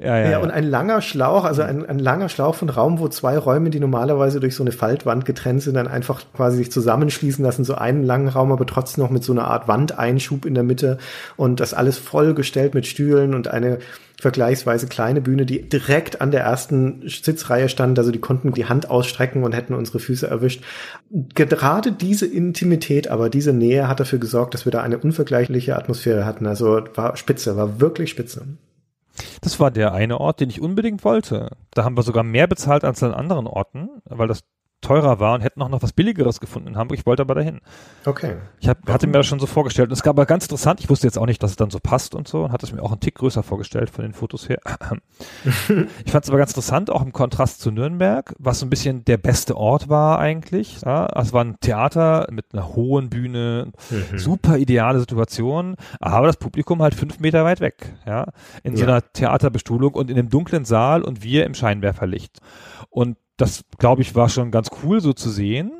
Ja, 0.00 0.16
ja, 0.16 0.30
ja, 0.30 0.38
und 0.38 0.52
ein 0.52 0.62
langer 0.62 1.02
Schlauch, 1.02 1.42
also 1.42 1.62
ein, 1.62 1.84
ein 1.84 1.98
langer 1.98 2.28
Schlauch 2.28 2.54
von 2.54 2.70
Raum, 2.70 3.00
wo 3.00 3.08
zwei 3.08 3.36
Räume, 3.36 3.70
die 3.70 3.80
normalerweise 3.80 4.38
durch 4.38 4.54
so 4.54 4.62
eine 4.62 4.70
Faltwand 4.70 5.24
getrennt 5.24 5.62
sind, 5.62 5.74
dann 5.74 5.88
einfach 5.88 6.22
quasi 6.36 6.58
sich 6.58 6.70
zusammenschließen 6.70 7.44
lassen, 7.44 7.64
so 7.64 7.74
einen 7.74 8.04
langen 8.04 8.28
Raum, 8.28 8.52
aber 8.52 8.64
trotzdem 8.64 9.02
noch 9.02 9.10
mit 9.10 9.24
so 9.24 9.32
einer 9.32 9.48
Art 9.48 9.66
Wandeinschub 9.66 10.44
in 10.44 10.54
der 10.54 10.62
Mitte 10.62 10.98
und 11.36 11.58
das 11.58 11.74
alles 11.74 11.98
vollgestellt 11.98 12.74
mit 12.74 12.86
Stühlen 12.86 13.34
und 13.34 13.48
eine 13.48 13.78
vergleichsweise 14.20 14.86
kleine 14.86 15.20
Bühne, 15.20 15.46
die 15.46 15.68
direkt 15.68 16.20
an 16.20 16.30
der 16.30 16.42
ersten 16.42 17.02
Sitzreihe 17.08 17.68
stand, 17.68 17.98
also 17.98 18.12
die 18.12 18.20
konnten 18.20 18.52
die 18.52 18.66
Hand 18.66 18.90
ausstrecken 18.90 19.42
und 19.42 19.52
hätten 19.52 19.74
unsere 19.74 19.98
Füße 19.98 20.28
erwischt. 20.28 20.62
Gerade 21.34 21.90
diese 21.90 22.26
Intimität, 22.26 23.08
aber 23.08 23.30
diese 23.30 23.52
Nähe 23.52 23.88
hat 23.88 23.98
dafür 23.98 24.20
gesorgt, 24.20 24.54
dass 24.54 24.64
wir 24.64 24.70
da 24.70 24.80
eine 24.80 24.98
unvergleichliche 24.98 25.76
Atmosphäre 25.76 26.24
hatten. 26.24 26.46
Also 26.46 26.82
war 26.94 27.16
spitze, 27.16 27.56
war 27.56 27.80
wirklich 27.80 28.10
spitze. 28.10 28.46
Das 29.40 29.60
war 29.60 29.70
der 29.70 29.92
eine 29.92 30.20
Ort, 30.20 30.40
den 30.40 30.50
ich 30.50 30.60
unbedingt 30.60 31.04
wollte. 31.04 31.56
Da 31.72 31.84
haben 31.84 31.96
wir 31.96 32.02
sogar 32.02 32.22
mehr 32.22 32.46
bezahlt 32.46 32.84
als 32.84 33.02
an 33.02 33.14
anderen 33.14 33.46
Orten, 33.46 33.88
weil 34.04 34.28
das 34.28 34.44
teurer 34.80 35.18
war 35.18 35.34
und 35.34 35.40
hätten 35.40 35.60
auch 35.62 35.68
noch 35.68 35.82
was 35.82 35.92
Billigeres 35.92 36.40
gefunden 36.40 36.68
in 36.68 36.76
Hamburg. 36.76 36.98
Ich 36.98 37.06
wollte 37.06 37.22
aber 37.22 37.34
dahin. 37.34 37.60
Okay. 38.04 38.36
Ich 38.60 38.68
hab, 38.68 38.88
hatte 38.88 39.06
mir 39.06 39.14
das 39.14 39.26
schon 39.26 39.40
so 39.40 39.46
vorgestellt. 39.46 39.88
Und 39.88 39.92
es 39.92 40.02
gab 40.02 40.14
aber 40.16 40.26
ganz 40.26 40.44
interessant, 40.44 40.80
ich 40.80 40.88
wusste 40.88 41.06
jetzt 41.06 41.18
auch 41.18 41.26
nicht, 41.26 41.42
dass 41.42 41.52
es 41.52 41.56
dann 41.56 41.70
so 41.70 41.78
passt 41.80 42.14
und 42.14 42.28
so 42.28 42.44
und 42.44 42.52
hatte 42.52 42.66
es 42.66 42.72
mir 42.72 42.82
auch 42.82 42.92
einen 42.92 43.00
Tick 43.00 43.16
größer 43.16 43.42
vorgestellt 43.42 43.90
von 43.90 44.02
den 44.04 44.12
Fotos 44.12 44.48
her. 44.48 44.58
ich 46.04 46.12
fand 46.12 46.24
es 46.24 46.30
aber 46.30 46.38
ganz 46.38 46.52
interessant, 46.52 46.90
auch 46.90 47.02
im 47.02 47.12
Kontrast 47.12 47.60
zu 47.60 47.70
Nürnberg, 47.70 48.34
was 48.38 48.60
so 48.60 48.66
ein 48.66 48.70
bisschen 48.70 49.04
der 49.04 49.16
beste 49.16 49.56
Ort 49.56 49.88
war 49.88 50.18
eigentlich. 50.18 50.80
Ja, 50.82 51.08
es 51.20 51.32
war 51.32 51.44
ein 51.44 51.56
Theater 51.60 52.28
mit 52.30 52.46
einer 52.52 52.74
hohen 52.74 53.10
Bühne, 53.10 53.72
mhm. 53.90 54.18
super 54.18 54.58
ideale 54.58 55.00
Situation, 55.00 55.76
aber 55.98 56.26
das 56.26 56.36
Publikum 56.36 56.82
halt 56.82 56.94
fünf 56.94 57.18
Meter 57.18 57.44
weit 57.44 57.60
weg. 57.60 57.94
Ja, 58.06 58.26
in 58.62 58.76
so 58.76 58.84
einer 58.84 59.02
Theaterbestuhlung 59.12 59.94
und 59.94 60.10
in 60.10 60.18
einem 60.18 60.28
dunklen 60.28 60.64
Saal 60.64 61.02
und 61.02 61.22
wir 61.22 61.44
im 61.46 61.54
Scheinwerferlicht. 61.54 62.38
Und 62.90 63.16
das, 63.38 63.64
glaube 63.78 64.02
ich, 64.02 64.14
war 64.14 64.28
schon 64.28 64.50
ganz 64.50 64.68
cool 64.82 65.00
so 65.00 65.14
zu 65.14 65.30
sehen. 65.30 65.72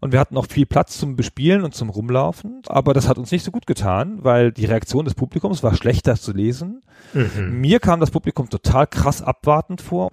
Und 0.00 0.12
wir 0.12 0.18
hatten 0.18 0.36
auch 0.36 0.46
viel 0.46 0.66
Platz 0.66 0.98
zum 0.98 1.16
Bespielen 1.16 1.62
und 1.62 1.74
zum 1.74 1.90
Rumlaufen. 1.90 2.62
Aber 2.66 2.94
das 2.94 3.08
hat 3.08 3.18
uns 3.18 3.30
nicht 3.30 3.44
so 3.44 3.50
gut 3.50 3.66
getan, 3.66 4.24
weil 4.24 4.50
die 4.50 4.64
Reaktion 4.64 5.04
des 5.04 5.14
Publikums 5.14 5.62
war 5.62 5.76
schlechter 5.76 6.16
zu 6.16 6.32
lesen. 6.32 6.80
Mhm. 7.12 7.60
Mir 7.60 7.78
kam 7.78 8.00
das 8.00 8.10
Publikum 8.10 8.48
total 8.48 8.86
krass 8.86 9.22
abwartend 9.22 9.80
vor. 9.80 10.10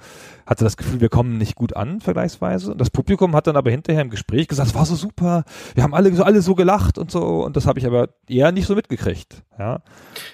Hatte 0.50 0.64
das 0.64 0.78
Gefühl, 0.78 1.00
wir 1.00 1.10
kommen 1.10 1.38
nicht 1.38 1.54
gut 1.54 1.76
an, 1.76 2.02
vergleichsweise. 2.02 2.74
Das 2.76 2.90
Publikum 2.90 3.36
hat 3.36 3.46
dann 3.46 3.56
aber 3.56 3.70
hinterher 3.70 4.02
im 4.02 4.10
Gespräch 4.10 4.48
gesagt, 4.48 4.70
es 4.70 4.74
war 4.74 4.84
so 4.84 4.96
super. 4.96 5.44
Wir 5.76 5.84
haben 5.84 5.94
alle 5.94 6.12
so, 6.12 6.24
alle 6.24 6.42
so 6.42 6.56
gelacht 6.56 6.98
und 6.98 7.12
so. 7.12 7.44
Und 7.46 7.56
das 7.56 7.68
habe 7.68 7.78
ich 7.78 7.86
aber 7.86 8.10
eher 8.28 8.52
nicht 8.52 8.66
so 8.66 8.74
mitgekriegt. 8.74 9.44
Ja. 9.60 9.84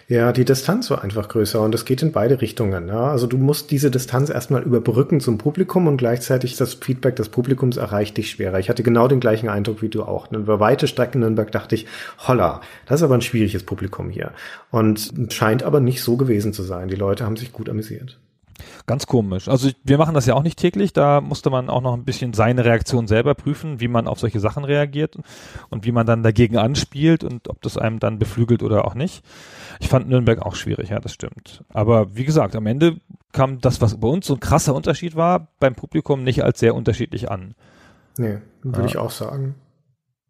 Ja, 0.08 0.32
die 0.32 0.46
Distanz 0.46 0.90
war 0.90 1.04
einfach 1.04 1.28
größer 1.28 1.62
und 1.62 1.74
das 1.74 1.84
geht 1.84 2.02
in 2.02 2.14
beide 2.14 2.40
Richtungen. 2.40 2.88
Ja. 2.88 3.12
Also 3.12 3.28
du 3.28 3.38
musst 3.38 3.72
diese 3.72 3.92
Distanz 3.92 4.30
erstmal 4.30 4.64
überbrücken 4.64 5.20
zum 5.20 5.38
Publikum 5.38 5.86
und 5.86 5.98
gleichzeitig 5.98 6.56
das 6.56 6.76
Feedback 6.76 7.18
des 7.18 7.28
Publikums 7.28 7.76
erreicht 7.76 8.16
dich 8.16 8.32
schwerer. 8.32 8.60
Ich 8.60 8.70
hatte 8.70 8.84
genau 8.84 9.10
den 9.10 9.20
gleichen 9.20 9.50
Eindruck 9.50 9.82
wie 9.82 9.90
du 9.90 10.04
auch. 10.04 10.32
Über 10.32 10.62
weite 10.62 10.88
Strecken 10.88 11.20
Nürnberg 11.20 11.52
dachte 11.52 11.76
ich, 11.76 11.88
holla, 12.26 12.62
das 12.86 13.02
ist 13.02 13.04
aber 13.04 13.16
ein 13.16 13.22
schwieriges 13.22 13.64
Publikum 13.64 14.10
hier. 14.10 14.32
Und 14.72 15.12
scheint 15.28 15.64
aber 15.64 15.82
nicht 15.82 16.02
so 16.02 16.16
gewesen 16.16 16.54
zu 16.54 16.64
sein. 16.64 16.88
Die 16.88 16.96
Leute 16.96 17.26
haben 17.26 17.36
sich 17.36 17.52
gut 17.52 17.68
amüsiert. 17.68 18.18
Ganz 18.88 19.08
komisch. 19.08 19.48
Also 19.48 19.72
wir 19.84 19.98
machen 19.98 20.14
das 20.14 20.28
ja 20.28 20.36
auch 20.36 20.44
nicht 20.44 20.60
täglich. 20.60 20.94
Da 20.94 21.20
musste 21.20 21.50
man 21.50 21.70
auch 21.70 21.82
noch 21.82 21.94
ein 21.94 22.06
bisschen 22.06 22.34
seine 22.34 22.66
Reaktion 22.66 23.08
selber 23.08 23.34
prüfen, 23.34 23.80
wie 23.80 23.88
man 23.88 24.08
auf 24.08 24.20
solche 24.20 24.40
Sachen 24.40 24.64
reagiert 24.64 25.18
und 25.70 25.86
wie 25.86 25.92
man 25.92 26.06
dann 26.06 26.22
dagegen 26.22 26.58
anspielt 26.58 27.24
und 27.24 27.50
ob 27.50 27.62
das 27.64 27.78
einem 27.78 28.00
dann 28.00 28.20
beflügelt 28.20 28.62
oder 28.62 28.86
auch 28.86 28.94
nicht. 28.94 29.26
Ich 29.80 29.90
fand 29.90 30.08
Nürnberg 30.08 30.40
auch 30.46 30.56
schwierig, 30.56 30.90
ja, 30.90 31.00
das 31.00 31.14
stimmt. 31.14 31.64
Aber 31.70 32.16
wie 32.16 32.26
gesagt, 32.26 32.56
am 32.56 32.68
Ende 32.68 32.98
kam 33.32 33.60
das, 33.60 33.82
was 33.82 34.00
bei 34.00 34.08
uns 34.08 34.28
so 34.28 34.36
ein 34.36 34.40
krasser 34.40 34.76
Unterschied 34.76 35.16
war, 35.16 35.48
beim 35.60 35.74
Publikum 35.74 36.24
nicht 36.24 36.44
als 36.44 36.60
sehr 36.60 36.76
unterschiedlich 36.76 37.32
an. 37.32 37.56
Nee, 38.18 38.38
würde 38.62 38.82
ja. 38.82 38.86
ich 38.86 38.98
auch 38.98 39.12
sagen. 39.12 39.56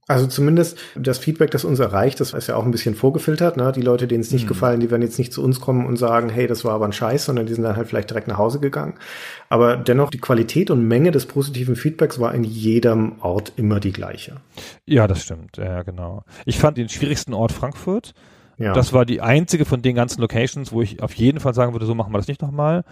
Also 0.08 0.28
zumindest 0.28 0.78
das 0.96 1.18
Feedback, 1.18 1.50
das 1.50 1.66
uns 1.66 1.80
erreicht, 1.80 2.20
das 2.20 2.34
ist 2.34 2.48
ja 2.48 2.56
auch 2.56 2.64
ein 2.64 2.72
bisschen 2.72 2.94
vorgefiltert. 2.94 3.58
Ne? 3.58 3.72
Die 3.72 3.82
Leute, 3.82 4.08
denen 4.08 4.22
es 4.22 4.32
nicht 4.32 4.44
mhm. 4.44 4.50
gefallen, 4.50 4.80
die 4.80 4.92
werden 4.92 5.02
jetzt 5.02 5.18
nicht 5.18 5.34
zu 5.34 5.44
uns 5.44 5.60
kommen 5.60 5.88
und 5.88 5.98
sagen, 5.98 6.30
hey, 6.30 6.46
das 6.46 6.64
war 6.64 6.74
aber 6.74 6.86
ein 6.86 6.94
Scheiß, 6.94 7.26
sondern 7.26 7.48
die 7.48 7.54
sind 7.56 7.64
dann 7.64 7.76
halt 7.76 7.88
vielleicht 7.88 8.12
direkt 8.12 8.28
nach 8.28 8.38
Hause 8.38 8.60
gegangen. 8.60 8.94
Aber 9.50 9.78
dennoch, 9.78 10.12
die 10.12 10.20
Qualität 10.20 10.70
und 10.70 10.88
Menge 10.88 11.10
des 11.10 11.26
positiven 11.26 11.76
Feedbacks 11.76 12.20
war 12.20 12.36
in 12.36 12.44
jedem 12.44 13.20
Ort 13.22 13.54
immer 13.56 13.80
die 13.80 13.94
gleiche. 13.94 14.36
Ja, 14.86 15.08
das 15.08 15.24
stimmt. 15.24 15.58
Ja, 15.58 15.82
genau. 15.82 16.24
Ich 16.46 16.60
fand 16.60 16.78
den 16.78 16.90
schwierigsten 16.90 17.34
Ort 17.34 17.52
Frankfurt. 17.52 18.14
Ja. 18.58 18.74
Das 18.74 18.94
war 18.94 19.06
die 19.06 19.22
einzige 19.22 19.66
von 19.66 19.82
den 19.82 19.96
ganzen 19.96 20.22
Locations, 20.22 20.72
wo 20.72 20.82
ich 20.82 21.02
auf 21.02 21.14
jeden 21.16 21.40
Fall 21.40 21.54
sagen 21.54 21.74
würde, 21.74 21.86
so 21.86 21.96
machen 21.96 22.14
wir 22.14 22.18
das 22.18 22.28
nicht 22.28 22.42
nochmal. 22.42 22.84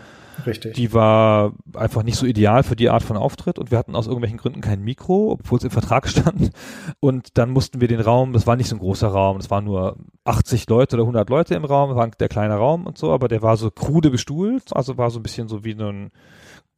Richtig. 0.45 0.73
Die 0.73 0.93
war 0.93 1.54
einfach 1.76 2.04
nicht 2.04 2.17
so 2.17 2.26
ideal 2.26 2.63
für 2.63 2.76
die 2.76 2.89
Art 2.89 3.04
von 3.04 3.17
Auftritt 3.17 3.60
und 3.60 3.71
wir 3.71 3.78
hatten 3.78 3.95
aus 3.95 4.08
irgendwelchen 4.08 4.38
Gründen 4.38 4.62
kein 4.62 4.82
Mikro, 4.82 5.32
obwohl 5.32 5.60
es 5.60 5.63
im 5.63 5.71
Vertrag 5.71 6.08
stand. 6.10 6.52
Und 6.99 7.38
dann 7.38 7.52
mussten 7.52 7.82
wir 7.82 7.88
den 7.88 8.02
Raum, 8.02 8.34
das 8.34 8.47
war 8.47 8.56
nicht 8.56 8.67
so 8.67 8.76
ein 8.76 8.80
großer 8.80 9.08
Raum, 9.08 9.38
es 9.38 9.49
waren 9.49 9.65
nur 9.65 9.97
80 10.26 10.67
Leute 10.69 10.95
oder 10.95 11.04
100 11.04 11.30
Leute 11.30 11.56
im 11.56 11.65
Raum, 11.65 11.95
war 11.95 12.08
der 12.08 12.30
kleine 12.30 12.56
Raum 12.56 12.86
und 12.86 12.97
so, 12.97 13.12
aber 13.12 13.28
der 13.28 13.41
war 13.41 13.58
so 13.58 13.71
krude 13.71 14.10
bestuhlt, 14.10 14.76
also 14.76 14.97
war 14.97 15.12
so 15.12 15.19
ein 15.19 15.23
bisschen 15.23 15.47
so 15.47 15.63
wie 15.63 15.73
so 15.73 15.88
ein 15.88 16.12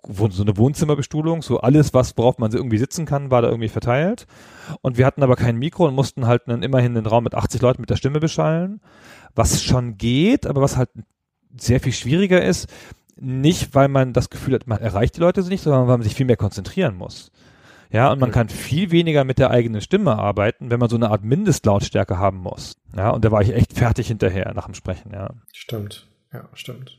so 0.08 0.44
eine 0.44 0.58
Wohnzimmerbestuhlung, 0.58 1.42
so 1.42 1.60
alles, 1.60 1.94
was 1.94 2.18
worauf 2.18 2.38
man 2.38 2.52
irgendwie 2.52 2.78
sitzen 2.78 3.06
kann, 3.06 3.32
war 3.32 3.42
da 3.42 3.50
irgendwie 3.50 3.70
verteilt. 3.70 4.28
Und 4.82 4.98
wir 4.98 5.06
hatten 5.06 5.24
aber 5.24 5.36
kein 5.36 5.58
Mikro 5.58 5.88
und 5.88 5.96
mussten 5.96 6.28
halt 6.28 6.44
dann 6.48 6.64
immerhin 6.64 6.94
den 6.94 7.06
Raum 7.06 7.24
mit 7.24 7.36
80 7.36 7.62
Leuten 7.62 7.82
mit 7.82 7.90
der 7.90 7.96
Stimme 7.96 8.20
beschallen, 8.20 8.82
was 9.34 9.64
schon 9.64 9.98
geht, 9.98 10.46
aber 10.48 10.62
was 10.62 10.78
halt 10.78 10.90
sehr 11.58 11.80
viel 11.80 11.94
schwieriger 11.94 12.44
ist, 12.44 12.68
nicht 13.18 13.74
weil 13.74 13.88
man 13.88 14.14
das 14.14 14.30
Gefühl 14.30 14.56
hat, 14.56 14.68
man 14.68 14.80
erreicht 14.80 15.16
die 15.16 15.22
Leute 15.22 15.42
nicht, 15.44 15.62
sondern 15.62 15.88
weil 15.88 15.98
man 15.98 16.04
sich 16.04 16.16
viel 16.16 16.26
mehr 16.26 16.38
konzentrieren 16.38 16.96
muss. 16.96 17.32
Ja, 17.92 18.12
und 18.12 18.20
man 18.20 18.32
kann 18.32 18.50
viel 18.50 18.92
weniger 18.92 19.24
mit 19.24 19.38
der 19.40 19.52
eigenen 19.52 19.80
Stimme 19.80 20.18
arbeiten, 20.18 20.70
wenn 20.70 20.80
man 20.80 20.90
so 20.90 20.98
eine 20.98 21.12
Art 21.12 21.24
Mindestlautstärke 21.24 22.18
haben 22.18 22.40
muss. 22.40 22.76
Ja, 22.96 23.12
und 23.12 23.24
da 23.24 23.32
war 23.32 23.42
ich 23.42 23.54
echt 23.54 23.74
fertig 23.74 24.08
hinterher 24.08 24.54
nach 24.54 24.66
dem 24.66 24.74
Sprechen, 24.74 25.12
ja. 25.14 25.30
Stimmt, 25.54 26.08
ja, 26.34 26.50
stimmt. 26.54 26.98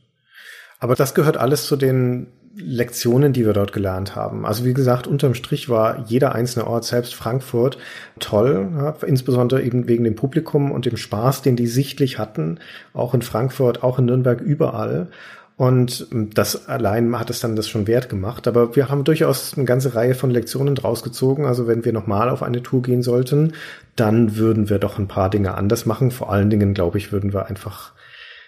Aber 0.79 0.95
das 0.95 1.13
gehört 1.13 1.37
alles 1.37 1.67
zu 1.67 1.75
den 1.75 2.27
Lektionen, 2.59 3.33
die 3.33 3.45
wir 3.45 3.53
dort 3.53 3.71
gelernt 3.71 4.15
haben. 4.15 4.45
Also 4.45 4.65
wie 4.65 4.73
gesagt, 4.73 5.05
unterm 5.05 5.35
Strich 5.35 5.69
war 5.69 6.05
jeder 6.07 6.33
einzelne 6.33 6.65
Ort, 6.65 6.85
selbst 6.85 7.13
Frankfurt, 7.13 7.77
toll, 8.19 8.69
ja, 8.75 8.95
insbesondere 9.05 9.61
eben 9.61 9.87
wegen 9.87 10.03
dem 10.03 10.15
Publikum 10.15 10.71
und 10.71 10.85
dem 10.85 10.97
Spaß, 10.97 11.43
den 11.43 11.55
die 11.55 11.67
sichtlich 11.67 12.17
hatten, 12.17 12.59
auch 12.93 13.13
in 13.13 13.21
Frankfurt, 13.21 13.83
auch 13.83 13.99
in 13.99 14.05
Nürnberg, 14.05 14.41
überall. 14.41 15.07
Und 15.55 16.07
das 16.11 16.67
allein 16.67 17.17
hat 17.17 17.29
es 17.29 17.39
dann 17.39 17.55
das 17.55 17.67
schon 17.67 17.87
wert 17.87 18.09
gemacht. 18.09 18.47
Aber 18.47 18.75
wir 18.75 18.89
haben 18.89 19.03
durchaus 19.03 19.55
eine 19.55 19.65
ganze 19.65 19.95
Reihe 19.95 20.13
von 20.13 20.29
Lektionen 20.29 20.75
draus 20.75 21.03
gezogen. 21.03 21.45
Also 21.45 21.67
wenn 21.67 21.83
wir 21.83 21.93
nochmal 21.93 22.29
auf 22.29 22.43
eine 22.43 22.61
Tour 22.61 22.83
gehen 22.83 23.01
sollten, 23.01 23.53
dann 23.95 24.37
würden 24.37 24.69
wir 24.69 24.77
doch 24.77 24.99
ein 24.99 25.07
paar 25.07 25.31
Dinge 25.31 25.55
anders 25.55 25.87
machen. 25.87 26.11
Vor 26.11 26.31
allen 26.31 26.51
Dingen, 26.51 26.75
glaube 26.75 26.99
ich, 26.99 27.11
würden 27.11 27.33
wir 27.33 27.47
einfach 27.47 27.93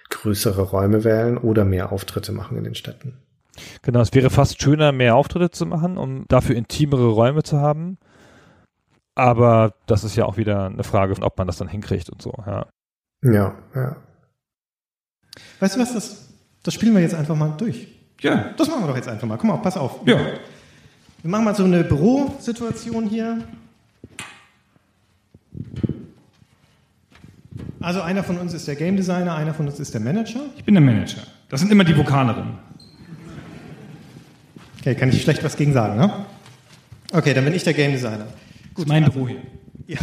größere 0.09 0.61
Räume 0.61 1.03
wählen 1.03 1.37
oder 1.37 1.65
mehr 1.65 1.91
Auftritte 1.91 2.31
machen 2.31 2.57
in 2.57 2.63
den 2.63 2.75
Städten. 2.75 3.13
Genau, 3.81 4.01
es 4.01 4.13
wäre 4.13 4.29
fast 4.29 4.61
schöner, 4.61 4.91
mehr 4.91 5.15
Auftritte 5.15 5.51
zu 5.51 5.65
machen, 5.65 5.97
um 5.97 6.25
dafür 6.27 6.55
intimere 6.55 7.07
Räume 7.07 7.43
zu 7.43 7.59
haben. 7.59 7.97
Aber 9.15 9.73
das 9.85 10.03
ist 10.03 10.15
ja 10.15 10.25
auch 10.25 10.37
wieder 10.37 10.65
eine 10.67 10.83
Frage, 10.83 11.15
ob 11.21 11.37
man 11.37 11.47
das 11.47 11.57
dann 11.57 11.67
hinkriegt 11.67 12.09
und 12.09 12.21
so, 12.21 12.33
ja. 12.45 12.67
Ja, 13.21 13.53
ja. 13.75 13.97
Weißt 15.59 15.75
du 15.75 15.79
was, 15.81 15.93
das, 15.93 16.29
das 16.63 16.73
spielen 16.73 16.93
wir 16.93 17.01
jetzt 17.01 17.15
einfach 17.15 17.35
mal 17.35 17.53
durch. 17.57 17.87
Ja. 18.21 18.53
Das 18.57 18.67
machen 18.69 18.83
wir 18.83 18.87
doch 18.87 18.95
jetzt 18.95 19.07
einfach 19.07 19.27
mal. 19.27 19.37
Guck 19.37 19.49
mal, 19.49 19.57
pass 19.57 19.77
auf. 19.77 20.01
Ja. 20.05 20.17
Wir 21.21 21.31
machen 21.31 21.45
mal 21.45 21.55
so 21.55 21.65
eine 21.65 21.83
Bürosituation 21.83 23.07
hier. 23.07 23.43
Also 27.81 28.01
einer 28.01 28.23
von 28.23 28.37
uns 28.37 28.53
ist 28.53 28.67
der 28.67 28.75
Game 28.75 28.95
Designer, 28.97 29.35
einer 29.35 29.53
von 29.53 29.67
uns 29.67 29.79
ist 29.79 29.93
der 29.93 30.01
Manager. 30.01 30.41
Ich 30.57 30.63
bin 30.63 30.75
der 30.75 30.81
Manager. 30.81 31.21
Das 31.49 31.61
sind 31.61 31.71
immer 31.71 31.83
die 31.83 31.97
Vokalerinnen. 31.97 32.57
Okay, 34.79 34.95
kann 34.95 35.09
ich 35.09 35.21
schlecht 35.21 35.43
was 35.43 35.55
gegen 35.57 35.73
sagen, 35.73 35.97
ne? 35.97 36.25
Okay, 37.11 37.33
dann 37.33 37.43
bin 37.43 37.53
ich 37.53 37.63
der 37.63 37.73
Game 37.73 37.91
Designer. 37.91 38.27
Gut, 38.73 38.87
mein 38.87 39.03
Büro 39.03 39.27
hier. 39.27 39.41
Ja. 39.87 39.99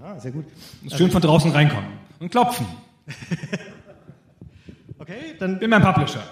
Ja, 0.00 0.18
sehr 0.18 0.32
gut. 0.32 0.46
Muss 0.82 0.96
schön 0.96 1.10
von 1.10 1.20
draußen 1.22 1.50
reinkommen. 1.50 1.90
Und 2.18 2.30
klopfen. 2.30 2.66
Okay, 5.00 5.36
dann 5.38 5.58
Bin 5.58 5.70
mein 5.70 5.80
Publisher. 5.80 6.22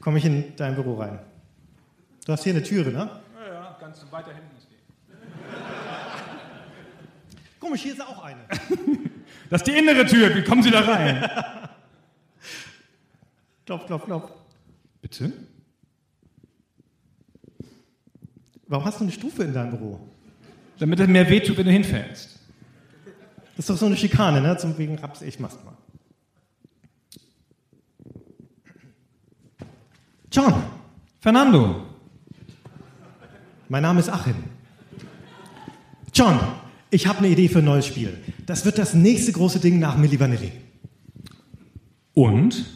komme 0.00 0.18
ich 0.18 0.24
in 0.26 0.54
dein 0.56 0.74
Büro 0.74 0.96
rein. 0.96 1.18
Du 2.26 2.32
hast 2.32 2.44
hier 2.44 2.52
eine 2.52 2.62
Türe, 2.62 2.90
ne? 2.90 3.08
Ja, 3.34 3.54
ja, 3.54 3.76
ganz 3.80 4.04
weiter 4.10 4.34
hinten 4.34 4.54
ist 4.58 4.68
die. 4.70 4.76
Komisch, 7.60 7.80
hier 7.82 7.94
ist 7.94 8.02
auch 8.02 8.22
eine. 8.22 8.40
Das 9.48 9.62
ist 9.62 9.66
die 9.66 9.78
innere 9.78 10.04
Tür. 10.04 10.34
Wie 10.36 10.44
kommen 10.44 10.62
Sie 10.62 10.70
da 10.70 10.80
rein? 10.80 11.26
klopf, 13.64 13.86
klopf, 13.86 14.04
klopf. 14.04 14.30
Bitte? 15.00 15.32
Warum 18.70 18.84
hast 18.84 19.00
du 19.00 19.04
eine 19.04 19.12
Stufe 19.12 19.42
in 19.42 19.52
deinem 19.52 19.70
Büro? 19.70 19.98
Damit 20.78 21.00
es 21.00 21.08
mehr 21.08 21.28
wehtut, 21.28 21.56
wenn 21.58 21.66
du 21.66 21.72
hinfällst. 21.72 22.38
Das 23.56 23.58
ist 23.58 23.68
doch 23.68 23.76
so 23.76 23.86
eine 23.86 23.96
Schikane, 23.96 24.40
ne? 24.40 24.56
Zum 24.56 24.78
wegen 24.78 24.96
Raps, 24.96 25.22
ich 25.22 25.40
mach's 25.40 25.58
mal. 25.64 25.76
John, 30.30 30.54
Fernando. 31.18 31.84
mein 33.68 33.82
Name 33.82 33.98
ist 33.98 34.08
Achim. 34.08 34.36
John, 36.14 36.38
ich 36.90 37.08
habe 37.08 37.18
eine 37.18 37.28
Idee 37.28 37.48
für 37.48 37.58
ein 37.58 37.64
neues 37.64 37.86
Spiel. 37.86 38.22
Das 38.46 38.64
wird 38.64 38.78
das 38.78 38.94
nächste 38.94 39.32
große 39.32 39.58
Ding 39.58 39.80
nach 39.80 39.96
Milli 39.96 40.20
Vanilli. 40.20 40.52
Und? 42.14 42.66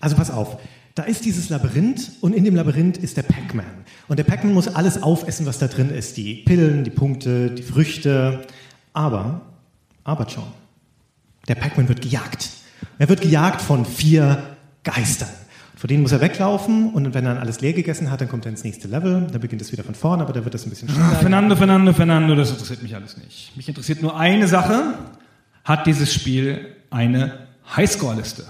Also 0.00 0.16
pass 0.16 0.32
auf, 0.32 0.58
da 0.94 1.02
ist 1.02 1.24
dieses 1.24 1.48
Labyrinth 1.48 2.12
und 2.20 2.34
in 2.34 2.44
dem 2.44 2.54
Labyrinth 2.54 2.96
ist 2.98 3.16
der 3.16 3.22
Pac-Man. 3.22 3.66
Und 4.06 4.18
der 4.18 4.24
Pac-Man 4.24 4.54
muss 4.54 4.68
alles 4.68 5.02
aufessen, 5.02 5.44
was 5.44 5.58
da 5.58 5.66
drin 5.66 5.90
ist. 5.90 6.16
Die 6.16 6.34
Pillen, 6.34 6.84
die 6.84 6.90
Punkte, 6.90 7.50
die 7.50 7.62
Früchte. 7.62 8.42
Aber, 8.92 9.40
aber 10.04 10.26
John, 10.26 10.46
der 11.48 11.56
Pac-Man 11.56 11.88
wird 11.88 12.00
gejagt. 12.00 12.50
Er 12.98 13.08
wird 13.08 13.22
gejagt 13.22 13.60
von 13.60 13.84
vier 13.84 14.38
Geistern. 14.84 15.28
Vor 15.74 15.88
denen 15.88 16.02
muss 16.02 16.12
er 16.12 16.20
weglaufen 16.20 16.90
und 16.94 17.12
wenn 17.12 17.26
er 17.26 17.34
dann 17.34 17.38
alles 17.42 17.60
leer 17.60 17.72
gegessen 17.72 18.10
hat, 18.10 18.20
dann 18.20 18.28
kommt 18.28 18.46
er 18.46 18.52
ins 18.52 18.62
nächste 18.62 18.86
Level. 18.86 19.26
Dann 19.30 19.40
beginnt 19.40 19.60
es 19.60 19.72
wieder 19.72 19.82
von 19.82 19.94
vorne, 19.94 20.22
aber 20.22 20.32
da 20.32 20.44
wird 20.44 20.54
das 20.54 20.64
ein 20.64 20.70
bisschen 20.70 20.88
schneller. 20.88 21.10
Ah, 21.12 21.16
Fernando, 21.16 21.56
Fernando, 21.56 21.92
Fernando, 21.92 22.34
das 22.36 22.52
interessiert 22.52 22.82
mich 22.82 22.94
alles 22.94 23.16
nicht. 23.16 23.54
Mich 23.56 23.68
interessiert 23.68 24.00
nur 24.00 24.16
eine 24.16 24.46
Sache. 24.46 24.94
Hat 25.64 25.86
dieses 25.86 26.14
Spiel 26.14 26.68
eine 26.90 27.48
Highscore-Liste? 27.76 28.44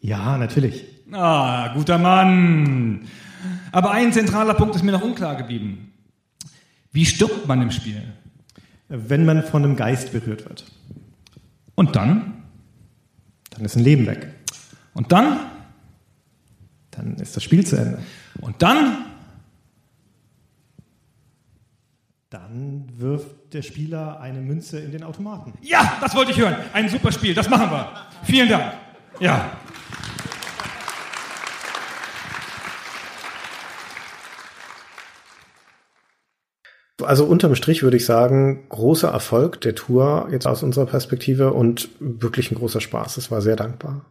Ja, 0.00 0.38
natürlich. 0.38 0.93
Ah, 1.14 1.68
guter 1.74 1.96
Mann. 1.98 3.06
Aber 3.72 3.92
ein 3.92 4.12
zentraler 4.12 4.54
Punkt 4.54 4.74
ist 4.74 4.82
mir 4.82 4.92
noch 4.92 5.02
unklar 5.02 5.36
geblieben. 5.36 5.92
Wie 6.92 7.06
stirbt 7.06 7.46
man 7.46 7.62
im 7.62 7.70
Spiel? 7.70 8.02
Wenn 8.88 9.24
man 9.24 9.42
von 9.44 9.64
einem 9.64 9.76
Geist 9.76 10.12
berührt 10.12 10.44
wird, 10.44 10.64
Und 11.74 11.96
dann? 11.96 12.42
dann 13.50 13.64
ist 13.64 13.76
ein 13.76 13.84
Leben 13.84 14.06
weg. 14.06 14.28
Und 14.92 15.12
dann? 15.12 15.38
Dann 16.90 17.14
ist 17.16 17.36
das 17.36 17.42
Spiel 17.42 17.64
zu 17.66 17.76
Ende. 17.76 17.98
Und 18.40 18.62
dann? 18.62 19.04
Dann 22.30 22.88
wirft 22.96 23.52
der 23.54 23.62
Spieler 23.62 24.20
eine 24.20 24.40
Münze 24.40 24.80
in 24.80 24.90
den 24.90 25.04
Automaten. 25.04 25.52
Ja, 25.62 25.98
das 26.00 26.14
wollte 26.14 26.32
ich 26.32 26.38
hören. 26.38 26.56
Ein 26.72 26.88
super 26.88 27.12
Spiel. 27.12 27.34
Das 27.34 27.48
machen 27.48 27.70
wir. 27.70 27.92
Vielen 28.24 28.48
Dank. 28.48 28.72
Ja. 29.20 29.52
Also 37.04 37.24
unterm 37.24 37.54
Strich 37.54 37.82
würde 37.82 37.96
ich 37.96 38.06
sagen, 38.06 38.64
großer 38.68 39.08
Erfolg 39.08 39.60
der 39.60 39.74
Tour 39.74 40.28
jetzt 40.30 40.46
aus 40.46 40.62
unserer 40.62 40.86
Perspektive 40.86 41.52
und 41.52 41.88
wirklich 42.00 42.50
ein 42.50 42.56
großer 42.56 42.80
Spaß. 42.80 43.16
Es 43.16 43.30
war 43.30 43.40
sehr 43.40 43.56
dankbar. 43.56 44.04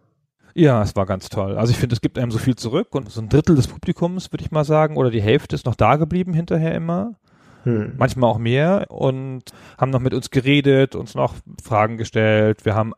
Ja, 0.55 0.83
es 0.83 0.95
war 0.95 1.05
ganz 1.05 1.29
toll. 1.29 1.57
Also 1.57 1.71
ich 1.71 1.77
finde, 1.77 1.93
es 1.95 2.01
gibt 2.01 2.19
einem 2.19 2.31
so 2.31 2.37
viel 2.37 2.55
zurück 2.55 2.89
und 2.91 3.09
so 3.09 3.21
ein 3.21 3.29
Drittel 3.29 3.55
des 3.55 3.67
Publikums, 3.67 4.31
würde 4.31 4.43
ich 4.43 4.51
mal 4.51 4.65
sagen, 4.65 4.97
oder 4.97 5.09
die 5.09 5.21
Hälfte 5.21 5.55
ist 5.55 5.65
noch 5.65 5.75
da 5.75 5.95
geblieben 5.95 6.33
hinterher 6.33 6.75
immer. 6.75 7.15
Hm. 7.63 7.93
Manchmal 7.97 8.29
auch 8.29 8.37
mehr 8.37 8.85
und 8.89 9.43
haben 9.77 9.89
noch 9.89 9.99
mit 9.99 10.13
uns 10.13 10.29
geredet, 10.29 10.95
uns 10.95 11.15
noch 11.15 11.33
Fragen 11.63 11.97
gestellt. 11.97 12.65
Wir 12.65 12.75
haben 12.75 12.93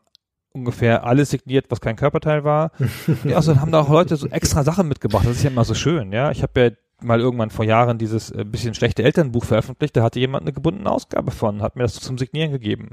ungefähr 0.52 1.04
alles 1.04 1.30
signiert, 1.30 1.66
was 1.68 1.80
kein 1.80 1.96
Körperteil 1.96 2.44
war. 2.44 2.72
ja, 3.24 3.36
also 3.36 3.58
haben 3.60 3.72
da 3.72 3.80
auch 3.80 3.88
Leute 3.88 4.16
so 4.16 4.26
extra 4.26 4.64
Sachen 4.64 4.88
mitgebracht. 4.88 5.24
Das 5.26 5.36
ist 5.36 5.44
ja 5.44 5.50
immer 5.50 5.64
so 5.64 5.74
schön, 5.74 6.12
ja. 6.12 6.30
Ich 6.30 6.42
habe 6.42 6.60
ja 6.60 6.70
mal 7.02 7.20
irgendwann 7.20 7.50
vor 7.50 7.64
Jahren 7.64 7.98
dieses 7.98 8.30
äh, 8.30 8.44
bisschen 8.44 8.74
schlechte 8.74 9.02
Elternbuch 9.02 9.44
veröffentlicht, 9.44 9.96
da 9.96 10.02
hatte 10.02 10.18
jemand 10.18 10.42
eine 10.42 10.52
gebundene 10.52 10.90
Ausgabe 10.90 11.30
von, 11.30 11.62
hat 11.62 11.76
mir 11.76 11.82
das 11.82 11.94
zum 11.94 12.18
Signieren 12.18 12.52
gegeben. 12.52 12.90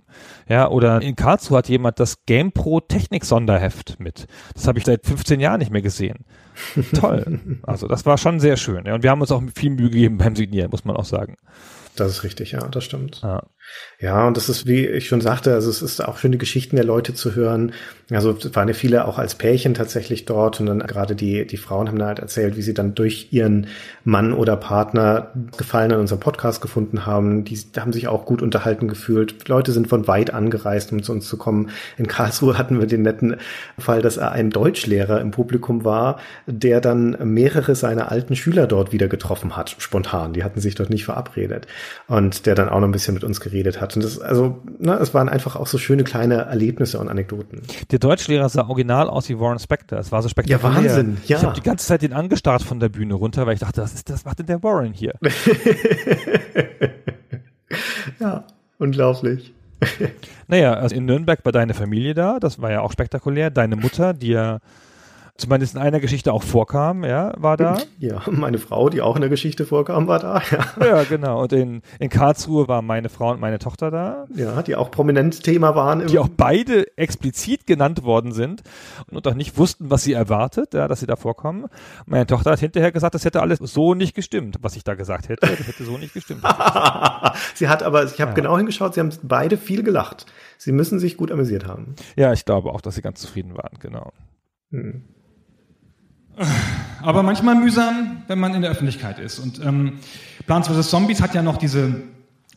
Ja, 0.48 0.70
oder 0.70 1.02
in 1.02 1.16
Karlsruhe 1.16 1.58
hat 1.58 1.70
jemand 1.70 2.00
das 2.00 2.26
GamePro 2.26 2.82
Technik 2.82 3.26
Sonderheft 3.26 4.00
mit. 4.00 4.28
Das 4.54 4.68
habe 4.68 4.80
ich 4.80 4.86
seit 4.86 5.06
15 5.06 5.40
Jahren 5.40 5.60
nicht 5.60 5.72
mehr 5.72 5.82
gesehen. 5.82 6.26
Toll. 6.94 7.60
Also 7.64 7.88
das 7.88 8.06
war 8.06 8.18
schon 8.18 8.40
sehr 8.40 8.58
schön. 8.58 8.86
Ja, 8.86 8.94
und 8.94 9.04
wir 9.04 9.10
haben 9.10 9.22
uns 9.22 9.32
auch 9.32 9.42
viel 9.56 9.72
Mühe 9.72 9.90
gegeben 9.90 10.18
beim 10.18 10.36
Signieren, 10.36 10.70
muss 10.72 10.86
man 10.86 10.96
auch 10.96 11.06
sagen. 11.06 11.38
Das 11.96 12.12
ist 12.12 12.24
richtig, 12.24 12.52
ja, 12.52 12.68
das 12.68 12.84
stimmt. 12.84 13.22
Ja. 13.22 13.44
Ja, 14.04 14.28
und 14.28 14.36
das 14.36 14.50
ist, 14.50 14.68
wie 14.68 14.86
ich 14.86 15.08
schon 15.08 15.22
sagte, 15.22 15.54
also 15.54 15.70
es 15.70 15.82
ist 15.82 16.04
auch 16.04 16.18
schön, 16.18 16.34
die 16.34 16.38
Geschichten 16.38 16.76
der 16.76 16.84
Leute 16.84 17.14
zu 17.14 17.36
hören. 17.36 17.72
Also 18.12 18.32
es 18.32 18.54
waren 18.54 18.68
ja 18.68 18.74
viele 18.74 19.06
auch 19.06 19.18
als 19.18 19.36
Pärchen 19.36 19.76
tatsächlich 19.76 20.26
dort 20.26 20.60
und 20.60 20.66
dann 20.66 20.80
gerade 20.80 21.16
die, 21.16 21.48
die 21.48 21.56
Frauen 21.56 21.88
haben 21.88 21.98
da 21.98 22.08
halt 22.08 22.20
erzählt, 22.20 22.58
wie 22.58 22.62
sie 22.62 22.74
dann 22.74 22.96
durch 22.96 23.30
ihren 23.32 23.68
Mann 24.04 24.34
oder 24.34 24.58
Partner 24.58 25.32
Gefallen 25.58 25.94
an 25.94 26.02
unserem 26.02 26.20
Podcast 26.20 26.62
gefunden 26.62 27.06
haben. 27.06 27.46
Die 27.46 27.58
haben 27.78 27.94
sich 27.94 28.10
auch 28.10 28.26
gut 28.26 28.42
unterhalten 28.42 28.90
gefühlt. 28.90 29.48
Leute 29.48 29.72
sind 29.72 29.88
von 29.88 30.06
weit 30.06 30.34
angereist, 30.34 30.92
um 30.92 31.02
zu 31.02 31.14
uns 31.14 31.30
zu 31.30 31.38
kommen. 31.38 31.70
In 31.98 32.08
Karlsruhe 32.08 32.58
hatten 32.58 32.80
wir 32.80 32.88
den 32.88 33.04
netten 33.04 33.38
Fall, 33.80 34.02
dass 34.02 34.18
er 34.18 34.34
ein 34.34 34.50
Deutschlehrer 34.50 35.22
im 35.22 35.32
Publikum 35.32 35.86
war, 35.86 36.20
der 36.46 36.82
dann 36.82 37.16
mehrere 37.24 37.76
seiner 37.76 38.12
alten 38.12 38.36
Schüler 38.36 38.68
dort 38.68 38.92
wieder 38.92 39.08
getroffen 39.08 39.56
hat, 39.56 39.78
spontan. 39.80 40.34
Die 40.34 40.44
hatten 40.44 40.60
sich 40.60 40.76
dort 40.76 40.90
nicht 40.90 41.06
verabredet. 41.06 41.68
Und 42.08 42.46
der 42.46 42.56
dann 42.56 42.68
auch 42.68 42.82
noch 42.82 42.90
ein 42.90 42.92
bisschen 42.92 43.14
mit 43.14 43.24
uns 43.24 43.40
geredet 43.40 43.53
hat. 43.62 43.96
Und 43.96 44.04
das, 44.04 44.20
also, 44.20 44.60
ne, 44.80 44.94
es 44.96 45.14
waren 45.14 45.30
einfach 45.30 45.56
auch 45.56 45.68
so 45.68 45.78
schöne 45.78 46.04
kleine 46.04 46.46
Erlebnisse 46.46 47.00
und 47.00 47.10
Anekdoten. 47.10 47.62
Der 47.92 48.00
Deutschlehrer 48.00 48.50
sah 48.50 48.68
original 48.68 49.10
aus 49.10 49.30
wie 49.30 49.40
Warren 49.40 49.60
Spector. 49.60 50.00
Es 50.00 50.12
war 50.12 50.22
so 50.22 50.30
spektakulär. 50.30 50.82
Ja, 50.82 50.90
Wahnsinn, 50.90 51.18
ja. 51.26 51.38
Ich 51.38 51.44
habe 51.44 51.56
die 51.56 51.62
ganze 51.62 51.88
Zeit 51.88 52.02
den 52.02 52.14
angestarrt 52.14 52.64
von 52.64 52.80
der 52.80 52.90
Bühne 52.90 53.14
runter, 53.14 53.46
weil 53.46 53.54
ich 53.54 53.60
dachte, 53.60 53.82
was 53.82 53.94
ist 53.94 54.10
das, 54.10 54.26
macht 54.26 54.40
denn 54.40 54.48
der 54.48 54.64
Warren 54.64 54.94
hier? 54.94 55.14
ja, 58.20 58.46
unglaublich. 58.80 59.54
naja, 60.48 60.74
also 60.74 60.96
in 60.96 61.06
Nürnberg 61.06 61.44
war 61.44 61.52
deine 61.52 61.74
Familie 61.74 62.14
da, 62.14 62.40
das 62.40 62.62
war 62.62 62.72
ja 62.72 62.82
auch 62.82 62.92
spektakulär. 62.92 63.50
Deine 63.50 63.76
Mutter, 63.76 64.14
die 64.14 64.30
ja 64.30 64.60
zumindest 65.36 65.76
in 65.76 65.82
einer 65.82 66.00
Geschichte 66.00 66.32
auch 66.32 66.44
vorkam, 66.44 67.04
ja, 67.04 67.34
war 67.38 67.58
da. 67.58 67.78
Ja, 68.00 68.22
meine 68.30 68.58
Frau, 68.60 68.90
die 68.90 69.02
auch 69.02 69.16
in 69.16 69.22
der 69.22 69.30
Geschichte 69.30 69.66
vorkam, 69.66 70.08
war 70.08 70.20
da, 70.20 70.42
ja. 70.52 70.86
Ja, 70.86 71.04
genau. 71.04 71.42
Und 71.42 71.54
in, 71.54 71.82
in 72.00 72.10
Karlsruhe 72.10 72.68
waren 72.68 72.86
meine 72.86 73.10
Frau 73.10 73.32
und 73.32 73.40
meine 73.40 73.60
Tochter 73.60 73.90
da. 73.92 74.26
Ja, 74.36 74.62
die 74.62 74.76
auch 74.76 74.92
prominent 74.92 75.44
Thema 75.44 75.74
waren. 75.76 76.06
Die 76.08 76.20
auch 76.20 76.30
beide 76.30 76.86
explizit 76.98 77.66
genannt 77.66 78.04
worden 78.04 78.32
sind 78.32 78.62
und 79.10 79.28
auch 79.28 79.34
nicht 79.34 79.58
wussten, 79.58 79.90
was 79.90 80.04
sie 80.04 80.14
erwartet, 80.14 80.74
ja, 80.74 80.88
dass 80.88 81.00
sie 81.00 81.08
da 81.08 81.16
vorkommen. 81.16 81.66
Meine 82.06 82.28
Tochter 82.28 82.52
hat 82.52 82.60
hinterher 82.60 82.92
gesagt, 82.92 83.16
das 83.16 83.26
hätte 83.26 83.42
alles 83.42 83.60
so 83.60 83.94
nicht 83.94 84.16
gestimmt, 84.16 84.58
was 84.62 84.76
ich 84.76 84.84
da 84.84 84.94
gesagt 84.96 85.30
hätte. 85.30 85.48
Das 85.48 85.68
hätte 85.68 85.84
so 85.84 85.98
nicht 85.98 86.14
gestimmt. 86.14 86.44
sie 87.56 87.68
hat 87.70 87.84
aber, 87.84 88.04
ich 88.06 88.20
habe 88.22 88.32
Ja. 88.32 88.36
genau 88.36 88.58
hingeschaut, 88.58 88.94
sie 88.94 89.00
haben 89.00 89.10
beide 89.24 89.58
viel 89.58 89.84
gelacht. 89.84 90.26
Sie 90.58 90.72
müssen 90.72 91.00
sich 91.00 91.18
gut 91.18 91.32
amüsiert 91.32 91.68
haben. 91.68 91.96
Ja, 92.16 92.34
ich 92.34 92.46
glaube 92.46 92.72
auch, 92.72 92.82
dass 92.82 92.96
sie 92.96 93.02
ganz 93.02 93.20
zufrieden 93.20 93.56
waren, 93.58 93.78
genau. 93.80 94.12
Hm. 94.72 95.04
Aber 97.02 97.24
manchmal 97.24 97.56
mühsam, 97.56 98.24
wenn 98.28 98.40
man 98.40 98.54
in 98.54 98.62
der 98.62 98.72
Öffentlichkeit 98.72 99.20
ist. 99.20 99.40
Und 99.40 99.64
ähm, 99.64 100.00
Plants 100.46 100.68
vs. 100.68 100.90
Zombies 100.90 101.22
hat 101.22 101.36
ja 101.36 101.42
noch 101.42 101.58
diese, 101.58 102.02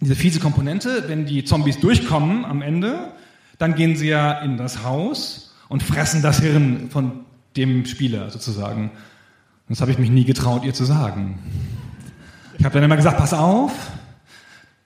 diese 0.00 0.14
fiese 0.14 0.40
Komponente. 0.40 1.04
Wenn 1.08 1.26
die 1.26 1.44
Zombies 1.44 1.78
durchkommen 1.80 2.44
am 2.44 2.62
Ende, 2.62 3.12
dann 3.58 3.74
gehen 3.74 3.96
sie 3.96 4.08
ja 4.08 4.32
in 4.40 4.56
das 4.56 4.84
Haus 4.84 5.54
und 5.68 5.82
fressen 5.82 6.22
das 6.22 6.40
Hirn 6.40 6.90
von 6.90 7.24
dem 7.56 7.86
Spieler 7.86 8.30
sozusagen. 8.30 8.90
Das 9.68 9.80
habe 9.80 9.90
ich 9.90 9.98
mich 9.98 10.10
nie 10.10 10.24
getraut, 10.24 10.64
ihr 10.64 10.74
zu 10.74 10.84
sagen. 10.84 11.38
Ich 12.58 12.64
habe 12.64 12.74
dann 12.74 12.84
immer 12.84 12.96
gesagt, 12.96 13.18
pass 13.18 13.34
auf, 13.34 13.72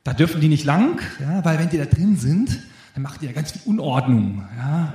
da 0.05 0.15
dürfen 0.15 0.41
die 0.41 0.49
nicht 0.49 0.65
lang, 0.65 1.01
ja, 1.21 1.45
weil 1.45 1.59
wenn 1.59 1.69
die 1.69 1.79
da 1.79 1.85
drin 1.85 2.17
sind, 2.17 2.59
dann 2.95 3.03
macht 3.03 3.21
die 3.23 3.27
ja 3.27 3.33
ganz 3.33 3.53
viel 3.53 3.63
Unordnung. 3.67 4.45
Ja. 4.59 4.93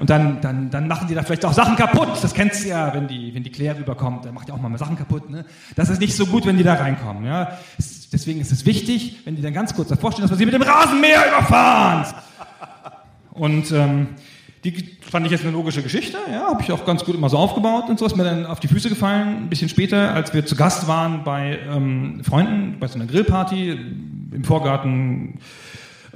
Und 0.00 0.10
dann, 0.10 0.40
dann, 0.40 0.70
dann 0.70 0.88
machen 0.88 1.06
die 1.08 1.14
da 1.14 1.22
vielleicht 1.22 1.44
auch 1.44 1.52
Sachen 1.52 1.76
kaputt. 1.76 2.08
Das 2.22 2.34
kennst 2.34 2.64
du 2.64 2.68
ja, 2.68 2.92
wenn 2.94 3.06
die, 3.08 3.34
wenn 3.34 3.42
die 3.44 3.50
Claire 3.50 3.78
rüberkommt, 3.78 4.24
dann 4.24 4.34
macht 4.34 4.48
die 4.48 4.52
auch 4.52 4.60
mal 4.60 4.76
Sachen 4.78 4.96
kaputt. 4.96 5.30
Ne? 5.30 5.44
Das 5.76 5.88
ist 5.88 6.00
nicht 6.00 6.16
so 6.16 6.26
gut, 6.26 6.46
wenn 6.46 6.56
die 6.56 6.64
da 6.64 6.74
reinkommen. 6.74 7.24
Ja? 7.24 7.52
Es- 7.78 8.06
Deswegen 8.12 8.40
ist 8.40 8.52
es 8.52 8.64
wichtig, 8.64 9.16
wenn 9.24 9.34
die 9.34 9.42
dann 9.42 9.52
ganz 9.52 9.74
kurz 9.74 9.88
davor 9.88 10.12
stehen, 10.12 10.22
dass 10.22 10.30
wir 10.30 10.36
sie 10.38 10.46
mit 10.46 10.54
dem 10.54 10.62
Rasenmäher 10.62 11.26
überfahren. 11.28 12.06
Und 13.32 13.70
ähm, 13.72 14.08
die 14.64 14.96
fand 15.00 15.26
ich 15.26 15.32
jetzt 15.32 15.42
eine 15.42 15.50
logische 15.52 15.82
Geschichte, 15.82 16.16
ja, 16.32 16.48
habe 16.48 16.62
ich 16.62 16.72
auch 16.72 16.84
ganz 16.86 17.04
gut 17.04 17.14
immer 17.14 17.28
so 17.28 17.36
aufgebaut 17.36 17.84
und 17.88 17.98
so 17.98 18.06
ist 18.06 18.16
mir 18.16 18.24
dann 18.24 18.46
auf 18.46 18.58
die 18.60 18.68
Füße 18.68 18.88
gefallen, 18.88 19.42
ein 19.44 19.48
bisschen 19.48 19.68
später, 19.68 20.14
als 20.14 20.32
wir 20.34 20.46
zu 20.46 20.56
Gast 20.56 20.88
waren 20.88 21.24
bei 21.24 21.58
ähm, 21.68 22.22
Freunden, 22.24 22.78
bei 22.78 22.86
so 22.88 22.94
einer 22.94 23.06
Grillparty 23.06 23.72
im 24.32 24.44
Vorgarten 24.44 25.38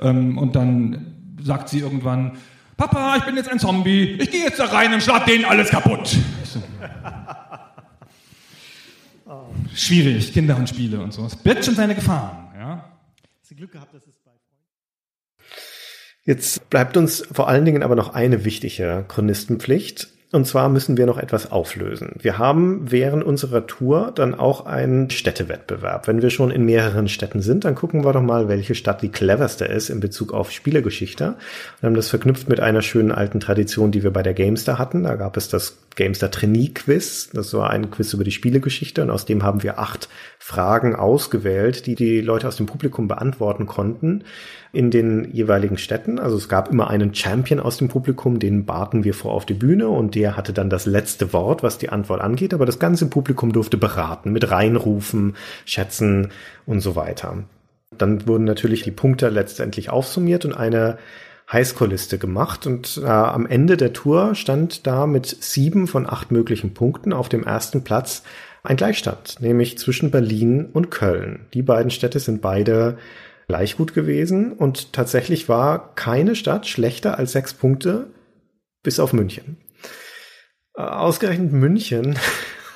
ähm, 0.01 0.39
und 0.39 0.57
dann 0.57 1.37
sagt 1.43 1.69
sie 1.69 1.81
irgendwann, 1.81 2.39
Papa, 2.77 3.17
ich 3.19 3.25
bin 3.25 3.37
jetzt 3.37 3.51
ein 3.51 3.59
Zombie, 3.59 4.19
ich 4.21 4.31
gehe 4.31 4.45
jetzt 4.45 4.59
da 4.59 4.65
rein 4.67 4.95
und 4.95 5.03
schlag 5.03 5.27
denen 5.27 5.45
alles 5.45 5.71
kaputt. 5.71 6.17
Schwierig, 9.75 10.33
Kinder 10.33 10.57
und 10.57 10.69
Spiele 10.69 11.01
und 11.01 11.13
so. 11.13 11.25
Es 11.27 11.37
birgt 11.37 11.65
schon 11.65 11.75
seine 11.75 11.95
Gefahren, 11.95 12.49
ja. 12.57 12.91
Hast 13.41 13.51
du 13.51 13.55
Glück 13.55 13.73
gehabt, 13.73 13.95
dass 13.95 14.03
es 14.07 14.15
bei 14.25 14.31
Jetzt 16.25 16.69
bleibt 16.71 16.97
uns 16.97 17.27
vor 17.33 17.49
allen 17.49 17.65
Dingen 17.65 17.83
aber 17.83 17.97
noch 17.97 18.15
eine 18.15 18.45
wichtige 18.45 19.05
Chronistenpflicht. 19.09 20.09
Und 20.33 20.47
zwar 20.47 20.69
müssen 20.69 20.97
wir 20.97 21.07
noch 21.07 21.19
etwas 21.19 21.51
auflösen. 21.51 22.15
Wir 22.21 22.39
haben 22.39 22.93
während 22.93 23.25
unserer 23.25 23.67
Tour 23.67 24.13
dann 24.15 24.37
auch 24.37 24.65
einen 24.65 25.11
Städtewettbewerb. 25.11 26.07
Wenn 26.07 26.23
wir 26.23 26.31
schon 26.31 26.53
in 26.53 26.65
mehreren 26.65 27.09
Städten 27.09 27.43
sind, 27.43 27.65
dann 27.65 27.75
gucken 27.75 28.05
wir 28.05 28.13
doch 28.13 28.23
mal, 28.23 28.49
welche 28.49 28.77
Stadt 28.77 29.03
die 29.03 29.09
cleverste 29.09 29.65
ist 29.65 29.91
in 29.91 29.99
Bezug 29.99 30.33
auf 30.33 30.53
Spielegeschichte. 30.53 31.35
Wir 31.81 31.87
haben 31.89 31.97
das 31.97 32.11
verknüpft 32.11 32.49
mit 32.49 32.61
einer 32.61 32.83
schönen 32.83 33.11
alten 33.11 33.41
Tradition, 33.41 33.91
die 33.91 34.05
wir 34.05 34.13
bei 34.13 34.23
der 34.23 34.35
Gamestar 34.35 34.79
hatten. 34.79 35.03
Da 35.03 35.17
gab 35.17 35.37
es 35.37 35.49
das 35.49 35.79
Gamestar 35.97 36.31
Trainee 36.31 36.69
Quiz. 36.69 37.31
Das 37.33 37.53
war 37.53 37.71
ein 37.71 37.91
Quiz 37.91 38.13
über 38.15 38.23
die 38.23 38.31
Spielegeschichte 38.31 39.03
und 39.03 39.11
aus 39.11 39.25
dem 39.25 39.43
haben 39.43 39.65
wir 39.65 39.81
acht 39.81 40.09
Fragen 40.39 40.95
ausgewählt, 40.95 41.87
die 41.87 41.97
die 41.97 42.21
Leute 42.21 42.47
aus 42.47 42.55
dem 42.55 42.67
Publikum 42.67 43.09
beantworten 43.09 43.67
konnten 43.67 44.23
in 44.73 44.91
den 44.91 45.31
jeweiligen 45.33 45.79
Städten. 45.79 46.19
Also 46.19 46.37
es 46.37 46.49
gab 46.49 46.71
immer 46.71 46.89
einen 46.89 47.15
Champion 47.15 47.59
aus 47.59 47.79
dem 47.79 47.89
Publikum, 47.89 48.39
den 48.39 48.65
baten 48.65 49.03
wir 49.03 49.15
vor 49.15 49.33
auf 49.33 49.45
die 49.45 49.55
Bühne 49.55 49.89
und 49.89 50.15
der 50.15 50.37
hatte 50.37 50.53
dann 50.53 50.71
das 50.71 50.87
letzte 50.87 51.33
Wort, 51.33 51.63
was 51.63 51.79
die 51.79 51.89
Antwort 51.89 52.21
angeht. 52.21 52.55
Aber 52.55 52.67
das 52.67 52.79
ganze 52.79 53.07
Publikum 53.07 53.53
durfte 53.53 53.77
beraten, 53.77 54.33
mit 54.33 54.51
reinrufen, 54.51 55.37
schätzen 55.65 56.29
und 56.67 56.81
so 56.81 56.95
weiter. 56.95 57.45
Dann 57.97 58.27
wurden 58.29 58.45
natürlich 58.45 58.83
die 58.83 58.93
Punkte 58.93 59.29
letztendlich 59.29 59.91
aufsummiert 59.91 60.45
und 60.45 60.55
eine 60.55 60.99
Highscore-Liste 61.53 62.19
gemacht 62.19 62.67
und 62.67 63.01
äh, 63.03 63.07
am 63.07 63.45
Ende 63.47 63.77
der 63.77 63.93
Tour 63.93 64.37
stand 64.37 64.87
da 64.87 65.07
mit 65.07 65.27
sieben 65.27 65.89
von 65.89 66.09
acht 66.09 66.31
möglichen 66.31 66.75
Punkten 66.75 67.13
auf 67.13 67.29
dem 67.29 67.43
ersten 67.43 67.83
Platz 67.83 68.23
ein 68.63 68.77
Gleichstand, 68.77 69.39
nämlich 69.41 69.79
zwischen 69.79 70.13
Berlin 70.13 70.69
und 70.73 70.91
Köln. 70.91 71.47
Die 71.55 71.63
beiden 71.63 71.91
Städte 71.91 72.21
sind 72.21 72.41
beide 72.41 72.99
gleich 73.51 73.77
gut 73.77 73.95
gewesen 73.95 74.53
und 74.53 74.93
tatsächlich 74.93 75.49
war 75.49 75.97
keine 75.97 76.37
Stadt 76.37 76.69
schlechter 76.69 77.19
als 77.19 77.33
sechs 77.33 77.53
Punkte 77.53 78.13
bis 78.85 79.01
auf 79.01 79.13
München. 79.13 79.57
Äh, 80.77 80.83
Ausgerechnet 80.83 81.51
München 81.51 82.17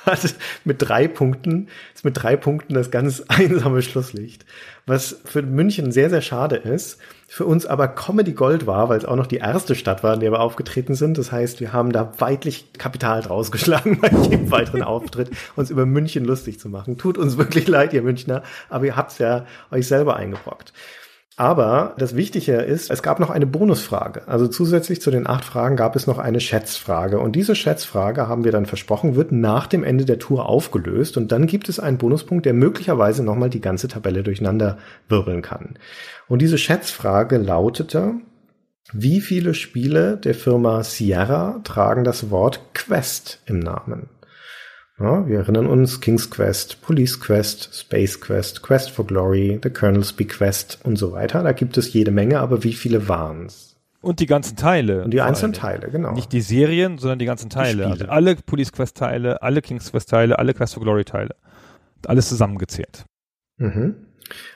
hat 0.05 0.35
mit 0.63 0.77
drei 0.79 1.07
Punkten, 1.07 1.67
ist 1.93 2.05
mit 2.05 2.21
drei 2.21 2.35
Punkten 2.35 2.73
das 2.73 2.91
ganz 2.91 3.21
einsame 3.27 3.81
Schlusslicht. 3.81 4.45
Was 4.85 5.21
für 5.25 5.41
München 5.41 5.91
sehr, 5.91 6.09
sehr 6.09 6.21
schade 6.21 6.55
ist, 6.57 6.99
für 7.27 7.45
uns 7.45 7.65
aber 7.65 7.87
Comedy 7.87 8.33
Gold 8.33 8.67
war, 8.67 8.89
weil 8.89 8.99
es 8.99 9.05
auch 9.05 9.15
noch 9.15 9.27
die 9.27 9.37
erste 9.37 9.73
Stadt 9.75 10.03
war, 10.03 10.13
in 10.13 10.19
der 10.19 10.31
wir 10.31 10.39
aufgetreten 10.39 10.93
sind. 10.93 11.17
Das 11.17 11.31
heißt, 11.31 11.59
wir 11.59 11.73
haben 11.73 11.91
da 11.91 12.13
weitlich 12.19 12.71
Kapital 12.73 13.21
draus 13.21 13.51
geschlagen 13.51 13.99
bei 13.99 14.09
jedem 14.23 14.51
weiteren 14.51 14.83
Auftritt, 14.83 15.31
uns 15.55 15.71
über 15.71 15.85
München 15.85 16.23
lustig 16.23 16.59
zu 16.59 16.69
machen. 16.69 16.97
Tut 16.97 17.17
uns 17.17 17.37
wirklich 17.37 17.67
leid, 17.67 17.93
ihr 17.93 18.03
Münchner, 18.03 18.43
aber 18.69 18.85
ihr 18.85 18.95
habt's 18.95 19.17
ja 19.17 19.45
euch 19.71 19.87
selber 19.87 20.15
eingebrockt. 20.15 20.71
Aber 21.37 21.95
das 21.97 22.15
Wichtige 22.15 22.53
ist, 22.53 22.89
es 22.89 23.03
gab 23.03 23.19
noch 23.19 23.29
eine 23.29 23.45
Bonusfrage. 23.45 24.25
Also 24.27 24.47
zusätzlich 24.47 25.01
zu 25.01 25.11
den 25.11 25.27
acht 25.27 25.43
Fragen 25.43 25.75
gab 25.75 25.97
es 25.97 26.07
noch 26.07 26.17
eine 26.17 26.39
Schätzfrage. 26.39 27.19
Und 27.19 27.35
diese 27.35 27.55
Schätzfrage, 27.55 28.29
haben 28.29 28.45
wir 28.45 28.53
dann 28.53 28.65
versprochen, 28.65 29.17
wird 29.17 29.33
nach 29.33 29.67
dem 29.67 29.83
Ende 29.83 30.05
der 30.05 30.17
Tour 30.17 30.47
aufgelöst. 30.47 31.17
Und 31.17 31.33
dann 31.33 31.45
gibt 31.45 31.67
es 31.67 31.77
einen 31.77 31.97
Bonuspunkt, 31.97 32.45
der 32.45 32.53
möglicherweise 32.53 33.21
nochmal 33.21 33.49
die 33.49 33.59
ganze 33.59 33.89
Tabelle 33.89 34.23
durcheinander 34.23 34.77
wirbeln 35.09 35.41
kann. 35.41 35.77
Und 36.29 36.41
diese 36.41 36.57
Schätzfrage 36.57 37.37
lautete, 37.37 38.13
wie 38.93 39.19
viele 39.19 39.55
Spiele 39.55 40.15
der 40.15 40.35
Firma 40.35 40.83
Sierra 40.83 41.59
tragen 41.65 42.05
das 42.05 42.29
Wort 42.29 42.61
Quest 42.73 43.41
im 43.45 43.59
Namen? 43.59 44.07
Ja, 44.97 45.27
wir 45.27 45.39
erinnern 45.39 45.67
uns 45.67 45.99
King's 45.99 46.29
Quest, 46.29 46.81
Police 46.81 47.19
Quest, 47.19 47.69
Space 47.73 48.21
Quest, 48.21 48.63
Quest 48.63 48.91
for 48.91 49.05
Glory, 49.05 49.59
The 49.61 49.69
Colonel's 49.69 50.13
Bequest 50.13 50.79
und 50.83 50.95
so 50.95 51.11
weiter. 51.11 51.43
Da 51.43 51.51
gibt 51.51 51.77
es 51.77 51.91
jede 51.91 52.11
Menge, 52.11 52.39
aber 52.39 52.63
wie 52.63 52.71
viele 52.71 53.09
waren's? 53.09 53.75
Und 53.99 54.21
die 54.21 54.25
ganzen 54.25 54.55
Teile. 54.55 55.03
Und 55.03 55.11
die 55.11 55.19
einzelnen. 55.19 55.51
Teile, 55.53 55.89
genau. 55.89 56.13
Nicht 56.13 56.31
die 56.31 56.39
Serien, 56.39 56.97
sondern 56.97 57.19
die 57.19 57.25
ganzen 57.25 57.49
Teile. 57.49 57.83
Spiele. 57.83 57.91
also 57.91 58.05
alle 58.05 58.35
Police 58.35 58.71
Quest 58.71 58.95
Teile, 58.95 59.41
alle 59.41 59.61
King's 59.61 59.91
Quest 59.91 60.09
Teile, 60.09 60.39
alle 60.39 60.53
Quest 60.53 60.75
for 60.75 60.83
Glory 60.83 61.03
Teile. 61.03 61.35
Alles 62.05 62.29
zusammengezählt. 62.29 63.03
Mhm. 63.57 63.95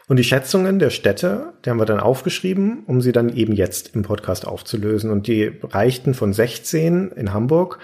Und 0.08 0.18
die 0.18 0.24
Schätzungen 0.24 0.80
der 0.80 0.90
Städte, 0.90 1.54
die 1.66 1.70
haben 1.70 1.80
wir 1.80 1.86
dann 1.86 2.00
aufgeschrieben, 2.00 2.84
um 2.86 3.02
sie 3.02 3.12
dann 3.12 3.30
eben 3.30 3.54
jetzt 3.54 3.94
im 3.96 4.04
Podcast 4.04 4.48
aufzulösen. 4.48 5.12
Und 5.12 5.28
die 5.28 5.52
reichten 5.64 6.14
von 6.14 6.32
16 6.32 7.12
in 7.12 7.34
Hamburg 7.34 7.80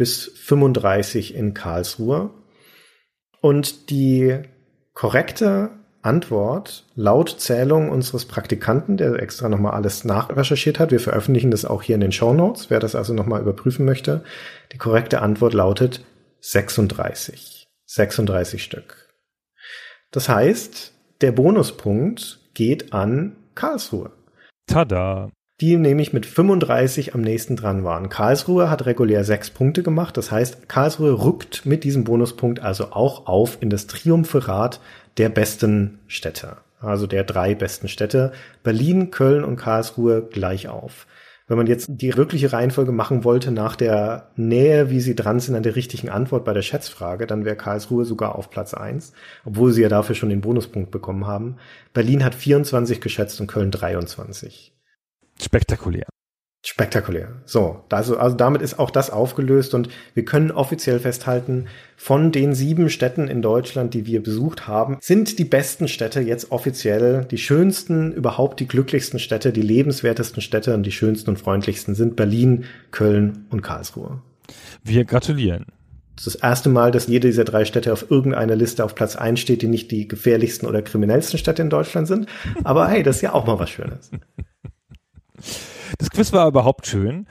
bis 0.00 0.32
35 0.34 1.34
in 1.34 1.52
Karlsruhe. 1.52 2.30
Und 3.42 3.90
die 3.90 4.38
korrekte 4.94 5.72
Antwort 6.00 6.86
laut 6.94 7.28
Zählung 7.38 7.90
unseres 7.90 8.24
Praktikanten, 8.24 8.96
der 8.96 9.12
extra 9.20 9.50
nochmal 9.50 9.74
alles 9.74 10.06
nachrecherchiert 10.06 10.78
hat, 10.78 10.90
wir 10.90 11.00
veröffentlichen 11.00 11.50
das 11.50 11.66
auch 11.66 11.82
hier 11.82 11.96
in 11.96 12.00
den 12.00 12.12
Show 12.12 12.32
Notes, 12.32 12.70
wer 12.70 12.80
das 12.80 12.94
also 12.94 13.12
nochmal 13.12 13.42
überprüfen 13.42 13.84
möchte, 13.84 14.24
die 14.72 14.78
korrekte 14.78 15.20
Antwort 15.20 15.52
lautet 15.52 16.02
36. 16.40 17.68
36 17.84 18.64
Stück. 18.64 19.10
Das 20.12 20.30
heißt, 20.30 20.94
der 21.20 21.32
Bonuspunkt 21.32 22.38
geht 22.54 22.94
an 22.94 23.36
Karlsruhe, 23.54 24.12
Tada. 24.66 25.30
Die 25.60 25.76
nämlich 25.76 26.12
mit 26.12 26.24
35 26.24 27.14
am 27.14 27.20
nächsten 27.20 27.56
dran 27.56 27.84
waren. 27.84 28.08
Karlsruhe 28.08 28.70
hat 28.70 28.86
regulär 28.86 29.24
sechs 29.24 29.50
Punkte 29.50 29.82
gemacht. 29.82 30.16
Das 30.16 30.30
heißt, 30.30 30.68
Karlsruhe 30.68 31.22
rückt 31.22 31.66
mit 31.66 31.84
diesem 31.84 32.04
Bonuspunkt 32.04 32.60
also 32.60 32.92
auch 32.92 33.26
auf 33.26 33.58
in 33.60 33.68
das 33.68 33.86
Triumphirat 33.86 34.80
der 35.18 35.28
besten 35.28 35.98
Städte. 36.06 36.56
Also 36.80 37.06
der 37.06 37.24
drei 37.24 37.54
besten 37.54 37.88
Städte. 37.88 38.32
Berlin, 38.62 39.10
Köln 39.10 39.44
und 39.44 39.56
Karlsruhe 39.56 40.22
gleich 40.22 40.68
auf. 40.68 41.06
Wenn 41.46 41.58
man 41.58 41.66
jetzt 41.66 41.88
die 41.90 42.16
wirkliche 42.16 42.52
Reihenfolge 42.52 42.92
machen 42.92 43.24
wollte 43.24 43.50
nach 43.50 43.74
der 43.74 44.30
Nähe, 44.36 44.88
wie 44.88 45.00
sie 45.00 45.16
dran 45.16 45.40
sind 45.40 45.56
an 45.56 45.64
der 45.64 45.74
richtigen 45.74 46.08
Antwort 46.08 46.44
bei 46.44 46.54
der 46.54 46.62
Schätzfrage, 46.62 47.26
dann 47.26 47.44
wäre 47.44 47.56
Karlsruhe 47.56 48.04
sogar 48.04 48.36
auf 48.36 48.50
Platz 48.50 48.72
eins, 48.72 49.12
obwohl 49.44 49.72
sie 49.72 49.82
ja 49.82 49.88
dafür 49.88 50.14
schon 50.14 50.28
den 50.28 50.42
Bonuspunkt 50.42 50.92
bekommen 50.92 51.26
haben. 51.26 51.56
Berlin 51.92 52.24
hat 52.24 52.36
24 52.36 53.00
geschätzt 53.00 53.40
und 53.40 53.48
Köln 53.48 53.72
23. 53.72 54.72
Spektakulär. 55.40 56.06
Spektakulär. 56.62 57.40
So, 57.46 57.84
also, 57.88 58.18
also 58.18 58.36
damit 58.36 58.60
ist 58.60 58.78
auch 58.78 58.90
das 58.90 59.08
aufgelöst 59.08 59.72
und 59.72 59.88
wir 60.12 60.26
können 60.26 60.50
offiziell 60.50 61.00
festhalten, 61.00 61.68
von 61.96 62.32
den 62.32 62.54
sieben 62.54 62.90
Städten 62.90 63.28
in 63.28 63.40
Deutschland, 63.40 63.94
die 63.94 64.04
wir 64.04 64.22
besucht 64.22 64.68
haben, 64.68 64.98
sind 65.00 65.38
die 65.38 65.44
besten 65.44 65.88
Städte 65.88 66.20
jetzt 66.20 66.52
offiziell 66.52 67.24
die 67.24 67.38
schönsten, 67.38 68.12
überhaupt 68.12 68.60
die 68.60 68.68
glücklichsten 68.68 69.18
Städte, 69.18 69.52
die 69.52 69.62
lebenswertesten 69.62 70.42
Städte 70.42 70.74
und 70.74 70.82
die 70.82 70.92
schönsten 70.92 71.30
und 71.30 71.38
freundlichsten 71.38 71.94
sind 71.94 72.14
Berlin, 72.14 72.64
Köln 72.90 73.46
und 73.48 73.62
Karlsruhe. 73.62 74.20
Wir 74.84 75.06
gratulieren. 75.06 75.64
Das 76.16 76.26
ist 76.26 76.34
das 76.34 76.42
erste 76.42 76.68
Mal, 76.68 76.90
dass 76.90 77.06
jede 77.06 77.28
dieser 77.28 77.44
drei 77.44 77.64
Städte 77.64 77.90
auf 77.90 78.10
irgendeiner 78.10 78.54
Liste 78.54 78.84
auf 78.84 78.94
Platz 78.94 79.16
eins 79.16 79.40
steht, 79.40 79.62
die 79.62 79.68
nicht 79.68 79.90
die 79.90 80.06
gefährlichsten 80.06 80.66
oder 80.66 80.82
kriminellsten 80.82 81.38
Städte 81.38 81.62
in 81.62 81.70
Deutschland 81.70 82.06
sind. 82.06 82.26
Aber 82.64 82.86
hey, 82.88 83.02
das 83.02 83.16
ist 83.16 83.22
ja 83.22 83.32
auch 83.32 83.46
mal 83.46 83.58
was 83.58 83.70
Schönes. 83.70 84.10
Das 85.98 86.10
Quiz 86.10 86.32
war 86.32 86.46
überhaupt 86.48 86.86
schön, 86.86 87.26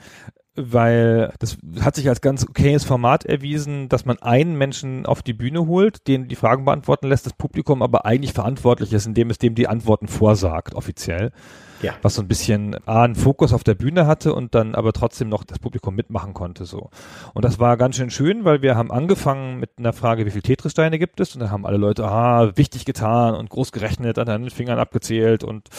weil 0.56 1.32
das 1.38 1.58
hat 1.80 1.94
sich 1.94 2.08
als 2.08 2.20
ganz 2.20 2.46
okayes 2.46 2.84
Format 2.84 3.24
erwiesen, 3.24 3.88
dass 3.88 4.04
man 4.04 4.18
einen 4.18 4.56
Menschen 4.56 5.06
auf 5.06 5.22
die 5.22 5.32
Bühne 5.32 5.66
holt, 5.66 6.06
den 6.08 6.28
die 6.28 6.36
Fragen 6.36 6.64
beantworten 6.64 7.08
lässt, 7.08 7.26
das 7.26 7.32
Publikum 7.32 7.82
aber 7.82 8.04
eigentlich 8.04 8.32
verantwortlich 8.32 8.92
ist, 8.92 9.06
indem 9.06 9.30
es 9.30 9.38
dem 9.38 9.54
die 9.54 9.68
Antworten 9.68 10.08
vorsagt, 10.08 10.74
offiziell. 10.74 11.32
Ja. 11.82 11.94
Was 12.02 12.16
so 12.16 12.22
ein 12.22 12.28
bisschen 12.28 12.76
A, 12.86 13.04
einen 13.04 13.14
Fokus 13.14 13.54
auf 13.54 13.64
der 13.64 13.74
Bühne 13.74 14.06
hatte 14.06 14.34
und 14.34 14.54
dann 14.54 14.74
aber 14.74 14.92
trotzdem 14.92 15.30
noch 15.30 15.44
das 15.44 15.58
Publikum 15.58 15.94
mitmachen 15.94 16.34
konnte, 16.34 16.66
so. 16.66 16.90
Und 17.32 17.44
das 17.44 17.58
war 17.58 17.78
ganz 17.78 17.96
schön 17.96 18.10
schön, 18.10 18.44
weil 18.44 18.60
wir 18.60 18.76
haben 18.76 18.90
angefangen 18.90 19.58
mit 19.60 19.70
einer 19.78 19.94
Frage, 19.94 20.26
wie 20.26 20.30
viel 20.30 20.42
Tetris-Steine 20.42 20.98
gibt 20.98 21.20
es? 21.20 21.34
Und 21.34 21.40
dann 21.40 21.50
haben 21.50 21.64
alle 21.64 21.78
Leute, 21.78 22.04
ah, 22.04 22.52
wichtig 22.54 22.84
getan 22.84 23.34
und 23.34 23.48
groß 23.48 23.72
gerechnet, 23.72 24.18
an 24.18 24.26
den 24.26 24.50
Fingern 24.50 24.78
abgezählt 24.78 25.42
und, 25.42 25.70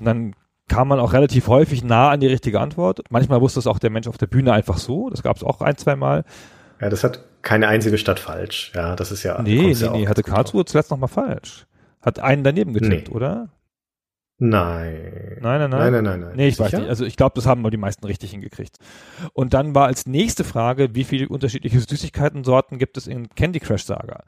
und 0.00 0.04
dann 0.04 0.34
kam 0.68 0.88
man 0.88 1.00
auch 1.00 1.12
relativ 1.12 1.48
häufig 1.48 1.84
nah 1.84 2.10
an 2.10 2.20
die 2.20 2.26
richtige 2.26 2.60
Antwort. 2.60 3.00
Manchmal 3.10 3.40
wusste 3.40 3.60
es 3.60 3.66
auch 3.66 3.78
der 3.78 3.90
Mensch 3.90 4.08
auf 4.08 4.18
der 4.18 4.26
Bühne 4.26 4.52
einfach 4.52 4.78
so. 4.78 5.10
Das 5.10 5.22
gab 5.22 5.36
es 5.36 5.42
auch 5.42 5.60
ein, 5.60 5.76
zwei 5.76 5.96
Mal. 5.96 6.24
Ja, 6.80 6.88
das 6.88 7.04
hat 7.04 7.20
keine 7.42 7.68
einzige 7.68 7.98
Stadt 7.98 8.18
falsch. 8.18 8.72
Ja, 8.74 8.96
das 8.96 9.12
ist 9.12 9.22
ja. 9.22 9.40
Nee, 9.42 9.56
nee, 9.56 9.72
ja 9.72 9.92
nee, 9.92 10.08
hatte 10.08 10.22
Karlsruhe 10.22 10.64
zuletzt 10.64 10.90
noch 10.90 10.98
mal 10.98 11.08
falsch. 11.08 11.66
Hat 12.02 12.18
einen 12.18 12.44
daneben 12.44 12.72
getippt, 12.72 13.08
nee. 13.08 13.14
oder? 13.14 13.48
Nein. 14.46 15.38
Nein, 15.40 15.58
nein, 15.58 15.70
nein. 15.70 15.80
Nein, 15.80 15.92
nein, 15.92 16.04
nein, 16.04 16.20
nein. 16.20 16.32
Nee, 16.36 16.48
ich 16.48 16.56
Sicher? 16.56 16.64
weiß 16.64 16.80
nicht. 16.80 16.88
Also 16.90 17.04
ich 17.06 17.16
glaube, 17.16 17.32
das 17.36 17.46
haben 17.46 17.62
mal 17.62 17.70
die 17.70 17.78
meisten 17.78 18.04
richtig 18.04 18.32
hingekriegt. 18.32 18.76
Und 19.32 19.54
dann 19.54 19.74
war 19.74 19.86
als 19.86 20.06
nächste 20.06 20.44
Frage, 20.44 20.94
wie 20.94 21.04
viele 21.04 21.28
unterschiedliche 21.28 21.80
Süßigkeiten-Sorten 21.80 22.78
gibt 22.78 22.98
es 22.98 23.06
in 23.06 23.30
Candy 23.30 23.58
Crush 23.58 23.84
Saga? 23.84 24.22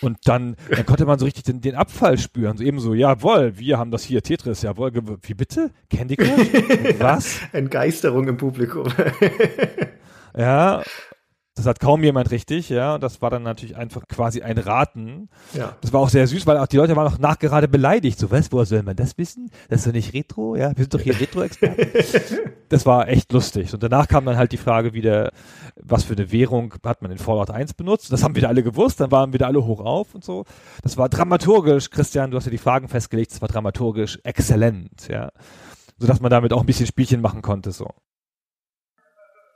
Und 0.00 0.18
dann, 0.26 0.54
dann 0.70 0.86
konnte 0.86 1.04
man 1.04 1.18
so 1.18 1.24
richtig 1.24 1.42
den, 1.44 1.60
den 1.60 1.74
Abfall 1.74 2.16
spüren. 2.16 2.58
So 2.58 2.64
eben 2.64 2.78
so, 2.78 2.94
jawohl, 2.94 3.58
wir 3.58 3.76
haben 3.76 3.90
das 3.90 4.04
hier, 4.04 4.22
Tetris, 4.22 4.62
jawohl. 4.62 4.92
Wie 5.22 5.34
bitte? 5.34 5.72
Candy 5.90 6.14
Crush? 6.14 6.28
Was? 7.00 7.40
Entgeisterung 7.52 8.28
im 8.28 8.36
Publikum. 8.36 8.86
ja, 10.36 10.82
das 11.60 11.66
hat 11.66 11.80
kaum 11.80 12.02
jemand 12.02 12.30
richtig, 12.30 12.70
ja. 12.70 12.94
Und 12.94 13.02
das 13.02 13.20
war 13.20 13.28
dann 13.28 13.42
natürlich 13.42 13.76
einfach 13.76 14.08
quasi 14.08 14.40
ein 14.40 14.56
Raten. 14.56 15.28
Ja. 15.52 15.76
Das 15.82 15.92
war 15.92 16.00
auch 16.00 16.08
sehr 16.08 16.26
süß, 16.26 16.46
weil 16.46 16.56
auch 16.56 16.66
die 16.66 16.78
Leute 16.78 16.96
waren 16.96 17.06
auch 17.06 17.18
nachgerade 17.18 17.68
beleidigt. 17.68 18.18
So, 18.18 18.30
was, 18.30 18.50
woher 18.50 18.64
soll 18.64 18.82
man 18.82 18.96
das 18.96 19.18
wissen? 19.18 19.50
Das 19.68 19.80
ist 19.80 19.86
doch 19.86 19.92
nicht 19.92 20.14
Retro, 20.14 20.56
ja. 20.56 20.70
Wir 20.70 20.84
sind 20.84 20.94
doch 20.94 21.00
hier 21.00 21.14
Retro-Experten. 21.20 21.90
das 22.70 22.86
war 22.86 23.08
echt 23.08 23.30
lustig. 23.32 23.74
Und 23.74 23.82
danach 23.82 24.08
kam 24.08 24.24
dann 24.24 24.38
halt 24.38 24.52
die 24.52 24.56
Frage 24.56 24.94
wieder, 24.94 25.32
was 25.76 26.04
für 26.04 26.14
eine 26.14 26.32
Währung 26.32 26.72
hat 26.84 27.02
man 27.02 27.10
in 27.10 27.18
Fallout 27.18 27.50
1 27.50 27.74
benutzt? 27.74 28.10
Das 28.10 28.24
haben 28.24 28.34
wieder 28.34 28.48
alle 28.48 28.62
gewusst, 28.62 29.00
dann 29.00 29.10
waren 29.10 29.34
wieder 29.34 29.46
alle 29.46 29.62
hoch 29.64 29.80
auf 29.80 30.14
und 30.14 30.24
so. 30.24 30.44
Das 30.82 30.96
war 30.96 31.10
dramaturgisch, 31.10 31.90
Christian, 31.90 32.30
du 32.30 32.38
hast 32.38 32.46
ja 32.46 32.50
die 32.50 32.58
Fragen 32.58 32.88
festgelegt, 32.88 33.32
das 33.32 33.42
war 33.42 33.48
dramaturgisch 33.48 34.18
exzellent, 34.24 35.08
ja. 35.08 35.30
Sodass 35.98 36.20
man 36.20 36.30
damit 36.30 36.54
auch 36.54 36.60
ein 36.60 36.66
bisschen 36.66 36.86
Spielchen 36.86 37.20
machen 37.20 37.42
konnte, 37.42 37.72
so. 37.72 37.88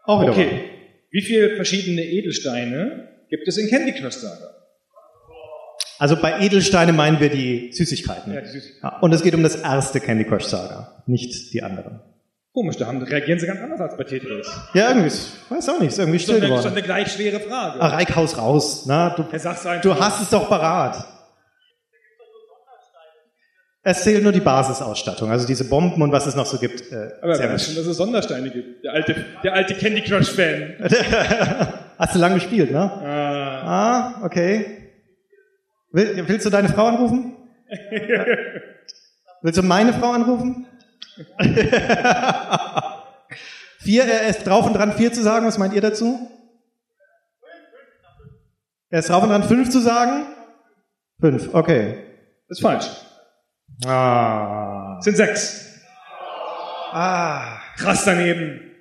Auch 0.04 0.20
wieder 0.20 0.32
okay. 0.32 0.83
Wie 1.14 1.22
viele 1.22 1.54
verschiedene 1.54 2.02
Edelsteine 2.02 3.08
gibt 3.30 3.46
es 3.46 3.56
in 3.56 3.68
Candy 3.68 3.92
Crush 3.92 4.14
Saga? 4.14 4.50
Also 5.96 6.16
bei 6.16 6.40
Edelsteine 6.40 6.92
meinen 6.92 7.20
wir 7.20 7.28
die 7.28 7.70
Süßigkeiten. 7.72 8.34
Ja, 8.34 8.40
die 8.40 8.48
Süßigkeiten. 8.48 8.98
Und 9.00 9.12
es 9.12 9.22
geht 9.22 9.32
um 9.32 9.44
das 9.44 9.54
erste 9.54 10.00
Candy 10.00 10.24
Crush 10.24 10.46
Saga, 10.46 11.04
nicht 11.06 11.54
die 11.54 11.62
anderen. 11.62 12.00
Komisch, 12.52 12.78
da 12.78 12.86
haben, 12.86 13.00
reagieren 13.00 13.38
sie 13.38 13.46
ganz 13.46 13.60
anders 13.60 13.80
als 13.80 13.96
bei 13.96 14.02
Tetris. 14.02 14.48
Ja, 14.74 14.88
irgendwie, 14.88 15.14
weiß 15.50 15.68
auch 15.68 15.78
nicht, 15.78 15.90
ist 15.90 16.00
irgendwie 16.00 16.18
still 16.18 16.40
geworden. 16.40 16.50
Das 16.50 16.64
ist 16.64 16.70
doch 16.70 16.76
eine 16.76 16.82
gleich 16.82 17.12
schwere 17.12 17.38
Frage. 17.38 17.80
Ah, 17.80 17.88
Reik, 17.90 18.16
haus 18.16 18.36
raus. 18.36 18.84
Na, 18.86 19.10
du, 19.10 19.22
du 19.82 19.94
hast 19.94 20.20
es 20.20 20.30
doch 20.30 20.48
parat. 20.48 21.13
Es 23.86 24.02
zählt 24.02 24.22
nur 24.22 24.32
die 24.32 24.40
Basisausstattung, 24.40 25.30
also 25.30 25.46
diese 25.46 25.68
Bomben 25.68 26.00
und 26.00 26.10
was 26.10 26.24
es 26.26 26.34
noch 26.34 26.46
so 26.46 26.56
gibt. 26.56 26.90
Äh, 26.90 27.10
Aber 27.20 27.38
weiß 27.38 27.66
schon, 27.66 27.74
dass 27.74 27.84
es 27.84 27.98
Sondersteine 27.98 28.50
gibt. 28.50 28.82
Der 28.82 28.94
alte, 28.94 29.14
der 29.42 29.52
alte 29.52 29.74
Candy 29.74 30.00
Crush 30.00 30.30
Fan. 30.30 30.76
Hast 31.98 32.14
du 32.14 32.18
lange 32.18 32.36
gespielt, 32.36 32.70
ne? 32.72 32.80
Ah, 32.80 33.60
ah 33.66 34.24
okay. 34.24 34.90
Will, 35.92 36.24
willst 36.26 36.46
du 36.46 36.50
deine 36.50 36.70
Frau 36.70 36.86
anrufen? 36.86 37.36
willst 39.42 39.58
du 39.58 39.62
meine 39.62 39.92
Frau 39.92 40.12
anrufen? 40.12 40.66
vier, 43.80 44.04
er 44.04 44.28
ist 44.28 44.46
drauf 44.46 44.64
und 44.66 44.72
dran, 44.72 44.94
vier 44.94 45.12
zu 45.12 45.22
sagen. 45.22 45.46
Was 45.46 45.58
meint 45.58 45.74
ihr 45.74 45.82
dazu? 45.82 46.30
Er 48.88 49.00
ist 49.00 49.10
drauf 49.10 49.22
und 49.22 49.28
dran, 49.28 49.44
fünf 49.44 49.68
zu 49.68 49.80
sagen? 49.80 50.24
Fünf, 51.20 51.52
okay. 51.52 51.98
Das 52.48 52.58
ist 52.58 52.62
falsch. 52.62 52.86
Ah. 53.84 55.00
Sind 55.00 55.16
sechs. 55.16 55.80
Ah. 56.92 57.58
Krass 57.76 58.04
daneben. 58.04 58.73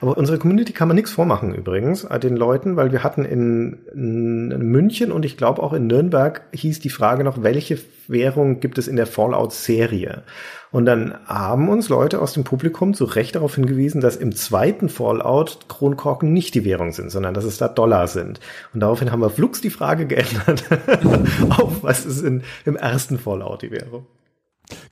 Aber 0.00 0.16
unsere 0.16 0.38
Community 0.38 0.72
kann 0.72 0.88
man 0.88 0.94
nichts 0.94 1.10
vormachen 1.10 1.54
übrigens, 1.54 2.04
äh, 2.04 2.18
den 2.20 2.36
Leuten, 2.36 2.76
weil 2.76 2.92
wir 2.92 3.02
hatten 3.02 3.24
in, 3.24 3.78
in 3.92 4.48
München 4.48 5.10
und 5.10 5.24
ich 5.24 5.36
glaube 5.36 5.62
auch 5.62 5.72
in 5.72 5.86
Nürnberg 5.86 6.42
hieß 6.52 6.80
die 6.80 6.90
Frage 6.90 7.24
noch, 7.24 7.42
welche 7.42 7.78
Währung 8.06 8.60
gibt 8.60 8.78
es 8.78 8.88
in 8.88 8.96
der 8.96 9.06
Fallout-Serie? 9.06 10.22
Und 10.70 10.84
dann 10.84 11.14
haben 11.26 11.68
uns 11.68 11.88
Leute 11.88 12.20
aus 12.20 12.34
dem 12.34 12.44
Publikum 12.44 12.92
zu 12.92 13.04
Recht 13.04 13.36
darauf 13.36 13.54
hingewiesen, 13.54 14.00
dass 14.00 14.16
im 14.16 14.34
zweiten 14.34 14.88
Fallout 14.88 15.60
Kronkorken 15.68 16.32
nicht 16.32 16.54
die 16.54 16.64
Währung 16.64 16.92
sind, 16.92 17.10
sondern 17.10 17.34
dass 17.34 17.44
es 17.44 17.58
da 17.58 17.68
Dollar 17.68 18.06
sind. 18.06 18.38
Und 18.74 18.80
daraufhin 18.80 19.10
haben 19.10 19.20
wir 19.20 19.30
flugs 19.30 19.60
die 19.60 19.70
Frage 19.70 20.06
geändert 20.06 20.64
auf, 21.50 21.82
was 21.82 22.04
ist 22.04 22.22
in, 22.22 22.42
im 22.66 22.76
ersten 22.76 23.18
Fallout 23.18 23.62
die 23.62 23.70
Währung. 23.70 24.06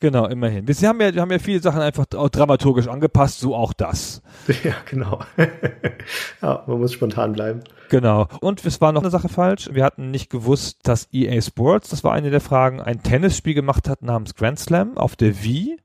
Genau, 0.01 0.27
immerhin. 0.27 0.67
Wir 0.67 0.89
haben 0.89 1.01
ja, 1.01 1.15
haben 1.21 1.31
ja 1.31 1.39
viele 1.39 1.61
Sachen 1.61 1.81
einfach 1.81 2.07
dramaturgisch 2.07 2.89
angepasst, 2.89 3.41
so 3.41 3.55
auch 3.55 3.73
das. 3.73 4.23
Ja, 4.65 4.75
genau. 4.89 5.21
ja, 6.43 6.65
man 6.67 6.79
muss 6.79 6.93
spontan 6.93 7.33
bleiben. 7.33 7.61
Genau. 7.89 8.29
Und 8.41 8.65
es 8.65 8.81
war 8.81 8.93
noch 8.93 9.03
eine 9.03 9.11
Sache 9.11 9.29
falsch. 9.29 9.71
Wir 9.73 9.85
hatten 9.85 10.11
nicht 10.11 10.31
gewusst, 10.31 10.79
dass 10.85 11.09
EA 11.13 11.41
Sports, 11.41 11.91
das 11.91 12.05
war 12.05 12.13
eine 12.13 12.31
der 12.31 12.41
Fragen, 12.41 12.81
ein 12.81 13.03
Tennisspiel 13.03 13.55
gemacht 13.55 13.89
hat 13.89 14.03
namens 14.03 14.35
Grand 14.35 14.59
Slam 14.59 14.97
auf 14.97 15.17
der 15.17 15.43
Wii. 15.43 15.79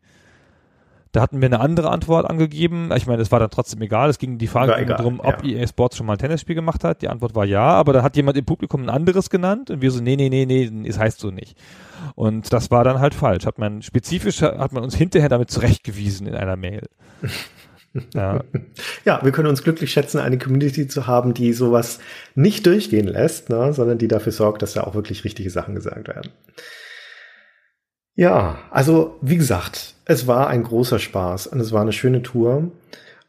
Da 1.11 1.21
hatten 1.21 1.41
wir 1.41 1.47
eine 1.47 1.59
andere 1.59 1.89
Antwort 1.89 2.29
angegeben. 2.29 2.89
Ich 2.95 3.05
meine, 3.05 3.21
es 3.21 3.31
war 3.31 3.39
dann 3.39 3.49
trotzdem 3.49 3.81
egal. 3.81 4.09
Es 4.09 4.17
ging 4.17 4.37
die 4.37 4.47
Frage 4.47 4.75
ging 4.77 4.87
darum, 4.87 5.19
ob 5.19 5.43
ja. 5.43 5.59
EA 5.59 5.67
Sports 5.67 5.97
schon 5.97 6.05
mal 6.05 6.13
ein 6.13 6.19
Tennisspiel 6.19 6.55
gemacht 6.55 6.85
hat. 6.85 7.01
Die 7.01 7.09
Antwort 7.09 7.35
war 7.35 7.43
ja, 7.43 7.63
aber 7.63 7.91
da 7.91 8.01
hat 8.01 8.15
jemand 8.15 8.37
im 8.37 8.45
Publikum 8.45 8.83
ein 8.83 8.89
anderes 8.89 9.29
genannt 9.29 9.69
und 9.69 9.81
wir 9.81 9.91
so, 9.91 10.01
nee, 10.01 10.15
nee, 10.15 10.29
nee, 10.29 10.45
nee, 10.45 10.87
es 10.87 10.97
heißt 10.97 11.19
so 11.19 11.29
nicht. 11.29 11.57
Und 12.15 12.53
das 12.53 12.71
war 12.71 12.85
dann 12.85 12.99
halt 12.99 13.13
falsch. 13.13 13.45
Hat 13.45 13.59
man 13.59 13.81
spezifisch, 13.81 14.41
hat 14.41 14.71
man 14.71 14.83
uns 14.83 14.95
hinterher 14.95 15.29
damit 15.29 15.51
zurechtgewiesen 15.51 16.27
in 16.27 16.35
einer 16.35 16.55
Mail. 16.55 16.87
Ja. 18.13 18.45
ja, 19.03 19.19
wir 19.21 19.33
können 19.33 19.49
uns 19.49 19.63
glücklich 19.63 19.91
schätzen, 19.91 20.19
eine 20.19 20.37
Community 20.37 20.87
zu 20.87 21.07
haben, 21.07 21.33
die 21.33 21.51
sowas 21.51 21.99
nicht 22.35 22.65
durchgehen 22.65 23.07
lässt, 23.07 23.49
ne, 23.49 23.73
sondern 23.73 23.97
die 23.97 24.07
dafür 24.07 24.31
sorgt, 24.31 24.61
dass 24.61 24.71
da 24.71 24.83
auch 24.83 24.95
wirklich 24.95 25.25
richtige 25.25 25.49
Sachen 25.49 25.75
gesagt 25.75 26.07
werden. 26.07 26.31
Ja, 28.15 28.59
also 28.69 29.17
wie 29.21 29.37
gesagt, 29.37 29.95
es 30.05 30.27
war 30.27 30.47
ein 30.47 30.63
großer 30.63 30.99
Spaß 30.99 31.47
und 31.47 31.59
es 31.59 31.71
war 31.71 31.81
eine 31.81 31.93
schöne 31.93 32.21
Tour. 32.21 32.71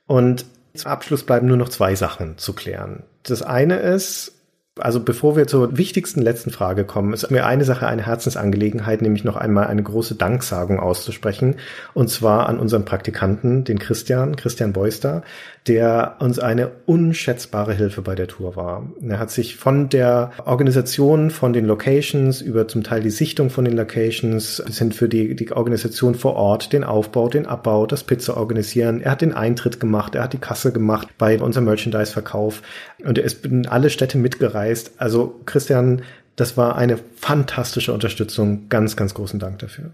Und 0.06 0.44
zum 0.74 0.90
Abschluss 0.90 1.24
bleiben 1.24 1.46
nur 1.46 1.56
noch 1.56 1.68
zwei 1.68 1.94
Sachen 1.94 2.38
zu 2.38 2.54
klären. 2.54 3.04
Das 3.22 3.42
eine 3.42 3.76
ist, 3.76 4.32
also 4.78 5.00
bevor 5.00 5.36
wir 5.36 5.46
zur 5.46 5.76
wichtigsten 5.76 6.22
letzten 6.22 6.50
Frage 6.50 6.84
kommen, 6.84 7.12
ist 7.12 7.30
mir 7.30 7.46
eine 7.46 7.64
Sache 7.64 7.86
eine 7.86 8.06
Herzensangelegenheit, 8.06 9.02
nämlich 9.02 9.22
noch 9.22 9.36
einmal 9.36 9.66
eine 9.66 9.82
große 9.82 10.14
Danksagung 10.14 10.80
auszusprechen. 10.80 11.56
Und 11.92 12.08
zwar 12.08 12.48
an 12.48 12.58
unseren 12.58 12.84
Praktikanten, 12.84 13.64
den 13.64 13.78
Christian, 13.78 14.34
Christian 14.34 14.72
Beuster, 14.72 15.22
der 15.66 16.16
uns 16.20 16.38
eine 16.38 16.70
unschätzbare 16.86 17.74
Hilfe 17.74 18.02
bei 18.02 18.14
der 18.14 18.28
Tour 18.28 18.56
war. 18.56 18.90
Er 19.06 19.18
hat 19.18 19.30
sich 19.30 19.56
von 19.56 19.88
der 19.88 20.32
Organisation, 20.44 21.30
von 21.30 21.52
den 21.52 21.66
Locations, 21.66 22.40
über 22.40 22.68
zum 22.68 22.82
Teil 22.82 23.02
die 23.02 23.10
Sichtung 23.10 23.50
von 23.50 23.64
den 23.64 23.76
Locations, 23.76 24.62
bis 24.64 24.78
hin 24.78 24.92
für 24.92 25.08
die, 25.08 25.36
die 25.36 25.52
Organisation 25.52 26.14
vor 26.14 26.34
Ort, 26.34 26.72
den 26.72 26.84
Aufbau, 26.84 27.28
den 27.28 27.46
Abbau, 27.46 27.86
das 27.86 28.04
Pizza 28.04 28.36
organisieren. 28.36 29.00
Er 29.00 29.12
hat 29.12 29.22
den 29.22 29.32
Eintritt 29.32 29.80
gemacht, 29.80 30.14
er 30.14 30.24
hat 30.24 30.32
die 30.32 30.38
Kasse 30.38 30.72
gemacht 30.72 31.08
bei 31.18 31.40
unserem 31.40 31.66
Merchandise-Verkauf 31.66 32.62
und 33.04 33.18
er 33.18 33.24
ist 33.24 33.44
in 33.46 33.66
alle 33.66 33.90
Städte 33.90 34.18
mitgereist 34.18 34.52
gereist. 34.52 34.92
Also 34.98 35.40
Christian, 35.46 36.02
das 36.36 36.56
war 36.56 36.76
eine 36.76 36.98
fantastische 37.16 37.92
Unterstützung. 37.92 38.68
Ganz, 38.68 38.96
ganz 38.96 39.14
großen 39.14 39.38
Dank 39.38 39.58
dafür. 39.58 39.92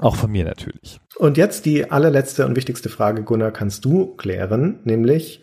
Auch 0.00 0.16
von 0.16 0.30
mir 0.30 0.44
natürlich. 0.44 1.00
Und 1.16 1.36
jetzt 1.36 1.64
die 1.64 1.90
allerletzte 1.90 2.46
und 2.46 2.56
wichtigste 2.56 2.88
Frage, 2.88 3.22
Gunnar, 3.22 3.50
kannst 3.50 3.84
du 3.84 4.14
klären, 4.16 4.80
nämlich, 4.84 5.40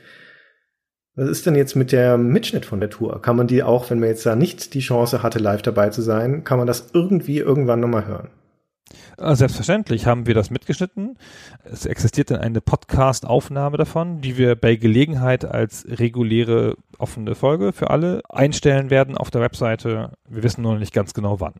was 1.16 1.30
ist 1.30 1.46
denn 1.46 1.56
jetzt 1.56 1.76
mit 1.76 1.92
der 1.92 2.18
Mitschnitt 2.18 2.66
von 2.66 2.80
der 2.80 2.90
Tour? 2.90 3.22
Kann 3.22 3.36
man 3.36 3.48
die 3.48 3.64
auch, 3.64 3.90
wenn 3.90 4.00
man 4.00 4.10
jetzt 4.10 4.26
da 4.26 4.36
nicht 4.36 4.74
die 4.74 4.80
Chance 4.80 5.24
hatte, 5.24 5.40
live 5.40 5.62
dabei 5.62 5.90
zu 5.90 6.02
sein, 6.02 6.44
kann 6.44 6.58
man 6.58 6.68
das 6.68 6.90
irgendwie 6.94 7.40
irgendwann 7.40 7.80
nochmal 7.80 8.06
hören? 8.06 8.30
Äh, 9.18 9.36
Selbstverständlich 9.36 10.06
haben 10.06 10.28
wir 10.28 10.34
das 10.34 10.50
mitgeschnitten. 10.50 11.18
Es 11.64 11.86
existiert 11.86 12.32
dann 12.32 12.40
eine 12.40 12.62
Podcast-Aufnahme 12.62 13.78
davon, 13.78 14.22
die 14.22 14.38
wir 14.38 14.56
bei 14.56 14.76
Gelegenheit 14.76 15.46
als 15.46 15.86
reguläre 15.88 16.76
offene 16.98 17.36
Folge 17.36 17.74
für 17.74 17.90
alle 17.90 18.22
einstellen 18.30 18.90
werden 18.90 19.18
auf 19.18 19.32
der 19.32 19.42
Webseite. 19.42 20.12
Wir 20.30 20.44
wissen 20.44 20.62
nur 20.62 20.74
noch 20.74 20.80
nicht 20.80 20.94
ganz 20.94 21.14
genau 21.14 21.40
wann. 21.40 21.54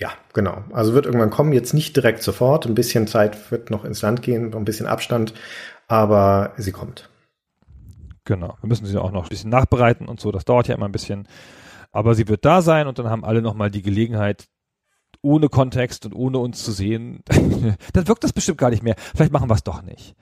Ja, 0.00 0.12
genau. 0.32 0.64
Also 0.72 0.94
wird 0.94 1.04
irgendwann 1.04 1.30
kommen, 1.30 1.52
jetzt 1.52 1.74
nicht 1.74 1.94
direkt 1.94 2.22
sofort. 2.22 2.66
Ein 2.66 2.74
bisschen 2.74 3.06
Zeit 3.06 3.50
wird 3.50 3.70
noch 3.70 3.84
ins 3.84 4.00
Land 4.00 4.22
gehen, 4.22 4.54
ein 4.54 4.64
bisschen 4.64 4.86
Abstand, 4.86 5.34
aber 5.88 6.54
sie 6.56 6.72
kommt. 6.72 7.10
Genau. 8.24 8.56
Wir 8.62 8.68
müssen 8.68 8.86
sie 8.86 9.00
auch 9.00 9.12
noch 9.12 9.24
ein 9.24 9.28
bisschen 9.28 9.50
nachbereiten 9.50 10.08
und 10.08 10.18
so. 10.18 10.32
Das 10.32 10.46
dauert 10.46 10.68
ja 10.68 10.74
immer 10.74 10.86
ein 10.86 10.92
bisschen. 10.92 11.28
Aber 11.92 12.14
sie 12.14 12.28
wird 12.28 12.46
da 12.46 12.62
sein 12.62 12.86
und 12.86 12.98
dann 12.98 13.10
haben 13.10 13.24
alle 13.24 13.42
nochmal 13.42 13.70
die 13.70 13.82
Gelegenheit, 13.82 14.46
ohne 15.20 15.48
Kontext 15.50 16.06
und 16.06 16.14
ohne 16.14 16.38
uns 16.38 16.64
zu 16.64 16.72
sehen, 16.72 17.22
dann 17.92 18.08
wirkt 18.08 18.24
das 18.24 18.32
bestimmt 18.32 18.58
gar 18.58 18.70
nicht 18.70 18.82
mehr. 18.82 18.94
Vielleicht 19.14 19.32
machen 19.32 19.50
wir 19.50 19.54
es 19.54 19.64
doch 19.64 19.82
nicht. 19.82 20.14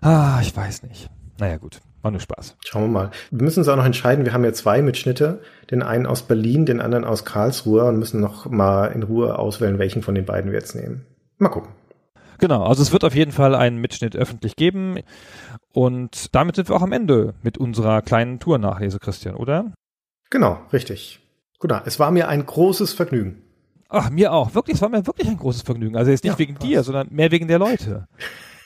Ah, 0.00 0.40
ich 0.42 0.56
weiß 0.56 0.82
nicht. 0.82 1.08
Naja, 1.38 1.58
gut. 1.58 1.80
War 2.04 2.10
nur 2.10 2.20
Spaß. 2.20 2.56
Schauen 2.66 2.82
wir 2.82 2.88
mal. 2.88 3.10
Wir 3.30 3.42
müssen 3.42 3.60
uns 3.60 3.68
auch 3.68 3.76
noch 3.76 3.84
entscheiden. 3.86 4.26
Wir 4.26 4.34
haben 4.34 4.44
ja 4.44 4.52
zwei 4.52 4.82
Mitschnitte. 4.82 5.40
Den 5.70 5.82
einen 5.82 6.04
aus 6.06 6.22
Berlin, 6.22 6.66
den 6.66 6.82
anderen 6.82 7.06
aus 7.06 7.24
Karlsruhe 7.24 7.82
und 7.86 7.98
müssen 7.98 8.20
noch 8.20 8.44
mal 8.50 8.88
in 8.88 9.02
Ruhe 9.02 9.38
auswählen, 9.38 9.78
welchen 9.78 10.02
von 10.02 10.14
den 10.14 10.26
beiden 10.26 10.52
wir 10.52 10.58
jetzt 10.58 10.74
nehmen. 10.74 11.06
Mal 11.38 11.48
gucken. 11.48 11.70
Genau, 12.38 12.62
also 12.64 12.82
es 12.82 12.92
wird 12.92 13.04
auf 13.04 13.14
jeden 13.14 13.32
Fall 13.32 13.54
einen 13.54 13.78
Mitschnitt 13.78 14.16
öffentlich 14.16 14.54
geben. 14.56 14.98
Und 15.72 16.34
damit 16.34 16.56
sind 16.56 16.68
wir 16.68 16.76
auch 16.76 16.82
am 16.82 16.92
Ende 16.92 17.32
mit 17.42 17.56
unserer 17.56 18.02
kleinen 18.02 18.38
Tour-Nachlese, 18.38 18.98
Christian, 18.98 19.34
oder? 19.34 19.72
Genau, 20.28 20.58
richtig. 20.74 21.20
Gut, 21.58 21.72
es 21.86 21.98
war 21.98 22.10
mir 22.10 22.28
ein 22.28 22.44
großes 22.44 22.92
Vergnügen. 22.92 23.40
Ach, 23.88 24.10
mir 24.10 24.32
auch. 24.32 24.54
Wirklich, 24.54 24.76
es 24.76 24.82
war 24.82 24.90
mir 24.90 25.06
wirklich 25.06 25.28
ein 25.28 25.38
großes 25.38 25.62
Vergnügen. 25.62 25.96
Also 25.96 26.10
jetzt 26.10 26.24
nicht 26.24 26.34
Ja, 26.34 26.38
wegen 26.38 26.56
krass. 26.56 26.66
dir, 26.68 26.82
sondern 26.82 27.08
mehr 27.10 27.30
wegen 27.30 27.48
der 27.48 27.58
Leute. 27.58 28.08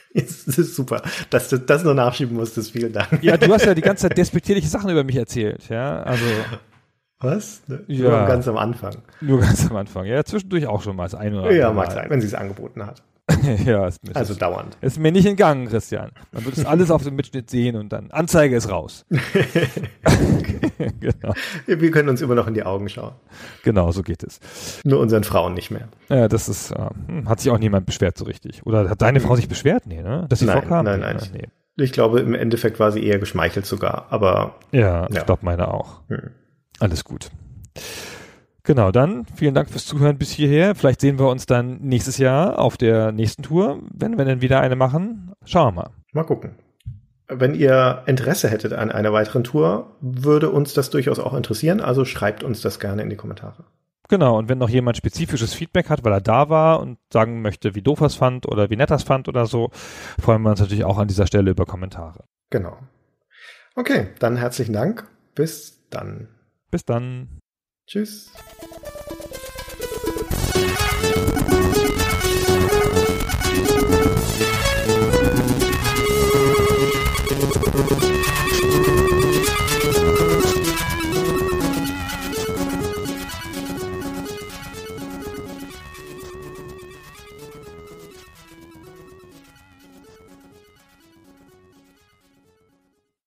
Das 0.14 0.58
ist 0.58 0.74
super, 0.74 1.02
dass 1.30 1.48
du 1.48 1.58
das 1.58 1.84
noch 1.84 1.94
nachschieben 1.94 2.36
musstest. 2.36 2.72
Vielen 2.72 2.92
Dank. 2.92 3.22
Ja, 3.22 3.36
du 3.36 3.52
hast 3.52 3.66
ja 3.66 3.74
die 3.74 3.82
ganze 3.82 4.08
Zeit 4.08 4.16
despektierliche 4.18 4.68
Sachen 4.68 4.90
über 4.90 5.04
mich 5.04 5.16
erzählt, 5.16 5.68
ja. 5.68 6.02
Also 6.02 6.24
Was? 7.20 7.62
Ne? 7.66 7.84
Ja. 7.88 8.10
Nur 8.10 8.26
ganz 8.28 8.46
am 8.48 8.56
Anfang. 8.56 8.96
nur 9.20 9.40
ganz 9.40 9.68
am 9.70 9.76
Anfang. 9.76 10.06
Ja, 10.06 10.24
zwischendurch 10.24 10.66
auch 10.66 10.82
schon 10.82 10.96
mal 10.96 11.04
das 11.04 11.14
eine 11.14 11.40
oder 11.40 11.50
Ja, 11.52 11.68
andere 11.68 11.74
mag 11.74 11.88
Mal. 11.88 11.94
sein, 11.94 12.10
wenn 12.10 12.20
sie 12.20 12.28
es 12.28 12.34
angeboten 12.34 12.86
hat. 12.86 13.02
ja, 13.64 13.86
ist 13.86 14.02
mir, 14.06 14.16
Also 14.16 14.32
ist, 14.32 14.40
dauernd. 14.42 14.76
ist 14.80 14.98
mir 14.98 15.12
nicht 15.12 15.26
entgangen, 15.26 15.68
Christian. 15.68 16.10
Man 16.32 16.44
wird 16.44 16.56
es 16.56 16.64
alles 16.64 16.90
auf 16.90 17.02
dem 17.02 17.14
Mitschnitt 17.16 17.50
sehen 17.50 17.76
und 17.76 17.90
dann 17.90 18.10
Anzeige 18.10 18.56
ist 18.56 18.70
raus. 18.70 19.04
genau, 21.00 21.34
Wir 21.66 21.90
können 21.90 22.08
uns 22.08 22.20
immer 22.22 22.34
noch 22.34 22.46
in 22.46 22.54
die 22.54 22.62
Augen 22.62 22.88
schauen. 22.88 23.12
genau, 23.62 23.92
so 23.92 24.02
geht 24.02 24.22
es. 24.22 24.40
Nur 24.84 25.00
unseren 25.00 25.24
Frauen 25.24 25.54
nicht 25.54 25.70
mehr. 25.70 25.88
Ja, 26.08 26.28
das 26.28 26.48
ist, 26.48 26.70
äh, 26.70 26.88
hat 27.26 27.40
sich 27.40 27.50
auch 27.50 27.58
niemand 27.58 27.86
beschwert 27.86 28.16
so 28.18 28.24
richtig. 28.24 28.64
Oder 28.66 28.88
hat 28.88 29.02
deine 29.02 29.20
Frau 29.20 29.36
sich 29.36 29.48
beschwert? 29.48 29.86
Nee, 29.86 30.02
ne? 30.02 30.26
Dass 30.28 30.38
sie 30.40 30.46
Nein, 30.46 30.60
vorkam? 30.60 30.84
nein, 30.84 31.00
nein. 31.00 31.16
ne? 31.16 31.22
Nee. 31.32 31.48
Ich 31.84 31.92
glaube, 31.92 32.20
im 32.20 32.34
Endeffekt 32.34 32.80
war 32.80 32.90
sie 32.90 33.04
eher 33.04 33.18
geschmeichelt 33.18 33.66
sogar. 33.66 34.06
Aber 34.10 34.56
Ja, 34.72 35.02
Ja. 35.02 35.08
ich 35.12 35.26
glaube 35.26 35.44
meine 35.44 35.68
auch. 35.72 36.00
Hm. 36.08 36.30
Alles 36.80 37.04
gut. 37.04 37.30
Genau, 38.68 38.90
dann 38.90 39.24
vielen 39.34 39.54
Dank 39.54 39.70
fürs 39.70 39.86
Zuhören 39.86 40.18
bis 40.18 40.30
hierher. 40.30 40.74
Vielleicht 40.74 41.00
sehen 41.00 41.18
wir 41.18 41.28
uns 41.28 41.46
dann 41.46 41.78
nächstes 41.80 42.18
Jahr 42.18 42.58
auf 42.58 42.76
der 42.76 43.12
nächsten 43.12 43.42
Tour, 43.42 43.80
wenn 43.94 44.18
wir 44.18 44.26
dann 44.26 44.42
wieder 44.42 44.60
eine 44.60 44.76
machen. 44.76 45.32
Schauen 45.46 45.74
wir 45.74 45.84
mal. 45.84 45.90
mal 46.12 46.24
gucken. 46.24 46.50
Wenn 47.28 47.54
ihr 47.54 48.02
Interesse 48.04 48.50
hättet 48.50 48.74
an 48.74 48.92
einer 48.92 49.10
weiteren 49.14 49.42
Tour, 49.42 49.96
würde 50.02 50.50
uns 50.50 50.74
das 50.74 50.90
durchaus 50.90 51.18
auch 51.18 51.32
interessieren. 51.32 51.80
Also 51.80 52.04
schreibt 52.04 52.44
uns 52.44 52.60
das 52.60 52.78
gerne 52.78 53.00
in 53.00 53.08
die 53.08 53.16
Kommentare. 53.16 53.64
Genau, 54.10 54.36
und 54.36 54.50
wenn 54.50 54.58
noch 54.58 54.68
jemand 54.68 54.98
spezifisches 54.98 55.54
Feedback 55.54 55.88
hat, 55.88 56.04
weil 56.04 56.12
er 56.12 56.20
da 56.20 56.50
war 56.50 56.80
und 56.80 56.98
sagen 57.10 57.40
möchte, 57.40 57.74
wie 57.74 57.80
doof 57.80 58.02
er 58.02 58.08
es 58.08 58.16
fand 58.16 58.44
oder 58.44 58.68
wie 58.68 58.76
nett 58.76 58.90
er 58.90 58.96
es 58.96 59.02
fand 59.02 59.28
oder 59.28 59.46
so, 59.46 59.70
freuen 60.20 60.42
wir 60.42 60.50
uns 60.50 60.60
natürlich 60.60 60.84
auch 60.84 60.98
an 60.98 61.08
dieser 61.08 61.26
Stelle 61.26 61.52
über 61.52 61.64
Kommentare. 61.64 62.24
Genau. 62.50 62.76
Okay, 63.76 64.08
dann 64.18 64.36
herzlichen 64.36 64.74
Dank. 64.74 65.08
Bis 65.34 65.88
dann. 65.88 66.28
Bis 66.70 66.84
dann. 66.84 67.40
Tschüss. 67.88 68.28